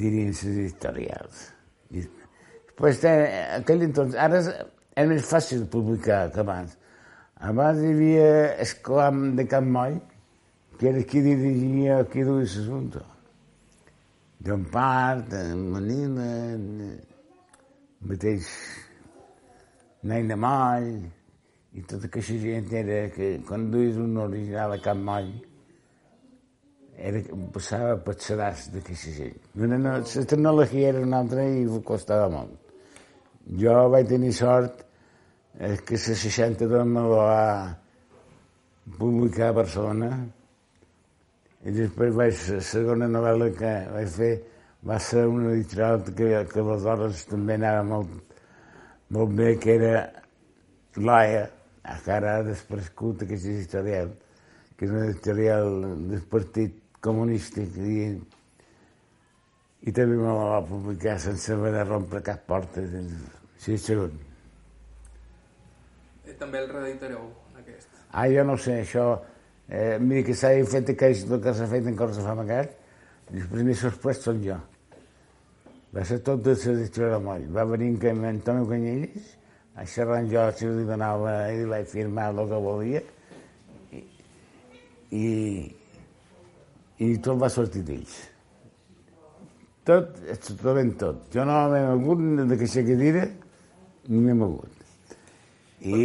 dirien 0.02 0.30
les 0.30 0.42
editorials. 0.46 1.40
I, 1.90 2.04
pues, 2.78 3.00
aquell 3.02 3.82
entonces, 3.88 4.18
és, 4.38 4.50
és 4.94 5.10
més 5.10 5.26
fàcil 5.26 5.66
publicar 5.72 6.28
que 6.34 6.42
abans. 6.44 6.76
Abans 7.42 7.82
havia 7.82 8.28
Esclam 8.62 9.32
de 9.34 9.46
Moll, 9.60 9.98
que 10.78 10.92
era 10.92 11.02
qui 11.02 11.22
dirigia, 11.24 12.04
qui 12.12 12.22
duia 12.22 12.46
l'assumpte. 12.46 13.02
John 14.42 14.62
Part, 14.70 15.34
Manila, 15.74 16.28
mateix 18.06 18.46
Naina 20.02 20.38
Moll, 20.38 20.94
i 21.72 21.82
tota 21.88 22.08
aquesta 22.10 22.36
gent 22.42 22.72
era 22.76 23.06
que 23.14 23.38
quan 23.48 23.70
duies 23.72 23.96
un 23.96 24.16
original 24.20 24.74
a 24.74 24.80
Camp 24.84 25.02
Moll, 25.08 25.30
era, 26.96 27.22
passava 27.54 27.96
per 28.04 28.14
sedàs 28.20 28.68
d'aquesta 28.74 29.12
gent. 29.16 29.38
No, 29.56 29.66
no, 29.78 29.94
la 30.00 30.24
tecnologia 30.28 30.90
era 30.92 31.00
una 31.00 31.22
altra 31.24 31.46
i 31.48 31.64
costava 31.86 32.28
molt. 32.32 32.58
Jo 33.58 33.88
vaig 33.90 34.10
tenir 34.10 34.34
sort 34.36 34.84
eh, 35.58 35.78
que 35.86 35.96
la 35.96 36.18
62 36.20 36.86
me 36.86 37.06
la 37.08 37.24
va 37.26 37.42
publicar 38.98 39.48
a 39.50 39.56
Barcelona 39.62 40.10
i 41.62 41.72
després 41.74 42.14
vaig, 42.14 42.38
la 42.52 42.62
segona 42.66 43.08
novel·la 43.08 43.48
que 43.56 43.72
vaig 43.94 44.14
fer 44.18 44.32
va 44.88 44.98
ser 44.98 45.26
una 45.30 45.52
editorial 45.54 46.02
que, 46.04 46.30
que 46.52 46.62
aleshores 46.62 47.24
també 47.30 47.54
anava 47.54 47.82
molt, 47.86 48.38
molt 49.14 49.36
bé, 49.38 49.52
que 49.62 49.76
era 49.78 49.92
l'AIA, 50.98 51.44
encara 51.82 52.36
ha 52.36 52.44
desprescut 52.46 53.24
aquesta 53.24 53.50
editorial, 53.50 54.12
que 54.76 54.86
és 54.86 54.92
una 54.92 55.06
editorial 55.08 55.68
del 56.10 56.22
Partit 56.30 56.78
Comunista 57.02 57.62
i, 57.62 58.04
i 59.82 59.94
també 59.94 60.18
me 60.18 60.28
la 60.28 60.48
va 60.52 60.60
publicar 60.66 61.16
sense 61.18 61.54
haver 61.54 61.72
de 61.74 61.84
rompre 61.88 62.22
cap 62.22 62.44
porta. 62.46 62.84
Sí, 63.58 63.78
segon. 63.78 64.14
I 66.28 66.36
també 66.38 66.62
el 66.62 66.70
reeditareu, 66.70 67.26
aquest. 67.58 67.90
Ah, 68.12 68.28
jo 68.30 68.46
no 68.46 68.56
sé, 68.56 68.82
això... 68.86 69.06
Eh, 69.72 69.96
mira 70.02 70.20
que 70.26 70.34
s'ha 70.36 70.50
fet 70.68 70.90
aquells 70.92 71.22
el 71.24 71.38
que 71.40 71.52
s'ha 71.56 71.66
fet 71.70 71.86
en 71.88 71.94
Corsa 71.96 72.22
Famagat, 72.26 72.74
i 73.32 73.40
els 73.40 73.48
primers 73.48 73.80
sorprès 73.80 74.20
són 74.20 74.42
jo. 74.44 74.58
Va 75.92 76.04
ser 76.08 76.18
tot 76.24 76.42
de 76.44 76.54
la 76.54 77.08
de 77.14 77.20
moll. 77.24 77.46
Va 77.52 77.64
venir 77.68 77.94
amb 78.10 78.26
Antonio 78.28 78.66
Canyelles, 78.68 79.30
a 79.76 79.86
xerrar 79.88 80.20
amb 80.20 80.32
jo 80.32 80.48
si 80.56 80.68
li 80.68 80.84
donava, 80.88 81.36
i 81.52 81.64
vaig 81.68 81.88
firmar 81.88 82.30
el 82.32 82.42
que 82.50 82.60
volia, 82.66 83.02
i, 83.92 84.02
i, 85.16 85.24
i 87.06 87.14
tot 87.24 87.40
va 87.40 87.50
sortir 87.52 87.84
d'ells. 87.88 88.18
Tot, 89.88 90.14
absolutament 90.30 90.92
tot. 91.00 91.24
Jo 91.34 91.46
no 91.48 91.56
m'he 91.72 91.82
mogut 91.90 92.46
d'aquesta 92.52 92.84
cadira, 92.86 93.26
ni 94.08 94.20
m'he 94.22 94.36
mogut. 94.38 94.82
I, 95.82 96.02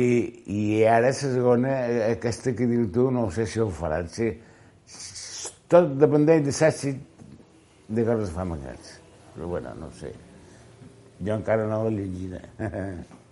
I 0.49 0.61
ara 0.89 1.11
la 1.11 1.13
segona, 1.13 1.73
aquesta 2.07 2.55
que 2.57 2.65
diu 2.65 2.87
tu, 2.93 3.11
no 3.13 3.27
sé 3.29 3.45
si 3.45 3.61
ho 3.61 3.67
faran. 3.69 4.09
Si, 4.09 4.31
tot 5.69 5.91
dependeix 6.01 6.41
de 6.47 6.55
l'èxit 6.55 7.03
de 7.93 8.05
coses 8.07 8.33
famagats. 8.33 8.95
Però 9.35 9.51
bueno, 9.51 9.75
no 9.77 9.91
sé. 9.99 10.09
Jo 11.21 11.35
encara 11.35 11.67
no 11.69 11.83
l'he 11.85 12.07
llegida. 12.07 12.41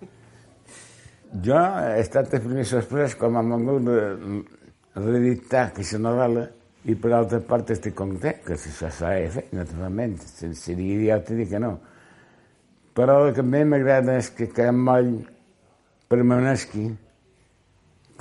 jo 1.44 1.58
he 1.58 2.02
estat 2.02 2.34
el 2.34 2.44
primer 2.44 2.66
sorprès 2.70 3.16
quan 3.20 3.34
m'han 3.36 3.66
volgut 3.68 4.54
reeditar 4.96 5.70
aquesta 5.70 6.00
novel·la 6.00 6.46
i 6.86 6.96
per 7.02 7.12
altra 7.18 7.40
part 7.42 7.72
estic 7.74 7.96
content, 7.98 8.44
que 8.46 8.54
això 8.54 8.92
s'ha 8.94 9.14
de 9.18 9.30
fer, 9.34 9.46
naturalment. 9.58 10.20
Seria 10.54 11.00
idiota 11.00 11.34
dir 11.34 11.48
que 11.50 11.62
no. 11.62 11.74
Però 12.96 13.26
el 13.26 13.34
que 13.36 13.44
més 13.44 13.66
m'agrada 13.68 14.20
és 14.22 14.30
que 14.38 14.48
Can 14.54 14.78
Moll 14.86 15.10
permaneixi, 16.12 16.86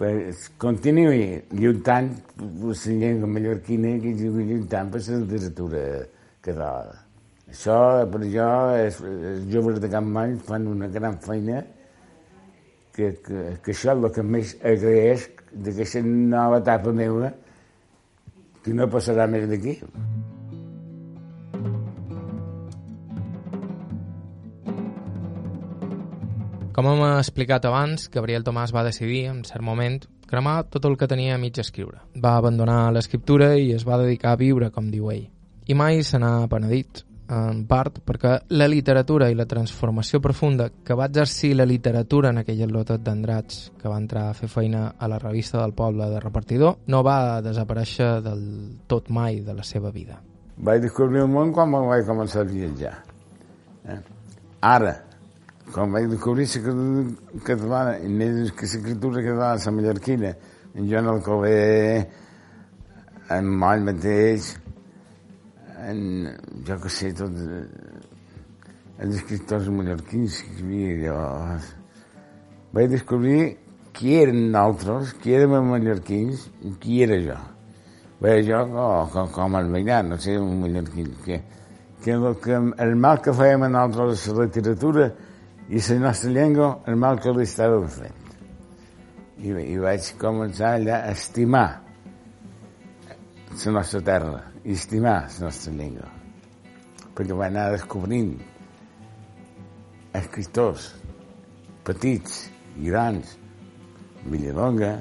pues, 0.01 0.49
continuï 0.59 1.45
lluitant 1.53 2.09
per 2.41 2.73
la 2.73 2.97
llengua 3.03 3.31
mallorquina 3.37 3.95
i 4.01 4.15
lluitant 4.17 4.91
per 4.91 5.05
la 5.05 5.21
literatura 5.27 5.85
catalana. 6.41 6.99
Això, 7.53 7.77
per 8.11 8.25
jo, 8.33 8.49
els, 8.81 8.99
joves 9.53 9.79
de 9.85 9.93
Can 9.93 10.09
Moll 10.17 10.39
fan 10.49 10.67
una 10.73 10.89
gran 10.89 11.21
feina 11.23 11.61
que, 12.95 13.15
que, 13.25 13.41
que 13.63 13.73
això 13.75 13.91
és 13.93 13.97
el 13.97 14.11
que 14.15 14.23
més 14.23 14.55
agraeix 14.63 15.27
d'aquesta 15.53 16.03
nova 16.05 16.61
etapa 16.63 16.95
meva 16.95 17.33
que 18.65 18.75
no 18.75 18.89
passarà 18.91 19.27
més 19.29 19.45
d'aquí. 19.51 19.77
Com 26.75 26.89
hem 26.91 27.05
explicat 27.07 27.67
abans, 27.69 28.09
Gabriel 28.11 28.43
Tomàs 28.43 28.73
va 28.75 28.83
decidir, 28.83 29.29
en 29.31 29.45
cert 29.47 29.63
moment, 29.63 30.01
cremar 30.27 30.65
tot 30.73 30.89
el 30.89 30.97
que 30.99 31.07
tenia 31.07 31.37
a 31.37 31.39
mig 31.39 31.61
escriure. 31.63 32.01
Va 32.19 32.35
abandonar 32.41 32.89
l'escriptura 32.91 33.53
i 33.55 33.69
es 33.77 33.85
va 33.87 34.01
dedicar 34.01 34.33
a 34.35 34.41
viure, 34.41 34.73
com 34.75 34.89
diu 34.91 35.13
ell. 35.13 35.29
I 35.71 35.77
mai 35.79 36.03
se 36.03 36.19
n'ha 36.19 36.49
penedit, 36.51 37.05
en 37.29 37.65
part 37.67 38.01
perquè 38.05 38.35
la 38.53 38.67
literatura 38.69 39.31
i 39.31 39.37
la 39.37 39.47
transformació 39.49 40.21
profunda 40.21 40.69
que 40.85 40.97
va 40.97 41.07
exercir 41.09 41.55
la 41.57 41.65
literatura 41.65 42.31
en 42.31 42.43
aquell 42.43 42.67
lotet 42.73 43.01
d'Andrats 43.05 43.73
que 43.81 43.89
va 43.89 43.99
entrar 44.01 44.29
a 44.29 44.35
fer 44.37 44.49
feina 44.49 44.95
a 44.99 45.09
la 45.09 45.19
revista 45.19 45.61
del 45.63 45.73
poble 45.73 46.11
de 46.11 46.21
repartidor 46.21 46.79
no 46.87 47.03
va 47.03 47.41
desaparèixer 47.45 48.21
del 48.25 48.45
tot 48.87 49.09
mai 49.09 49.41
de 49.41 49.55
la 49.55 49.65
seva 49.65 49.91
vida. 49.91 50.21
Vaig 50.57 50.83
descobrir 50.85 51.25
el 51.25 51.33
món 51.33 51.53
quan 51.53 51.73
vaig 51.73 52.05
començar 52.07 52.45
a 52.45 52.49
viatjar. 52.49 52.95
Eh? 53.89 53.99
Ara, 54.61 54.95
quan 55.73 55.93
vaig 55.93 56.11
descobrir 56.13 56.47
la 56.47 57.41
catalana, 57.45 57.97
i 57.99 58.09
més 58.09 58.53
que 58.53 58.69
l'escriptura 58.69 59.23
catalana, 59.25 59.59
la 59.65 59.73
mallorquina, 59.73 60.35
en 60.75 60.91
Joan 60.91 61.09
Alcover, 61.09 62.07
en 63.31 63.51
Moll 63.59 63.85
mateix, 63.89 64.55
en, 65.91 66.31
jo 66.67 66.77
que 66.83 66.91
sé, 66.93 67.13
tot, 67.17 67.35
els 68.99 69.17
escriptors 69.19 69.69
mallorquins 69.75 70.41
que 70.45 70.63
havia 70.63 70.95
llavors. 71.03 71.71
Vaig 72.75 72.93
descobrir 72.93 73.41
qui 73.95 74.15
eren 74.19 74.49
nosaltres, 74.55 75.15
qui 75.23 75.35
érem 75.35 75.57
els 75.59 75.69
mallorquins 75.71 76.47
i 76.67 76.73
qui 76.83 77.03
era 77.07 77.19
jo. 77.23 77.37
Bé, 78.23 78.39
jo 78.47 78.63
oh, 78.65 79.05
com, 79.13 79.29
com 79.35 79.59
el 79.59 79.71
veïnat, 79.75 80.07
no 80.09 80.19
sé, 80.23 80.39
un 80.41 80.63
mallorquí, 80.63 81.05
que, 81.27 81.41
que, 82.05 82.17
que 82.43 82.61
el 82.87 82.97
mal 82.97 83.21
que 83.23 83.35
fèiem 83.37 83.67
a 83.67 83.71
nosaltres 83.75 84.27
la 84.33 84.49
literatura 84.49 85.11
i 85.69 85.81
la 85.81 86.01
nostra 86.07 86.31
llengua, 86.31 86.71
el 86.87 86.99
mal 87.01 87.21
que 87.21 87.35
li 87.35 87.47
estàvem 87.49 87.87
fent. 87.91 88.21
I, 89.43 89.51
I 89.51 89.79
vaig 89.83 90.15
començar 90.21 90.77
allà 90.79 91.03
a 91.03 91.15
estimar 91.15 91.69
la 93.55 93.73
nostra 93.79 94.01
terra 94.03 94.54
i 94.65 94.73
estimar 94.73 95.29
la 95.29 95.47
nostra 95.47 95.73
llengua. 95.77 96.09
Perquè 97.15 97.37
vaig 97.37 97.53
anar 97.53 97.71
descobrint 97.75 98.33
escriptors 100.17 100.93
petits 101.85 102.47
i 102.81 102.89
grans, 102.89 103.37
Villalonga, 104.25 104.95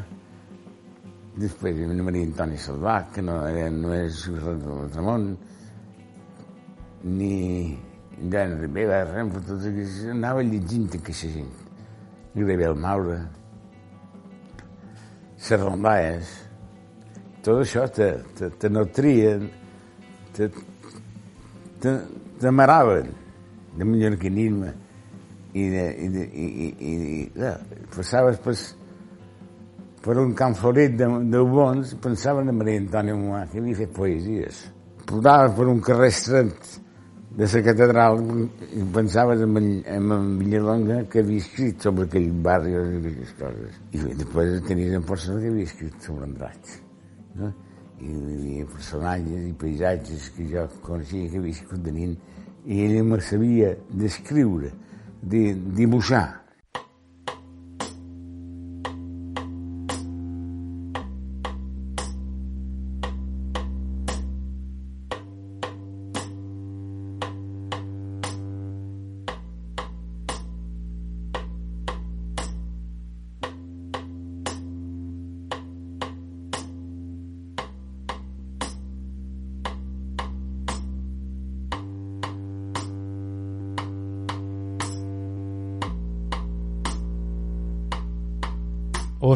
després 1.40 1.80
Maria 2.04 2.28
Antoni 2.28 2.60
Salvà, 2.60 3.00
que 3.14 3.24
no, 3.24 3.40
era, 3.48 3.70
no 3.72 3.94
és 3.96 4.26
Ramon, 4.36 5.32
ni 7.04 7.80
Joan 8.20 8.60
Ribera, 8.60 9.04
Renfro, 9.10 9.42
tot 9.48 9.64
això, 9.64 10.12
anava 10.12 10.44
llegint 10.44 10.92
aquesta 11.00 11.32
gent. 11.34 11.52
Gabriel 12.34 12.76
Maura, 12.76 13.18
Serrón 15.38 15.82
Baez, 15.86 16.43
tot 17.44 17.64
això 17.64 17.88
te, 17.92 18.10
te, 18.38 18.50
te 18.60 18.70
nutrien, 18.72 19.50
te, 20.36 20.48
te, 21.84 21.98
te 22.40 22.52
maraven 22.52 23.10
de 23.78 23.88
mallorquinisme 23.88 24.72
i, 25.54 25.66
de, 25.70 25.84
i, 26.06 26.08
de, 26.14 26.24
i, 26.24 26.46
i, 26.46 26.70
i, 26.92 26.94
i 27.28 27.52
passaves 27.94 28.40
per, 28.44 28.56
per 30.06 30.16
un 30.22 30.32
camp 30.38 30.56
florit 30.58 30.96
de, 31.00 31.10
de 31.34 31.42
bons, 31.50 31.98
pensaven 32.04 32.50
en 32.50 32.58
Maria 32.62 32.82
Antònia 32.82 33.18
Moà, 33.20 33.44
que 33.52 33.62
havia 33.62 33.82
fet 33.84 33.94
poesies. 33.98 34.64
Portaves 35.04 35.58
per 35.58 35.68
un 35.70 35.84
carrer 35.84 36.10
estret 36.14 36.72
de 37.34 37.50
la 37.50 37.62
catedral 37.66 38.20
i 38.78 38.86
pensaves 38.94 39.42
en, 39.42 39.58
en, 39.58 40.12
en 40.16 40.32
Villalonga 40.40 41.02
que 41.10 41.24
havia 41.26 41.42
escrit 41.42 41.90
sobre 41.90 42.08
aquell 42.08 42.30
barri 42.46 42.76
i 42.76 42.80
aquelles 42.80 43.36
coses. 43.42 43.84
I 43.98 44.18
després 44.24 44.58
tenies 44.70 44.96
en 44.96 45.06
persona 45.12 45.42
que 45.42 45.54
havia 45.54 45.70
escrit 45.72 46.10
sobre 46.10 46.30
Andratx. 46.30 46.80
No? 47.40 47.52
I 48.04 48.10
hi 48.10 48.36
havia 48.36 48.66
personatges 48.68 49.48
i 49.48 49.54
paisatges 49.60 50.30
que 50.36 50.48
jo 50.52 50.68
coneixia 50.86 51.30
que 51.30 51.42
havia 51.42 51.58
escrit 51.58 51.84
de 51.86 51.94
nin 51.96 52.16
i 52.66 52.80
ell 52.86 53.04
me 53.06 53.20
sabia 53.22 53.74
descriure, 53.90 54.72
de 55.22 55.54
dibuixar 55.78 56.43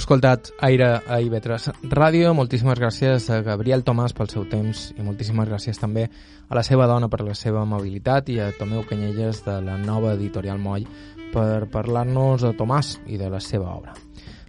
escoltat 0.08 0.53
Aire 0.64 1.01
a 1.03 1.18
Ivetres 1.20 1.66
Ràdio. 1.91 2.30
Moltíssimes 2.32 2.80
gràcies 2.80 3.26
a 3.28 3.41
Gabriel 3.43 3.82
Tomàs 3.84 4.14
pel 4.16 4.30
seu 4.32 4.45
temps 4.47 4.86
i 4.95 5.03
moltíssimes 5.03 5.49
gràcies 5.49 5.82
també 5.82 6.05
a 6.08 6.55
la 6.55 6.64
seva 6.64 6.86
dona 6.88 7.10
per 7.12 7.26
la 7.28 7.34
seva 7.36 7.60
amabilitat 7.66 8.32
i 8.32 8.38
a 8.39 8.53
Tomeu 8.55 8.86
Canyelles 8.88 9.41
de 9.43 9.58
la 9.66 9.76
nova 9.76 10.14
editorial 10.16 10.64
Moll 10.64 10.88
per 11.34 11.68
parlar-nos 11.74 12.47
de 12.47 12.53
Tomàs 12.55 12.93
i 13.12 13.20
de 13.20 13.28
la 13.28 13.43
seva 13.43 13.74
obra. 13.74 13.97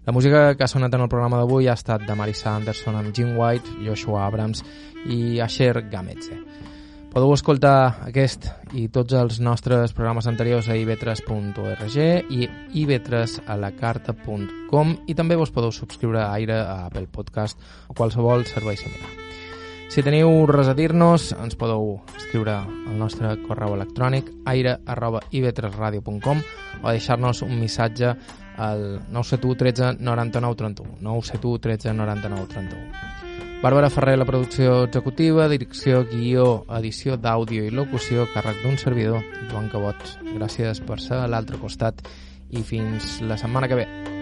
La 0.07 0.15
música 0.15 0.55
que 0.55 0.63
ha 0.63 0.71
sonat 0.71 0.95
en 0.95 1.03
el 1.09 1.11
programa 1.11 1.43
d'avui 1.43 1.67
ha 1.67 1.75
estat 1.75 2.07
de 2.07 2.15
Marisa 2.15 2.55
Anderson 2.55 2.95
amb 2.95 3.11
Jim 3.11 3.35
White, 3.35 3.81
Joshua 3.83 4.29
Abrams 4.29 4.63
i 5.11 5.41
Asher 5.43 5.89
Gametze. 5.91 6.39
Podeu 7.09 7.31
escoltar 7.33 8.05
aquest 8.05 8.45
i 8.77 8.85
tots 8.93 9.17
els 9.17 9.39
nostres 9.41 9.97
programes 9.97 10.29
anteriors 10.29 10.69
a 10.69 10.77
ivetres.org 10.77 11.95
i 11.97 12.45
ivetresalacarta.com 12.83 14.93
i 15.09 15.17
també 15.17 15.39
vos 15.41 15.49
podeu 15.51 15.73
subscriure 15.73 16.21
a 16.21 16.37
Aire 16.37 16.61
a 16.61 16.85
Apple 16.91 17.09
Podcast 17.09 17.57
o 17.89 17.97
qualsevol 17.97 18.45
servei 18.47 18.77
similar. 18.77 19.09
Si 19.89 20.05
teniu 20.05 20.45
res 20.51 20.69
a 20.69 20.75
dir-nos, 20.77 21.33
ens 21.33 21.57
podeu 21.57 22.05
escriure 22.19 22.59
al 22.61 22.99
nostre 23.01 23.41
correu 23.47 23.73
electrònic 23.79 24.29
aire 24.53 24.77
arroba 24.85 25.23
ivetresradio.com 25.33 26.45
o 26.83 26.91
deixar-nos 26.91 27.41
un 27.47 27.57
missatge 27.57 28.13
al 28.59 29.01
971 29.09 29.57
13 29.65 29.97
99 30.05 30.61
31 30.61 31.01
971 31.01 31.59
13 31.71 31.97
99 31.97 32.53
31 32.53 33.28
Bàrbara 33.59 33.91
Ferrer, 33.91 34.15
la 34.17 34.25
producció 34.25 34.85
executiva, 34.85 35.49
direcció, 35.51 36.05
guió, 36.07 36.45
edició 36.79 37.17
d'àudio 37.19 37.65
i 37.67 37.73
locució, 37.75 38.29
càrrec 38.31 38.61
d'un 38.63 38.79
servidor, 38.79 39.25
Joan 39.51 39.67
Cabot. 39.73 40.05
Gràcies 40.37 40.79
per 40.87 41.01
ser 41.03 41.19
a 41.25 41.27
l'altre 41.27 41.59
costat 41.59 42.07
i 42.55 42.63
fins 42.63 43.19
la 43.27 43.41
setmana 43.41 43.67
que 43.67 43.81
ve. 43.83 44.18